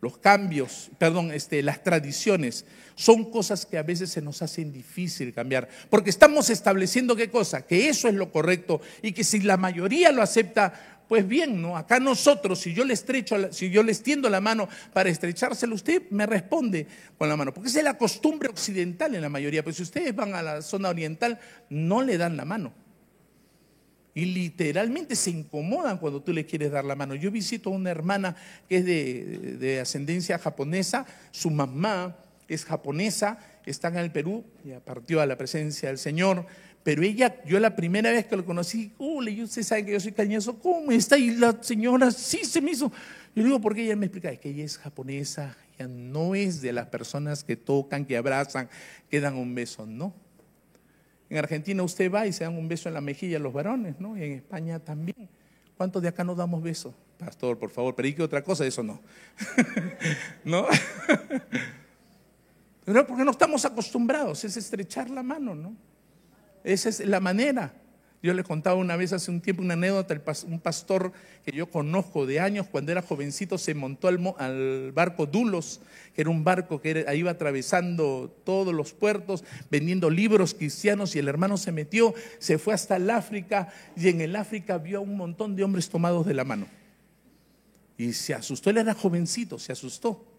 los 0.03 0.19
cambios, 0.19 0.91
perdón, 0.99 1.31
este, 1.31 1.63
las 1.63 1.85
tradiciones 1.85 2.67
son 2.97 3.31
cosas 3.31 3.65
que 3.65 3.79
a 3.79 3.85
veces 3.85 4.11
se 4.11 4.21
nos 4.21 4.43
hacen 4.43 4.73
difícil 4.73 5.33
cambiar, 5.33 5.69
porque 5.89 6.11
estamos 6.11 6.51
estableciendo 6.51 7.15
qué 7.15 7.31
cosa, 7.31 7.65
que 7.65 7.89
eso 7.89 8.09
es 8.09 8.15
lo 8.15 8.33
correcto 8.33 8.81
y 9.01 9.13
que 9.13 9.23
si 9.23 9.39
la 9.39 9.57
mayoría 9.57 10.11
lo 10.11 10.21
acepta, 10.21 11.05
pues 11.09 11.27
bien, 11.27 11.63
¿no? 11.63 11.77
Acá 11.77 12.01
nosotros, 12.01 12.59
si 12.59 12.75
yo 12.75 12.85
le 12.85 12.95
estrecho, 12.95 13.53
si 13.53 13.71
yo 13.71 13.85
le 13.85 13.93
extiendo 13.93 14.29
la 14.29 14.41
mano 14.41 14.69
para 14.93 15.09
estrechársela, 15.09 15.73
usted 15.73 16.03
me 16.11 16.27
responde 16.27 16.89
con 17.17 17.29
la 17.29 17.37
mano, 17.37 17.55
porque 17.55 17.69
esa 17.69 17.79
es 17.79 17.85
la 17.85 17.97
costumbre 17.97 18.49
occidental 18.49 19.15
en 19.15 19.23
la 19.23 19.29
mayoría, 19.29 19.63
pues 19.63 19.77
si 19.77 19.85
ustedes 19.85 20.17
van 20.17 20.35
a 20.35 20.43
la 20.43 20.63
zona 20.63 20.89
oriental, 20.89 21.39
no 21.71 22.03
le 22.03 22.19
dan 22.19 22.37
la 22.37 22.45
mano. 22.45 22.75
Y 24.15 24.27
literalmente 24.27 25.17
se 25.17 25.31
incomodan 25.31 25.99
cuando 25.99 26.23
tú 26.23 26.33
le 26.33 26.45
quieres 26.45 26.71
dar 26.71 26.85
la 26.85 26.95
mano. 26.95 27.15
Yo 27.15 27.31
visito 27.31 27.71
a 27.71 27.73
una 27.73 27.91
hermana 27.91 28.37
que 28.69 28.79
es 28.79 28.85
de, 28.85 29.57
de 29.59 29.81
ascendencia 29.81 30.39
japonesa, 30.39 31.07
su 31.31 31.51
mamá 31.51 32.17
es 32.49 32.65
japonesa, 32.65 33.39
está 33.65 33.89
en 33.89 33.97
el 33.97 34.13
Perú, 34.13 34.45
ya 34.65 34.81
partió 34.81 35.21
a 35.21 35.27
la 35.27 35.39
presencia 35.39 35.89
del 35.89 35.99
Señor, 35.99 36.47
pero 36.83 37.03
ella, 37.03 37.43
yo 37.45 37.61
la 37.61 37.77
primera 37.77 38.11
vez 38.11 38.27
que 38.27 38.37
lo 38.37 38.45
conocí, 38.45 38.93
y 38.99 39.43
usted 39.43 39.63
sabe 39.63 39.87
que 39.87 39.93
yo 39.93 40.01
soy 40.01 40.13
cañoso, 40.13 40.59
¿cómo 40.59 40.91
está? 40.91 41.17
Y 41.17 41.31
la 41.37 41.57
señora 41.63 42.11
sí 42.11 42.45
se 42.45 42.61
me 42.61 42.73
hizo. 42.73 42.91
Yo 43.35 43.45
digo, 43.45 43.61
porque 43.61 43.85
ella 43.85 43.97
me 43.97 44.07
explica, 44.07 44.31
es 44.31 44.41
que 44.41 44.51
ella 44.51 44.65
es 44.65 44.79
japonesa, 44.79 45.57
ella 45.79 45.89
no 45.89 46.35
es 46.35 46.61
de 46.61 46.73
las 46.73 46.89
personas 46.89 47.45
que 47.45 47.57
tocan, 47.57 48.05
que 48.05 48.17
abrazan, 48.17 48.69
que 49.09 49.21
dan 49.21 49.37
un 49.37 49.55
beso, 49.55 49.87
no. 49.87 50.13
En 51.33 51.39
Argentina 51.39 51.83
usted 51.83 52.13
va 52.13 52.27
y 52.27 52.33
se 52.35 52.45
dan 52.45 52.59
un 52.59 52.69
beso 52.69 52.91
en 52.91 52.95
la 52.95 53.01
mejilla 53.01 53.39
a 53.39 53.41
los 53.41 53.55
varones, 53.55 53.99
¿no? 53.99 54.19
Y 54.19 54.23
en 54.23 54.33
España 54.33 54.79
también. 54.79 55.31
¿Cuántos 55.79 56.03
de 56.03 56.09
acá 56.09 56.25
no 56.25 56.35
damos 56.35 56.63
besos? 56.63 56.95
Pastor, 57.17 57.59
por 57.59 57.71
favor, 57.71 57.95
pero 57.95 58.07
¿y 58.07 58.13
qué 58.13 58.23
otra 58.23 58.45
cosa? 58.45 58.67
Eso 58.67 58.83
no. 58.83 59.01
¿No? 60.45 60.67
Pero 62.85 63.07
porque 63.07 63.25
no 63.25 63.31
estamos 63.31 63.65
acostumbrados, 63.65 64.45
es 64.45 64.59
estrechar 64.59 65.09
la 65.09 65.23
mano, 65.23 65.55
¿no? 65.55 65.75
Esa 66.65 66.91
es 66.91 67.01
la 67.01 67.21
manera. 67.21 67.73
Yo 68.23 68.33
le 68.35 68.45
contaba 68.45 68.77
una 68.77 68.95
vez 68.95 69.13
hace 69.13 69.33
un 69.33 69.41
tiempo 69.41 69.63
una 69.63 69.75
anécdota, 69.75 70.17
un 70.47 70.61
pastor 70.61 71.13
que 71.45 71.51
yo 71.51 71.69
conozco 71.69 72.25
de 72.25 72.39
años, 72.39 72.69
cuando 72.71 72.93
era 72.93 73.03
jovencito 73.03 73.59
se 73.59 73.75
montó 73.75 74.07
al, 74.07 74.93
barco 74.93 75.27
Dulos, 75.27 75.81
que 76.15 76.21
era 76.21 76.31
un 76.31 76.45
barco 76.45 76.81
que 76.81 77.05
iba 77.17 77.33
atravesando 77.33 78.33
todos 78.45 78.73
los 78.73 78.93
puertos, 78.93 79.43
vendiendo 79.73 80.09
libros 80.09 80.55
cristianos 80.55 81.17
y 81.17 81.19
el 81.19 81.27
hermano 81.27 81.57
se 81.57 81.73
metió, 81.73 82.15
se 82.39 82.59
fue 82.59 82.75
hasta 82.75 82.95
el 82.95 83.11
África 83.11 83.73
y 83.97 84.09
en 84.09 84.21
el 84.21 84.37
África 84.37 84.79
vio 84.79 84.99
a 84.99 85.01
un 85.01 85.17
montón 85.17 85.57
de 85.57 85.65
hombres 85.65 85.89
tomados 85.89 86.25
de 86.25 86.35
la 86.35 86.45
mano. 86.45 86.69
Y 87.99 88.13
se 88.13 88.35
asustó, 88.35 88.71
él 88.71 88.79
era 88.79 88.95
jovencito, 88.95 89.59
se 89.59 89.73
asustó. 89.73 90.32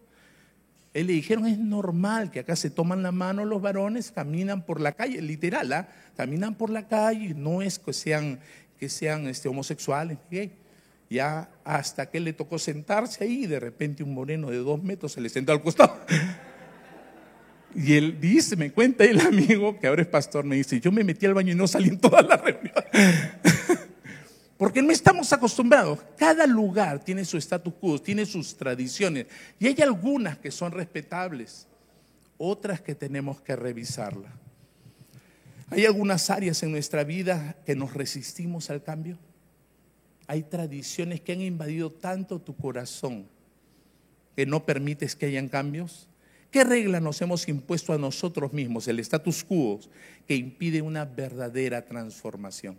Él 0.94 1.08
le 1.08 1.12
dijeron, 1.12 1.46
es 1.46 1.58
normal 1.58 2.30
que 2.30 2.38
acá 2.38 2.54
se 2.54 2.70
toman 2.70 3.02
la 3.02 3.10
mano 3.10 3.44
los 3.44 3.60
varones, 3.60 4.12
caminan 4.12 4.64
por 4.64 4.80
la 4.80 4.92
calle, 4.92 5.20
literal, 5.20 5.72
¿ah? 5.72 5.88
caminan 6.16 6.54
por 6.54 6.70
la 6.70 6.86
calle, 6.86 7.34
no 7.34 7.62
es 7.62 7.80
que 7.80 7.92
sean, 7.92 8.38
que 8.78 8.88
sean 8.88 9.26
este, 9.26 9.48
homosexuales, 9.48 10.18
ya 11.10 11.50
hasta 11.64 12.08
que 12.10 12.20
le 12.20 12.32
tocó 12.32 12.60
sentarse 12.60 13.24
ahí 13.24 13.44
y 13.44 13.46
de 13.48 13.58
repente 13.58 14.04
un 14.04 14.14
moreno 14.14 14.50
de 14.50 14.58
dos 14.58 14.82
metros 14.82 15.12
se 15.12 15.20
le 15.20 15.28
sentó 15.28 15.50
al 15.50 15.62
costado. 15.62 15.98
Y 17.74 17.94
él 17.94 18.20
dice, 18.20 18.54
me 18.54 18.70
cuenta 18.70 19.02
el 19.02 19.20
amigo, 19.20 19.80
que 19.80 19.88
ahora 19.88 20.02
es 20.02 20.08
pastor, 20.08 20.44
me 20.44 20.54
dice, 20.54 20.78
yo 20.78 20.92
me 20.92 21.02
metí 21.02 21.26
al 21.26 21.34
baño 21.34 21.52
y 21.52 21.56
no 21.56 21.66
salí 21.66 21.88
en 21.88 21.98
toda 21.98 22.22
la 22.22 22.36
reunión. 22.36 22.72
Porque 24.64 24.80
no 24.80 24.92
estamos 24.92 25.30
acostumbrados. 25.30 25.98
Cada 26.16 26.46
lugar 26.46 26.98
tiene 27.04 27.26
su 27.26 27.36
status 27.36 27.74
quo, 27.74 28.00
tiene 28.00 28.24
sus 28.24 28.56
tradiciones. 28.56 29.26
Y 29.60 29.66
hay 29.66 29.76
algunas 29.82 30.38
que 30.38 30.50
son 30.50 30.72
respetables, 30.72 31.66
otras 32.38 32.80
que 32.80 32.94
tenemos 32.94 33.42
que 33.42 33.56
revisarlas. 33.56 34.32
Hay 35.68 35.84
algunas 35.84 36.30
áreas 36.30 36.62
en 36.62 36.72
nuestra 36.72 37.04
vida 37.04 37.56
que 37.66 37.76
nos 37.76 37.92
resistimos 37.92 38.70
al 38.70 38.82
cambio. 38.82 39.18
Hay 40.28 40.44
tradiciones 40.44 41.20
que 41.20 41.32
han 41.32 41.42
invadido 41.42 41.92
tanto 41.92 42.40
tu 42.40 42.56
corazón 42.56 43.28
que 44.34 44.46
no 44.46 44.64
permites 44.64 45.14
que 45.14 45.26
hayan 45.26 45.50
cambios, 45.50 46.08
¿Qué 46.50 46.64
regla 46.64 47.00
nos 47.00 47.20
hemos 47.20 47.46
impuesto 47.48 47.92
a 47.92 47.98
nosotros 47.98 48.54
mismos, 48.54 48.88
el 48.88 49.00
status 49.00 49.44
quo, 49.44 49.78
que 50.26 50.36
impide 50.36 50.80
una 50.80 51.04
verdadera 51.04 51.84
transformación? 51.84 52.78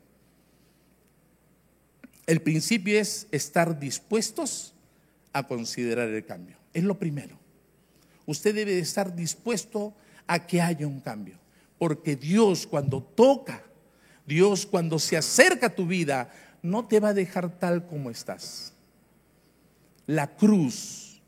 El 2.28 2.42
principio 2.42 3.00
es 3.00 3.28
estar 3.32 3.80
dispuestos 3.80 4.74
a 5.34 5.48
considerar 5.48 6.10
el 6.10 6.26
cambio. 6.26 6.58
Es 6.74 6.84
lo 6.84 6.98
primero. 6.98 7.38
Usted 8.26 8.56
debe 8.56 8.74
de 8.74 8.80
estar 8.80 9.16
dispuesto 9.16 9.94
a 10.26 10.48
que 10.48 10.62
haya 10.62 10.88
un 10.88 11.00
cambio. 11.00 11.38
Porque 11.78 12.16
Dios 12.16 12.66
cuando 12.66 13.04
toca, 13.04 13.64
Dios 14.26 14.66
cuando 14.66 14.98
se 14.98 15.18
acerca 15.18 15.68
a 15.68 15.76
tu 15.76 15.86
vida, 15.86 16.32
no 16.62 16.88
te 16.88 17.00
va 17.00 17.10
a 17.10 17.14
dejar 17.14 17.60
tal 17.60 17.86
como 17.86 18.10
estás. 18.10 18.74
La 20.08 20.36
cruz 20.36 21.22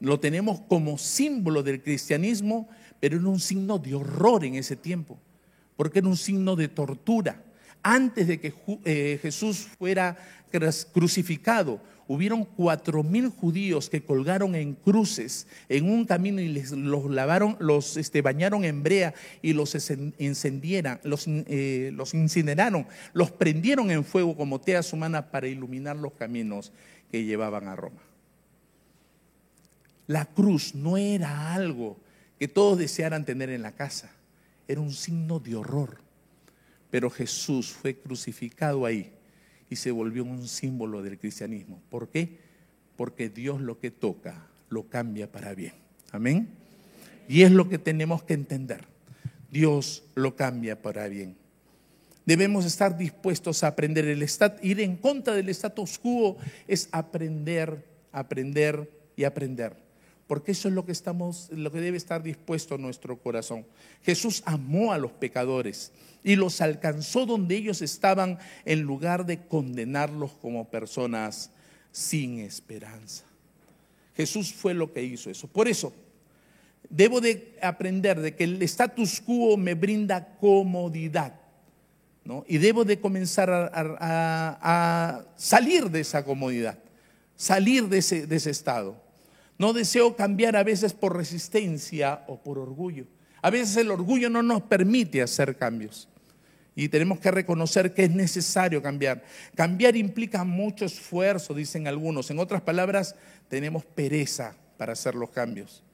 lo 0.00 0.18
tenemos 0.18 0.60
como 0.62 0.98
símbolo 0.98 1.62
del 1.62 1.82
cristianismo, 1.82 2.68
pero 3.00 3.18
era 3.18 3.28
un 3.28 3.40
signo 3.40 3.78
de 3.78 3.94
horror 3.94 4.44
en 4.44 4.54
ese 4.54 4.76
tiempo, 4.76 5.18
porque 5.76 5.98
era 5.98 6.08
un 6.08 6.16
signo 6.16 6.56
de 6.56 6.68
tortura. 6.68 7.42
Antes 7.82 8.28
de 8.28 8.40
que 8.40 8.54
eh, 8.84 9.18
Jesús 9.20 9.68
fuera 9.78 10.16
crucificado, 10.92 11.80
hubieron 12.06 12.44
cuatro 12.44 13.02
mil 13.02 13.28
judíos 13.28 13.88
que 13.88 14.02
colgaron 14.02 14.54
en 14.54 14.74
cruces 14.74 15.46
en 15.68 15.90
un 15.90 16.04
camino 16.04 16.40
y 16.40 16.48
les, 16.48 16.72
los 16.72 17.10
lavaron, 17.10 17.56
los 17.58 17.96
este, 17.96 18.22
bañaron 18.22 18.64
en 18.64 18.82
brea 18.82 19.14
y 19.40 19.52
los 19.52 19.74
los, 19.74 21.24
eh, 21.26 21.90
los 21.94 22.14
incineraron, 22.14 22.86
los 23.14 23.30
prendieron 23.30 23.90
en 23.90 24.04
fuego 24.04 24.36
como 24.36 24.60
teas 24.60 24.92
humanas 24.92 25.24
para 25.30 25.48
iluminar 25.48 25.96
los 25.96 26.12
caminos 26.12 26.72
que 27.10 27.24
llevaban 27.24 27.68
a 27.68 27.76
Roma. 27.76 28.02
La 30.06 30.26
cruz 30.26 30.74
no 30.74 30.96
era 30.96 31.54
algo 31.54 31.96
que 32.38 32.48
todos 32.48 32.78
desearan 32.78 33.24
tener 33.24 33.50
en 33.50 33.62
la 33.62 33.72
casa, 33.72 34.12
era 34.68 34.80
un 34.80 34.92
signo 34.92 35.38
de 35.38 35.56
horror. 35.56 36.11
Pero 36.92 37.08
Jesús 37.08 37.72
fue 37.72 37.96
crucificado 37.96 38.84
ahí 38.84 39.10
y 39.70 39.76
se 39.76 39.90
volvió 39.90 40.24
un 40.24 40.46
símbolo 40.46 41.00
del 41.00 41.18
cristianismo. 41.18 41.80
¿Por 41.88 42.10
qué? 42.10 42.36
Porque 42.98 43.30
Dios 43.30 43.62
lo 43.62 43.78
que 43.80 43.90
toca 43.90 44.46
lo 44.68 44.90
cambia 44.90 45.32
para 45.32 45.54
bien. 45.54 45.72
Amén. 46.10 46.50
Y 47.26 47.44
es 47.44 47.50
lo 47.50 47.70
que 47.70 47.78
tenemos 47.78 48.22
que 48.24 48.34
entender. 48.34 48.84
Dios 49.50 50.04
lo 50.14 50.36
cambia 50.36 50.82
para 50.82 51.08
bien. 51.08 51.34
Debemos 52.26 52.66
estar 52.66 52.98
dispuestos 52.98 53.64
a 53.64 53.68
aprender. 53.68 54.04
El 54.04 54.28
ir 54.60 54.80
en 54.80 54.98
contra 54.98 55.34
del 55.34 55.48
status 55.48 55.98
quo 55.98 56.36
es 56.68 56.90
aprender, 56.92 57.86
aprender 58.12 58.90
y 59.16 59.24
aprender. 59.24 59.81
Porque 60.26 60.52
eso 60.52 60.68
es 60.68 60.74
lo 60.74 60.84
que 60.84 60.92
estamos, 60.92 61.48
lo 61.50 61.70
que 61.72 61.80
debe 61.80 61.96
estar 61.96 62.22
dispuesto 62.22 62.78
nuestro 62.78 63.18
corazón. 63.18 63.66
Jesús 64.02 64.42
amó 64.46 64.92
a 64.92 64.98
los 64.98 65.12
pecadores 65.12 65.92
y 66.24 66.36
los 66.36 66.60
alcanzó 66.60 67.26
donde 67.26 67.56
ellos 67.56 67.82
estaban 67.82 68.38
en 68.64 68.82
lugar 68.82 69.26
de 69.26 69.44
condenarlos 69.46 70.32
como 70.40 70.68
personas 70.70 71.50
sin 71.90 72.40
esperanza. 72.40 73.24
Jesús 74.16 74.52
fue 74.52 74.74
lo 74.74 74.92
que 74.92 75.02
hizo 75.02 75.30
eso. 75.30 75.48
Por 75.48 75.68
eso, 75.68 75.92
debo 76.88 77.20
de 77.20 77.58
aprender 77.60 78.20
de 78.20 78.34
que 78.34 78.44
el 78.44 78.62
status 78.62 79.20
quo 79.20 79.56
me 79.56 79.74
brinda 79.74 80.36
comodidad. 80.38 81.40
¿no? 82.24 82.44
Y 82.46 82.58
debo 82.58 82.84
de 82.84 83.00
comenzar 83.00 83.50
a, 83.50 85.24
salir 85.36 85.90
de 85.90 86.00
esa 86.00 86.24
comodidad, 86.24 86.78
salir 87.36 87.88
de 87.88 87.98
ese 87.98 88.50
estado. 88.50 89.01
No 89.62 89.72
deseo 89.72 90.16
cambiar 90.16 90.56
a 90.56 90.64
veces 90.64 90.92
por 90.92 91.16
resistencia 91.16 92.24
o 92.26 92.42
por 92.42 92.58
orgullo. 92.58 93.06
A 93.42 93.48
veces 93.48 93.76
el 93.76 93.92
orgullo 93.92 94.28
no 94.28 94.42
nos 94.42 94.62
permite 94.62 95.22
hacer 95.22 95.56
cambios. 95.56 96.08
Y 96.74 96.88
tenemos 96.88 97.20
que 97.20 97.30
reconocer 97.30 97.94
que 97.94 98.02
es 98.02 98.10
necesario 98.10 98.82
cambiar. 98.82 99.22
Cambiar 99.54 99.94
implica 99.94 100.42
mucho 100.42 100.84
esfuerzo, 100.84 101.54
dicen 101.54 101.86
algunos. 101.86 102.28
En 102.32 102.40
otras 102.40 102.62
palabras, 102.62 103.14
tenemos 103.46 103.84
pereza 103.84 104.56
para 104.78 104.94
hacer 104.94 105.14
los 105.14 105.30
cambios. 105.30 105.84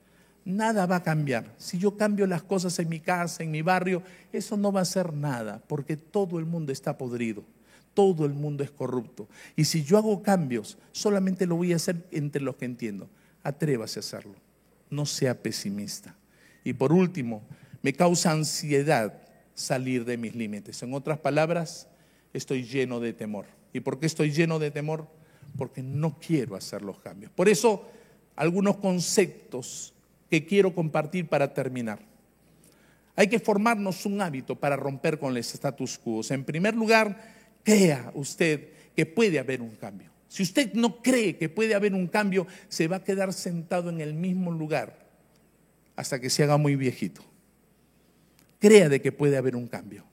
Nada 0.47 0.87
va 0.87 0.97
a 0.97 1.03
cambiar. 1.03 1.53
Si 1.59 1.77
yo 1.77 1.95
cambio 1.95 2.27
las 2.27 2.43
cosas 2.43 2.79
en 2.79 2.89
mi 2.89 3.01
casa, 3.01 3.43
en 3.43 3.51
mi 3.51 3.61
barrio, 3.61 4.03
eso 4.33 4.57
no 4.57 4.73
va 4.73 4.81
a 4.81 4.85
hacer 4.85 5.13
nada, 5.13 5.63
porque 5.67 5.99
todo 5.99 6.39
el 6.39 6.47
mundo 6.47 6.73
está 6.73 6.97
podrido. 6.97 7.45
Todo 7.93 8.25
el 8.25 8.33
mundo 8.33 8.65
es 8.65 8.71
corrupto. 8.71 9.29
Y 9.57 9.67
si 9.67 9.85
yo 9.85 9.99
hago 9.99 10.23
cambios, 10.23 10.79
solamente 10.91 11.45
lo 11.45 11.57
voy 11.57 11.75
a 11.75 11.77
hacer 11.77 12.07
entre 12.13 12.41
los 12.41 12.57
que 12.57 12.65
entiendo. 12.65 13.11
Atrévase 13.49 13.99
a 13.99 14.01
hacerlo. 14.01 14.35
No 14.91 15.07
sea 15.07 15.43
pesimista. 15.43 16.15
Y 16.65 16.75
por 16.75 16.93
último, 16.93 17.43
me 17.81 17.95
causa 17.95 18.31
ansiedad 18.31 19.23
salir 19.55 20.05
de 20.05 20.19
mis 20.19 20.35
límites. 20.35 20.83
En 20.83 20.93
otras 20.93 21.19
palabras, 21.19 21.89
estoy 22.35 22.65
lleno 22.65 23.01
de 23.01 23.15
temor. 23.15 23.47
¿Y 23.73 23.81
por 23.81 23.99
qué 23.99 24.05
estoy 24.05 24.33
lleno 24.33 24.59
de 24.59 24.71
temor? 24.71 25.09
Porque 25.57 25.83
no 25.83 26.19
quiero 26.19 26.57
hacer 26.57 26.83
los 26.83 27.01
cambios. 27.01 27.33
Por 27.33 27.49
eso, 27.49 27.89
algunos 28.37 28.77
conceptos 28.77 29.95
que 30.29 30.45
quiero 30.45 30.75
compartir 30.75 31.27
para 31.27 31.55
terminar. 31.55 32.01
Hay 33.17 33.29
que 33.29 33.41
formarnos 33.41 34.05
un 34.05 34.21
hábito 34.21 34.57
para 34.57 34.77
romper 34.77 35.19
con 35.19 35.33
el 35.33 35.39
status 35.39 35.97
quo. 35.97 36.21
En 36.29 36.45
primer 36.45 36.75
lugar, 36.75 37.35
crea 37.65 38.13
usted 38.15 38.69
que 38.95 39.07
puede 39.07 39.39
haber 39.39 39.63
un 39.63 39.75
cambio. 39.77 40.18
Si 40.29 40.43
usted 40.43 40.75
no 40.75 41.03
cree 41.03 41.37
que 41.37 41.49
puede 41.49 41.75
haber 41.75 41.95
un 41.95 42.07
cambio, 42.07 42.47
se 42.69 42.87
va 42.87 42.97
a 42.97 43.05
quedar 43.05 43.33
sentado 43.33 43.91
en 43.91 44.01
el 44.01 44.15
mismo 44.15 44.53
lugar 44.53 45.09
hasta 45.97 46.21
que 46.21 46.31
se 46.31 46.45
haga 46.45 46.59
muy 46.59 46.77
viejito 46.77 47.29
crea 48.59 48.89
de 48.89 49.01
que 49.01 49.13
puede 49.13 49.37
haber 49.37 49.57
un 49.57 49.67
cambio. 49.67 50.05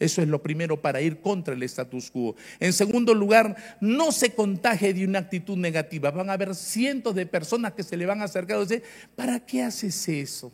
Eso 0.00 0.20
es 0.20 0.28
lo 0.28 0.42
primero 0.42 0.82
para 0.82 1.00
ir 1.00 1.20
contra 1.20 1.54
el 1.54 1.62
status 1.62 2.10
quo. 2.10 2.34
En 2.58 2.72
segundo 2.72 3.14
lugar, 3.14 3.56
no 3.80 4.12
se 4.12 4.34
contagie 4.34 4.92
de 4.92 5.04
una 5.04 5.20
actitud 5.20 5.56
negativa. 5.56 6.10
Van 6.10 6.28
a 6.28 6.34
haber 6.34 6.54
cientos 6.54 7.14
de 7.14 7.26
personas 7.26 7.72
que 7.72 7.82
se 7.82 7.96
le 7.96 8.04
van 8.04 8.20
a 8.20 8.24
acercar 8.24 8.56
y 8.56 8.60
decir, 8.60 8.82
¿para 9.14 9.40
qué 9.40 9.62
haces 9.62 10.08
eso? 10.08 10.52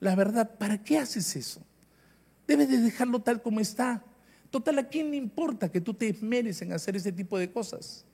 La 0.00 0.14
verdad, 0.14 0.58
¿para 0.58 0.82
qué 0.82 0.98
haces 0.98 1.34
eso? 1.34 1.62
Debes 2.46 2.68
de 2.68 2.78
dejarlo 2.78 3.20
tal 3.20 3.42
como 3.42 3.58
está. 3.58 4.04
Total, 4.50 4.78
¿a 4.78 4.88
quién 4.88 5.10
le 5.10 5.16
importa 5.16 5.70
que 5.70 5.80
tú 5.80 5.94
te 5.94 6.08
esmeres 6.08 6.62
en 6.62 6.72
hacer 6.72 6.94
ese 6.94 7.10
tipo 7.10 7.38
de 7.38 7.50
cosas? 7.50 8.04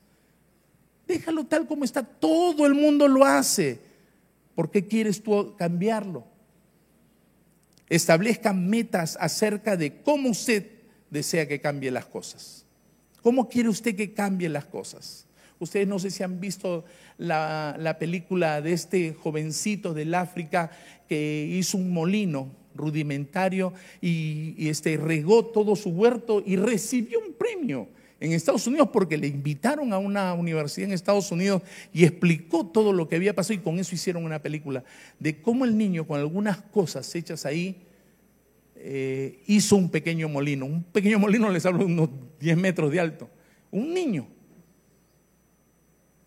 Déjalo 1.07 1.45
tal 1.45 1.67
como 1.67 1.85
está. 1.85 2.03
Todo 2.03 2.67
el 2.67 2.75
mundo 2.75 3.09
lo 3.09 3.25
hace. 3.25 3.81
¿Por 4.55 4.71
qué 4.71 4.87
quieres 4.87 5.23
tú 5.23 5.55
cambiarlo? 5.57 6.35
establezcan 7.89 8.69
metas 8.69 9.17
acerca 9.21 9.77
de 9.77 10.03
cómo 10.03 10.31
usted 10.31 10.67
desea 11.11 11.47
que 11.47 11.61
cambien 11.61 11.95
las 11.95 12.07
cosas. 12.07 12.67
¿Cómo 13.23 13.49
quiere 13.49 13.69
usted 13.69 13.95
que 13.95 14.13
cambien 14.13 14.53
las 14.53 14.65
cosas? 14.65 15.27
Ustedes 15.59 15.87
no 15.87 15.99
sé 15.99 16.11
si 16.11 16.23
han 16.23 16.41
visto 16.41 16.85
la, 17.17 17.97
película 17.99 18.61
de 18.61 18.73
este 18.73 19.15
jovencito 19.15 19.95
del 19.95 20.15
África 20.15 20.71
que 21.09 21.47
hizo 21.51 21.79
un 21.79 21.93
molino 21.93 22.51
rudimentario 22.75 23.73
y, 24.01 24.55
y, 24.59 24.69
este, 24.69 24.97
regó 24.97 25.47
todo 25.47 25.77
su 25.77 25.91
huerto 25.91 26.43
y 26.45 26.57
recibió 26.57 27.21
un 27.21 27.33
premio 27.35 27.89
en 28.21 28.33
Estados 28.33 28.67
Unidos 28.67 28.89
porque 28.93 29.19
le 29.19 29.27
invitaron 29.27 29.93
a 29.93 29.99
una 29.99 30.35
universidad 30.35 30.89
en 30.89 30.95
Estados 30.95 31.31
Unidos 31.31 31.63
y 31.93 32.05
explicó 32.05 32.67
todo 32.67 32.93
lo 32.93 33.09
que 33.09 33.17
había 33.17 33.35
pasado 33.35 33.55
y 33.55 33.63
con 33.63 33.79
eso 33.79 33.95
hicieron 33.95 34.25
una 34.25 34.41
película 34.41 34.85
de 35.19 35.41
cómo 35.43 35.65
el 35.65 35.77
niño 35.77 36.07
con 36.07 36.19
algunas 36.19 36.59
cosas 36.63 37.13
hechas 37.15 37.45
ahí 37.45 37.83
eh, 38.77 39.43
hizo 39.47 39.77
un 39.77 39.91
pequeño 39.91 40.29
molino. 40.29 40.67
Un 40.67 40.85
pequeño 40.85 41.19
molino 41.19 41.51
les 41.51 41.67
hablo 41.67 41.87
unos 41.87 42.09
10 42.41 42.57
metros 42.57 42.91
de 42.91 43.01
alto. 43.01 43.29
Un 43.71 43.93
niño 43.93 44.29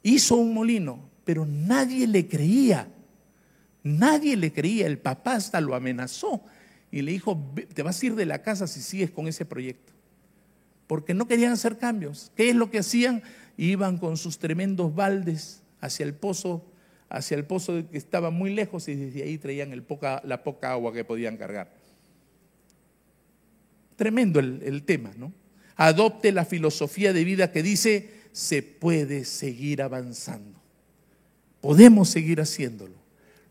hizo 0.03 0.35
un 0.35 0.53
molino, 0.53 1.09
pero 1.23 1.45
nadie 1.45 2.07
le 2.07 2.27
creía. 2.27 2.89
Nadie 3.83 4.35
le 4.35 4.51
creía. 4.51 4.87
El 4.87 4.99
papá 4.99 5.35
hasta 5.35 5.61
lo 5.61 5.73
amenazó 5.73 6.43
y 6.91 7.01
le 7.01 7.13
dijo, 7.13 7.53
te 7.73 7.81
vas 7.81 8.01
a 8.01 8.05
ir 8.05 8.15
de 8.15 8.25
la 8.25 8.41
casa 8.41 8.67
si 8.67 8.81
sigues 8.81 9.11
con 9.11 9.27
ese 9.27 9.45
proyecto 9.45 9.96
porque 10.87 11.13
no 11.13 11.27
querían 11.27 11.51
hacer 11.51 11.77
cambios. 11.77 12.31
¿Qué 12.35 12.49
es 12.49 12.55
lo 12.55 12.71
que 12.71 12.79
hacían? 12.79 13.21
Iban 13.57 13.97
con 13.97 14.17
sus 14.17 14.39
tremendos 14.39 14.95
baldes 14.95 15.61
hacia 15.81 16.05
el 16.05 16.13
pozo, 16.13 16.65
hacia 17.09 17.35
el 17.35 17.45
pozo 17.45 17.89
que 17.89 17.97
estaba 17.97 18.31
muy 18.31 18.53
lejos 18.53 18.87
y 18.87 18.95
desde 18.95 19.23
ahí 19.23 19.37
traían 19.37 19.71
la 20.23 20.43
poca 20.43 20.71
agua 20.71 20.93
que 20.93 21.03
podían 21.03 21.37
cargar. 21.37 21.71
Tremendo 23.95 24.39
el, 24.39 24.61
el 24.63 24.83
tema, 24.83 25.11
¿no? 25.17 25.33
Adopte 25.75 26.31
la 26.31 26.45
filosofía 26.45 27.13
de 27.13 27.23
vida 27.23 27.51
que 27.51 27.61
dice, 27.61 28.11
se 28.31 28.63
puede 28.63 29.25
seguir 29.25 29.81
avanzando. 29.81 30.59
Podemos 31.61 32.09
seguir 32.09 32.39
haciéndolo. 32.39 32.95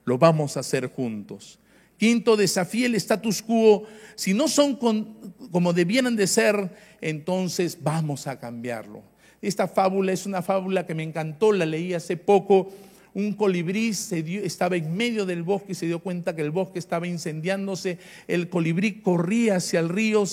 Lo 0.04 0.18
vamos 0.18 0.56
a 0.56 0.60
hacer 0.60 0.86
juntos. 0.86 1.58
Quinto, 1.98 2.36
desafíe 2.36 2.86
el 2.86 2.94
status 2.94 3.42
quo. 3.42 3.84
Si 4.14 4.34
no 4.34 4.48
son 4.48 4.76
como 4.76 5.72
debieran 5.72 6.16
de 6.16 6.26
ser, 6.26 6.70
entonces 7.00 7.78
vamos 7.82 8.26
a 8.26 8.38
cambiarlo. 8.38 9.02
Esta 9.42 9.68
fábula 9.68 10.12
es 10.12 10.26
una 10.26 10.42
fábula 10.42 10.86
que 10.86 10.94
me 10.94 11.02
encantó, 11.02 11.52
la 11.52 11.66
leí 11.66 11.94
hace 11.94 12.16
poco. 12.16 12.72
un 13.14 13.32
colibrí 13.32 13.94
se 13.94 14.44
estaba 14.44 14.76
en 14.76 14.94
medio 14.94 15.24
del 15.24 15.42
bosque 15.42 15.72
y 15.72 15.74
se 15.74 15.86
dio 15.86 16.00
cuenta 16.00 16.36
que 16.36 16.42
el 16.42 16.50
bosque 16.50 16.78
estaba 16.78 17.06
incendiándose. 17.06 17.98
El 18.28 18.50
colibrí 18.50 19.00
corría 19.00 19.56
hacia 19.56 19.80
el 19.80 19.88
río, 19.88 20.24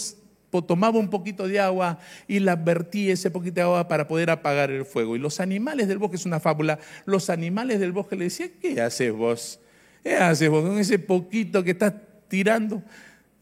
tomaba 0.68 1.00
un 1.00 1.10
poquito 1.10 1.48
de 1.48 1.62
agua 1.62 2.00
y 2.28 2.40
la 2.40 2.58
vertía 2.58 3.14
ese 3.14 3.32
poquito 3.32 3.56
de 3.56 3.62
agua 3.62 3.88
para 3.88 4.08
poder 4.08 4.30
apagar 4.30 4.70
el 4.70 4.86
fuego. 4.86 5.16
Y 5.16 5.20
los 5.20 5.40
animales 5.40 5.88
del 5.88 5.98
bosque, 5.98 6.18
es 6.18 6.26
una 6.26 6.42
fábula, 6.42 6.78
los 7.06 7.30
animales 7.30 7.80
del 7.80 7.94
bosque 7.94 8.18
le 8.18 8.26
decían, 8.26 8.52
¿qué 8.62 8.82
haces 8.82 9.14
vos? 9.14 9.60
¿Qué 10.04 10.16
haces 10.16 10.50
con 10.50 10.78
ese 10.78 11.00
poquito 11.00 11.64
que 11.64 11.72
estás 11.72 11.94
tirando? 12.28 12.84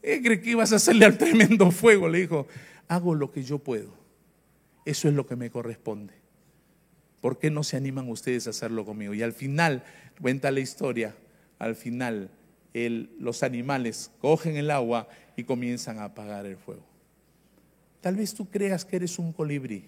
¿Qué 0.00 0.22
crees 0.22 0.40
que 0.40 0.50
ibas 0.50 0.72
a 0.72 0.76
hacerle 0.76 1.04
al 1.04 1.18
tremendo 1.18 1.70
fuego? 1.70 2.08
Le 2.08 2.20
dijo, 2.20 2.46
hago 2.88 3.14
lo 3.14 3.32
que 3.32 3.42
yo 3.42 3.58
puedo. 3.58 3.92
Eso 4.84 5.08
es 5.08 5.14
lo 5.14 5.26
que 5.26 5.36
me 5.36 5.50
corresponde. 5.50 6.14
¿Por 7.20 7.38
qué 7.38 7.50
no 7.50 7.62
se 7.62 7.76
animan 7.76 8.08
ustedes 8.08 8.46
a 8.46 8.50
hacerlo 8.50 8.84
conmigo? 8.84 9.14
Y 9.14 9.22
al 9.22 9.32
final, 9.32 9.84
cuenta 10.20 10.50
la 10.50 10.60
historia, 10.60 11.14
al 11.58 11.76
final 11.76 12.30
los 13.18 13.42
animales 13.42 14.10
cogen 14.20 14.56
el 14.56 14.70
agua 14.70 15.08
y 15.36 15.44
comienzan 15.44 15.98
a 15.98 16.04
apagar 16.04 16.46
el 16.46 16.56
fuego. 16.56 16.84
Tal 18.00 18.16
vez 18.16 18.34
tú 18.34 18.50
creas 18.50 18.84
que 18.84 18.96
eres 18.96 19.18
un 19.18 19.32
colibrí, 19.32 19.84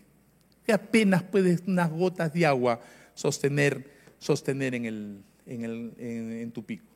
que 0.64 0.72
apenas 0.72 1.22
puedes 1.22 1.62
unas 1.66 1.90
gotas 1.90 2.32
de 2.32 2.46
agua 2.46 2.80
sostener, 3.14 3.90
sostener 4.18 4.74
en, 4.74 4.84
el, 4.84 5.18
en 5.46 6.50
tu 6.52 6.64
pico. 6.64 6.86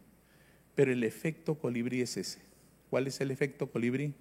Pero 0.74 0.92
el 0.92 1.02
efecto 1.04 1.56
colibrí 1.56 2.02
es 2.02 2.16
ese. 2.16 2.38
¿Cuál 2.90 3.06
es 3.06 3.20
el 3.20 3.30
efecto 3.30 3.70
colibrí? 3.70 4.14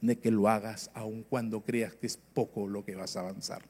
De 0.00 0.16
que 0.18 0.30
lo 0.30 0.48
hagas 0.48 0.90
aun 0.94 1.24
cuando 1.28 1.62
creas 1.62 1.94
que 1.94 2.06
es 2.06 2.16
poco 2.16 2.68
lo 2.68 2.84
que 2.84 2.94
vas 2.94 3.16
a 3.16 3.20
avanzar. 3.20 3.62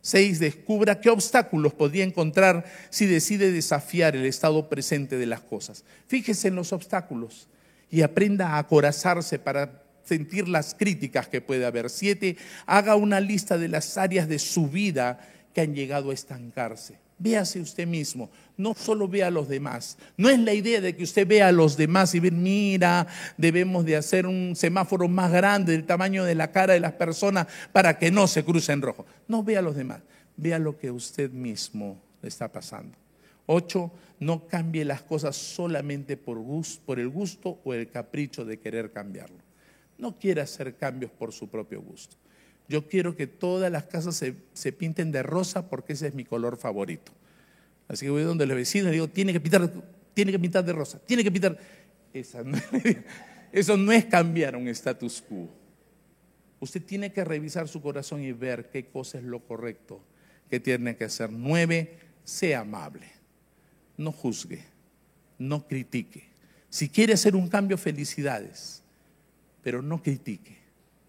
Seis, 0.00 0.38
descubra 0.38 1.00
qué 1.00 1.10
obstáculos 1.10 1.74
podría 1.74 2.04
encontrar 2.04 2.64
si 2.90 3.06
decide 3.06 3.50
desafiar 3.50 4.14
el 4.14 4.24
estado 4.24 4.68
presente 4.68 5.18
de 5.18 5.26
las 5.26 5.40
cosas. 5.40 5.84
Fíjese 6.06 6.48
en 6.48 6.54
los 6.54 6.72
obstáculos 6.72 7.48
y 7.90 8.02
aprenda 8.02 8.50
a 8.50 8.58
acorazarse 8.58 9.38
para 9.38 9.82
sentir 10.04 10.48
las 10.48 10.74
críticas 10.74 11.28
que 11.28 11.40
puede 11.40 11.66
haber. 11.66 11.90
Siete, 11.90 12.36
haga 12.66 12.94
una 12.94 13.20
lista 13.20 13.58
de 13.58 13.68
las 13.68 13.98
áreas 13.98 14.28
de 14.28 14.38
su 14.38 14.68
vida 14.68 15.18
que 15.52 15.62
han 15.62 15.74
llegado 15.74 16.10
a 16.10 16.14
estancarse. 16.14 17.05
Véase 17.18 17.60
usted 17.60 17.86
mismo, 17.86 18.30
no 18.58 18.74
solo 18.74 19.08
vea 19.08 19.28
a 19.28 19.30
los 19.30 19.48
demás. 19.48 19.96
No 20.18 20.28
es 20.28 20.38
la 20.38 20.52
idea 20.52 20.82
de 20.82 20.94
que 20.94 21.04
usted 21.04 21.26
vea 21.26 21.48
a 21.48 21.52
los 21.52 21.76
demás 21.76 22.14
y 22.14 22.20
ver, 22.20 22.32
mira, 22.32 23.06
debemos 23.38 23.86
de 23.86 23.96
hacer 23.96 24.26
un 24.26 24.54
semáforo 24.54 25.08
más 25.08 25.32
grande 25.32 25.72
del 25.72 25.86
tamaño 25.86 26.24
de 26.24 26.34
la 26.34 26.52
cara 26.52 26.74
de 26.74 26.80
las 26.80 26.92
personas 26.92 27.46
para 27.72 27.98
que 27.98 28.10
no 28.10 28.26
se 28.26 28.44
cruce 28.44 28.72
en 28.72 28.82
rojo. 28.82 29.06
No 29.28 29.42
vea 29.42 29.60
a 29.60 29.62
los 29.62 29.76
demás, 29.76 30.00
vea 30.36 30.58
lo 30.58 30.78
que 30.78 30.90
usted 30.90 31.30
mismo 31.30 32.02
le 32.20 32.28
está 32.28 32.52
pasando. 32.52 32.98
Ocho, 33.46 33.92
no 34.20 34.46
cambie 34.46 34.84
las 34.84 35.02
cosas 35.02 35.36
solamente 35.36 36.18
por, 36.18 36.38
gusto, 36.38 36.82
por 36.84 37.00
el 37.00 37.08
gusto 37.08 37.60
o 37.64 37.72
el 37.72 37.88
capricho 37.88 38.44
de 38.44 38.58
querer 38.58 38.92
cambiarlo. 38.92 39.38
No 39.96 40.18
quiera 40.18 40.42
hacer 40.42 40.76
cambios 40.76 41.10
por 41.12 41.32
su 41.32 41.48
propio 41.48 41.80
gusto. 41.80 42.16
Yo 42.68 42.88
quiero 42.88 43.16
que 43.16 43.26
todas 43.26 43.70
las 43.70 43.84
casas 43.84 44.22
se, 44.52 44.72
pinten 44.72 45.12
de 45.12 45.22
rosa 45.22 45.68
porque 45.68 45.92
ese 45.92 46.08
es 46.08 46.14
mi 46.14 46.24
color 46.24 46.56
favorito. 46.56 47.12
Así 47.88 48.06
que 48.06 48.10
voy 48.10 48.22
donde 48.24 48.46
los 48.46 48.56
vecinos 48.56 48.88
y 48.88 48.94
digo, 48.94 49.08
tiene 49.08 49.32
que 49.32 49.40
pintar, 49.40 49.70
tiene 50.14 50.32
que 50.32 50.38
pintar 50.38 50.64
de 50.64 50.72
rosa, 50.72 50.98
tiene 50.98 51.22
que 51.22 51.30
pintar. 51.30 51.56
eso 53.52 53.76
no 53.76 53.92
es 53.92 54.04
cambiar 54.06 54.56
un 54.56 54.66
status 54.68 55.22
quo. 55.22 55.48
Usted 56.58 56.82
tiene 56.82 57.12
que 57.12 57.24
revisar 57.24 57.68
su 57.68 57.80
corazón 57.80 58.24
y 58.24 58.32
ver 58.32 58.70
qué 58.70 58.86
cosa 58.86 59.18
es 59.18 59.24
lo 59.24 59.40
correcto 59.40 60.00
que 60.50 60.58
tiene 60.58 60.96
que 60.96 61.04
hacer. 61.04 61.30
Nueve, 61.30 61.98
sea 62.24 62.60
amable. 62.60 63.12
No 63.96 64.10
juzgue, 64.10 64.64
no 65.38 65.68
critique. 65.68 66.24
Si 66.68 66.88
quiere 66.88 67.12
hacer 67.12 67.36
un 67.36 67.48
cambio, 67.48 67.78
felicidades, 67.78 68.82
pero 69.62 69.82
no 69.82 70.02
critique 70.02 70.65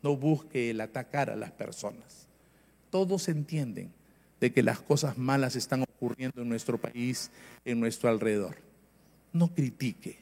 no 0.07 0.15
busque 0.15 0.69
el 0.69 0.79
atacar 0.79 1.29
a 1.29 1.35
las 1.35 1.51
personas. 1.51 2.29
Todos 2.89 3.27
entienden 3.27 3.91
de 4.39 4.53
que 4.53 4.63
las 4.63 4.79
cosas 4.79 5.17
malas 5.17 5.57
están 5.57 5.83
ocurriendo 5.83 6.41
en 6.41 6.47
nuestro 6.47 6.79
país, 6.79 7.29
en 7.65 7.81
nuestro 7.81 8.09
alrededor. 8.09 8.55
No 9.33 9.53
critique, 9.53 10.19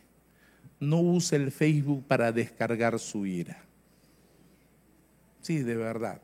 no 0.80 1.02
use 1.02 1.36
el 1.36 1.52
Facebook 1.52 2.04
para 2.08 2.32
descargar 2.32 2.98
su 2.98 3.28
ira. 3.28 3.62
Sí, 5.42 5.60
de 5.60 5.76
verdad. 5.76 6.20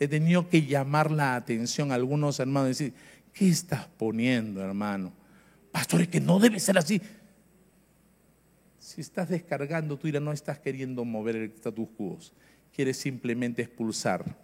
He 0.00 0.08
tenido 0.08 0.48
que 0.48 0.64
llamar 0.64 1.10
la 1.10 1.34
atención 1.34 1.92
a 1.92 1.96
algunos 1.96 2.40
hermanos 2.40 2.68
y 2.68 2.84
decir, 2.84 2.94
¿qué 3.34 3.50
estás 3.50 3.88
poniendo, 3.98 4.62
hermano? 4.62 5.12
Pastor, 5.70 6.00
es 6.00 6.08
que 6.08 6.20
no 6.22 6.38
debe 6.38 6.58
ser 6.58 6.78
así. 6.78 7.02
Si 8.78 9.02
estás 9.02 9.28
descargando 9.28 9.98
tu 9.98 10.08
ira, 10.08 10.18
no 10.18 10.32
estás 10.32 10.58
queriendo 10.58 11.04
mover 11.04 11.36
el 11.36 11.52
status 11.52 11.88
quo 11.94 12.18
quieres 12.74 12.96
simplemente 12.96 13.62
expulsar 13.62 14.36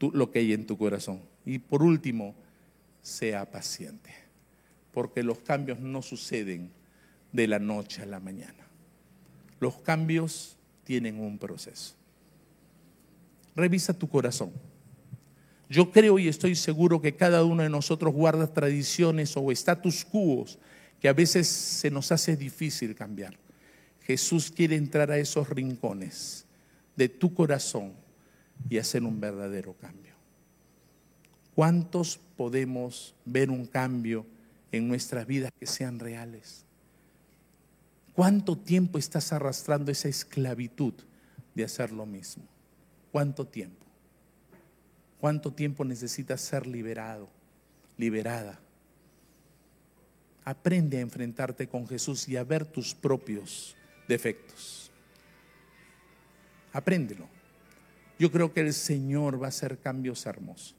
lo 0.00 0.30
que 0.30 0.40
hay 0.40 0.52
en 0.52 0.66
tu 0.66 0.76
corazón. 0.76 1.20
Y 1.44 1.58
por 1.58 1.82
último, 1.82 2.34
sea 3.02 3.50
paciente, 3.50 4.14
porque 4.92 5.22
los 5.22 5.38
cambios 5.38 5.80
no 5.80 6.02
suceden 6.02 6.70
de 7.32 7.46
la 7.46 7.58
noche 7.58 8.02
a 8.02 8.06
la 8.06 8.20
mañana. 8.20 8.66
Los 9.60 9.78
cambios 9.78 10.56
tienen 10.84 11.20
un 11.20 11.38
proceso. 11.38 11.94
Revisa 13.54 13.92
tu 13.92 14.08
corazón. 14.08 14.52
Yo 15.68 15.90
creo 15.90 16.18
y 16.18 16.28
estoy 16.28 16.54
seguro 16.54 17.00
que 17.02 17.14
cada 17.14 17.44
uno 17.44 17.62
de 17.62 17.68
nosotros 17.68 18.14
guarda 18.14 18.52
tradiciones 18.52 19.36
o 19.36 19.50
status 19.52 20.04
quo 20.04 20.46
que 21.00 21.08
a 21.08 21.12
veces 21.12 21.46
se 21.46 21.90
nos 21.90 22.10
hace 22.10 22.36
difícil 22.36 22.94
cambiar. 22.94 23.36
Jesús 24.02 24.50
quiere 24.50 24.76
entrar 24.76 25.10
a 25.10 25.18
esos 25.18 25.48
rincones 25.50 26.47
de 26.98 27.08
tu 27.08 27.32
corazón 27.32 27.92
y 28.68 28.76
hacer 28.76 29.04
un 29.04 29.20
verdadero 29.20 29.72
cambio. 29.74 30.14
¿Cuántos 31.54 32.18
podemos 32.36 33.14
ver 33.24 33.50
un 33.50 33.66
cambio 33.66 34.26
en 34.72 34.88
nuestras 34.88 35.24
vidas 35.24 35.52
que 35.58 35.66
sean 35.66 36.00
reales? 36.00 36.64
¿Cuánto 38.14 38.58
tiempo 38.58 38.98
estás 38.98 39.32
arrastrando 39.32 39.92
esa 39.92 40.08
esclavitud 40.08 40.92
de 41.54 41.64
hacer 41.64 41.92
lo 41.92 42.04
mismo? 42.04 42.42
¿Cuánto 43.12 43.46
tiempo? 43.46 43.86
¿Cuánto 45.20 45.52
tiempo 45.52 45.84
necesitas 45.84 46.40
ser 46.40 46.66
liberado, 46.66 47.28
liberada? 47.96 48.58
Aprende 50.44 50.98
a 50.98 51.02
enfrentarte 51.02 51.68
con 51.68 51.86
Jesús 51.86 52.28
y 52.28 52.36
a 52.36 52.42
ver 52.42 52.66
tus 52.66 52.92
propios 52.92 53.76
defectos. 54.08 54.87
Apréndelo. 56.72 57.26
Yo 58.18 58.32
creo 58.32 58.52
que 58.52 58.60
el 58.60 58.72
Señor 58.72 59.40
va 59.40 59.46
a 59.46 59.48
hacer 59.50 59.78
cambios 59.78 60.26
hermosos, 60.26 60.74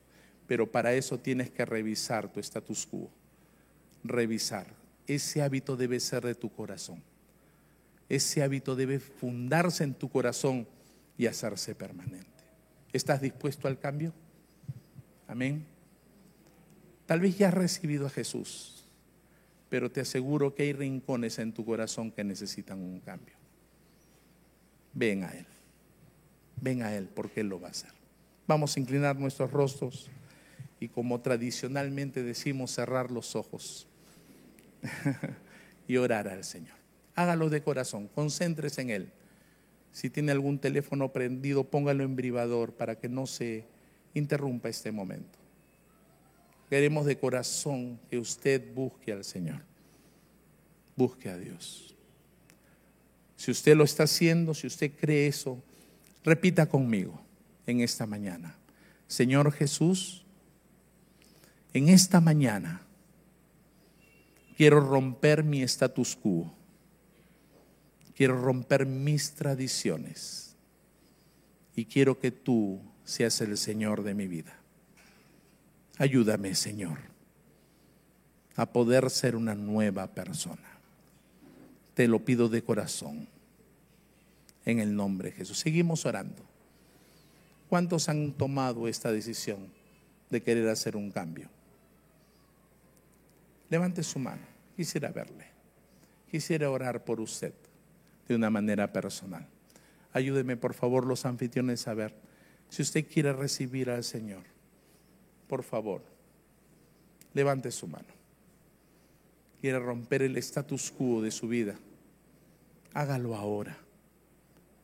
pero 0.47 0.69
para 0.71 0.93
eso 0.93 1.17
tienes 1.17 1.49
que 1.49 1.65
revisar 1.65 2.31
tu 2.31 2.39
status 2.39 2.85
quo. 2.85 3.09
Revisar. 4.03 4.67
Ese 5.07 5.41
hábito 5.41 5.75
debe 5.75 5.99
ser 5.99 6.25
de 6.25 6.35
tu 6.35 6.51
corazón. 6.51 7.01
Ese 8.09 8.43
hábito 8.43 8.75
debe 8.75 8.99
fundarse 8.99 9.83
en 9.83 9.93
tu 9.93 10.09
corazón 10.09 10.67
y 11.17 11.27
hacerse 11.27 11.75
permanente. 11.75 12.27
¿Estás 12.91 13.21
dispuesto 13.21 13.67
al 13.67 13.79
cambio? 13.79 14.13
Amén. 15.27 15.65
Tal 17.05 17.19
vez 17.19 17.37
ya 17.37 17.47
has 17.47 17.53
recibido 17.53 18.05
a 18.07 18.09
Jesús, 18.09 18.85
pero 19.69 19.91
te 19.91 20.01
aseguro 20.01 20.53
que 20.53 20.63
hay 20.63 20.73
rincones 20.73 21.39
en 21.39 21.53
tu 21.53 21.65
corazón 21.65 22.11
que 22.11 22.23
necesitan 22.23 22.79
un 22.79 22.99
cambio. 22.99 23.35
Ven 24.93 25.23
a 25.23 25.31
Él. 25.31 25.45
Ven 26.61 26.81
a 26.83 26.95
Él 26.95 27.09
porque 27.13 27.41
Él 27.41 27.47
lo 27.47 27.59
va 27.59 27.67
a 27.67 27.71
hacer. 27.71 27.91
Vamos 28.47 28.75
a 28.75 28.79
inclinar 28.79 29.17
nuestros 29.17 29.51
rostros 29.51 30.09
y 30.79 30.87
como 30.87 31.19
tradicionalmente 31.21 32.23
decimos, 32.23 32.71
cerrar 32.71 33.11
los 33.11 33.35
ojos 33.35 33.87
y 35.87 35.97
orar 35.97 36.27
al 36.27 36.43
Señor. 36.43 36.75
Hágalo 37.15 37.49
de 37.49 37.61
corazón, 37.61 38.07
concéntrese 38.07 38.81
en 38.81 38.89
Él. 38.89 39.11
Si 39.91 40.09
tiene 40.09 40.31
algún 40.31 40.59
teléfono 40.59 41.11
prendido, 41.11 41.65
póngalo 41.65 42.03
en 42.03 42.15
bribador 42.15 42.73
para 42.73 42.95
que 42.95 43.09
no 43.09 43.27
se 43.27 43.65
interrumpa 44.13 44.69
este 44.69 44.91
momento. 44.91 45.37
Queremos 46.69 47.05
de 47.05 47.17
corazón 47.17 47.99
que 48.09 48.17
usted 48.19 48.73
busque 48.73 49.11
al 49.11 49.23
Señor. 49.23 49.61
Busque 50.95 51.29
a 51.29 51.37
Dios. 51.37 51.95
Si 53.35 53.51
usted 53.51 53.75
lo 53.75 53.83
está 53.83 54.03
haciendo, 54.03 54.53
si 54.53 54.67
usted 54.67 54.91
cree 54.99 55.27
eso, 55.27 55.61
Repita 56.23 56.67
conmigo 56.67 57.19
en 57.65 57.81
esta 57.81 58.05
mañana. 58.05 58.55
Señor 59.07 59.51
Jesús, 59.51 60.25
en 61.73 61.89
esta 61.89 62.19
mañana 62.19 62.81
quiero 64.57 64.81
romper 64.81 65.43
mi 65.43 65.61
status 65.63 66.15
quo. 66.15 66.53
Quiero 68.15 68.41
romper 68.41 68.85
mis 68.85 69.31
tradiciones. 69.31 70.55
Y 71.75 71.85
quiero 71.85 72.19
que 72.19 72.31
tú 72.31 72.81
seas 73.05 73.39
el 73.39 73.57
Señor 73.57 74.03
de 74.03 74.13
mi 74.13 74.27
vida. 74.27 74.59
Ayúdame, 75.97 76.53
Señor. 76.55 76.97
a 78.55 78.65
poder 78.65 79.09
ser 79.09 79.37
una 79.37 79.55
nueva 79.55 80.07
persona. 80.07 80.79
Te 81.93 82.09
lo 82.09 82.25
pido 82.25 82.49
de 82.49 82.61
corazón, 82.61 83.29
en 84.69 84.79
el 84.79 84.95
nombre 84.95 85.29
de 85.29 85.35
Jesús. 85.37 85.59
Seguimos 85.59 86.05
orando. 86.05 86.43
¿Cuántos 87.69 88.09
han 88.09 88.33
tomado 88.33 88.87
esta 88.87 89.11
decisión 89.11 89.71
de 90.29 90.41
querer 90.41 90.67
hacer 90.69 90.95
un 90.95 91.11
cambio? 91.11 91.49
Levante 93.69 94.01
su 94.01 94.17
mano, 94.17 94.41
quisiera 94.75 95.11
verle, 95.11 95.45
quisiera 96.31 96.71
orar 96.71 97.03
por 97.03 97.19
usted 97.19 97.53
de 98.27 98.35
una 98.35 98.49
manera 98.49 98.91
personal. 98.91 99.47
Ayúdeme 100.11 100.57
por 100.57 100.73
favor 100.73 101.05
los 101.05 101.25
anfitriones 101.25 101.87
a 101.87 101.93
ver 101.93 102.15
si 102.69 102.81
usted 102.81 103.05
quiere 103.07 103.33
recibir 103.33 103.91
al 103.91 104.03
Señor. 104.03 104.43
Por 105.47 105.63
favor, 105.63 106.03
levante 107.33 107.71
su 107.71 107.87
mano. 107.87 108.07
Quiere 109.61 109.79
romper 109.79 110.23
el 110.23 110.37
status 110.37 110.89
quo 110.91 111.21
de 111.21 111.31
su 111.31 111.47
vida. 111.47 111.75
Hágalo 112.93 113.35
ahora. 113.35 113.77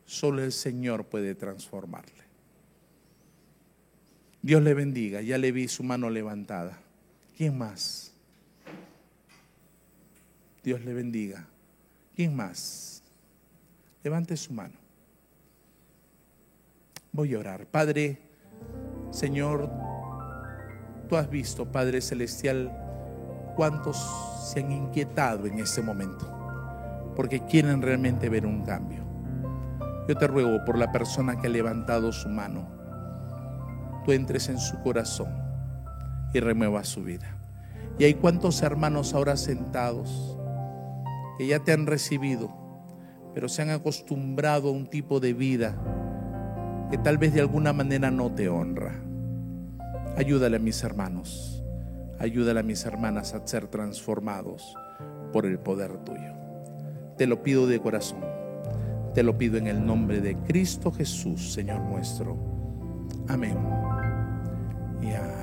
Solo 0.06 0.42
el 0.42 0.52
Señor 0.52 1.04
puede 1.04 1.34
transformarle. 1.34 2.24
Dios 4.40 4.62
le 4.62 4.74
bendiga. 4.74 5.20
Ya 5.20 5.38
le 5.38 5.50
vi 5.50 5.66
su 5.66 5.82
mano 5.82 6.08
levantada. 6.08 6.78
¿Quién 7.36 7.58
más? 7.58 8.14
Dios 10.62 10.84
le 10.84 10.94
bendiga. 10.94 11.46
¿Quién 12.14 12.34
más? 12.34 13.02
Levante 14.04 14.36
su 14.36 14.52
mano. 14.52 14.74
Voy 17.10 17.34
a 17.34 17.40
orar. 17.40 17.66
Padre, 17.66 18.20
Señor, 19.10 19.70
tú 21.08 21.16
has 21.16 21.28
visto, 21.28 21.70
Padre 21.70 22.00
Celestial, 22.00 22.70
cuántos 23.56 23.96
se 24.52 24.60
han 24.60 24.70
inquietado 24.70 25.46
en 25.46 25.58
este 25.58 25.82
momento, 25.82 27.12
porque 27.16 27.44
quieren 27.46 27.82
realmente 27.82 28.28
ver 28.28 28.46
un 28.46 28.62
cambio. 28.64 29.05
Yo 30.08 30.16
te 30.16 30.26
ruego 30.26 30.64
por 30.64 30.78
la 30.78 30.92
persona 30.92 31.40
que 31.40 31.48
ha 31.48 31.50
levantado 31.50 32.12
su 32.12 32.28
mano, 32.28 32.68
tú 34.04 34.12
entres 34.12 34.48
en 34.48 34.58
su 34.58 34.80
corazón 34.82 35.28
y 36.32 36.38
remuevas 36.38 36.86
su 36.88 37.02
vida. 37.02 37.36
Y 37.98 38.04
hay 38.04 38.14
cuantos 38.14 38.62
hermanos 38.62 39.14
ahora 39.14 39.36
sentados 39.36 40.38
que 41.38 41.46
ya 41.46 41.60
te 41.60 41.72
han 41.72 41.86
recibido, 41.86 42.50
pero 43.34 43.48
se 43.48 43.62
han 43.62 43.70
acostumbrado 43.70 44.68
a 44.68 44.72
un 44.72 44.86
tipo 44.86 45.18
de 45.18 45.32
vida 45.32 45.74
que 46.90 46.98
tal 46.98 47.18
vez 47.18 47.34
de 47.34 47.40
alguna 47.40 47.72
manera 47.72 48.10
no 48.10 48.30
te 48.32 48.48
honra. 48.48 48.94
Ayúdale 50.16 50.56
a 50.56 50.60
mis 50.60 50.82
hermanos, 50.84 51.64
ayúdale 52.20 52.60
a 52.60 52.62
mis 52.62 52.84
hermanas 52.84 53.34
a 53.34 53.46
ser 53.46 53.66
transformados 53.66 54.74
por 55.32 55.46
el 55.46 55.58
poder 55.58 55.98
tuyo. 56.04 56.32
Te 57.18 57.26
lo 57.26 57.42
pido 57.42 57.66
de 57.66 57.80
corazón, 57.80 58.20
te 59.16 59.22
lo 59.22 59.38
pido 59.38 59.56
en 59.56 59.66
el 59.66 59.86
nombre 59.86 60.20
de 60.20 60.36
Cristo 60.36 60.92
Jesús, 60.92 61.54
Señor 61.54 61.80
nuestro. 61.80 62.36
Amén. 63.28 63.56
Y 65.00 65.06
amén. 65.14 65.35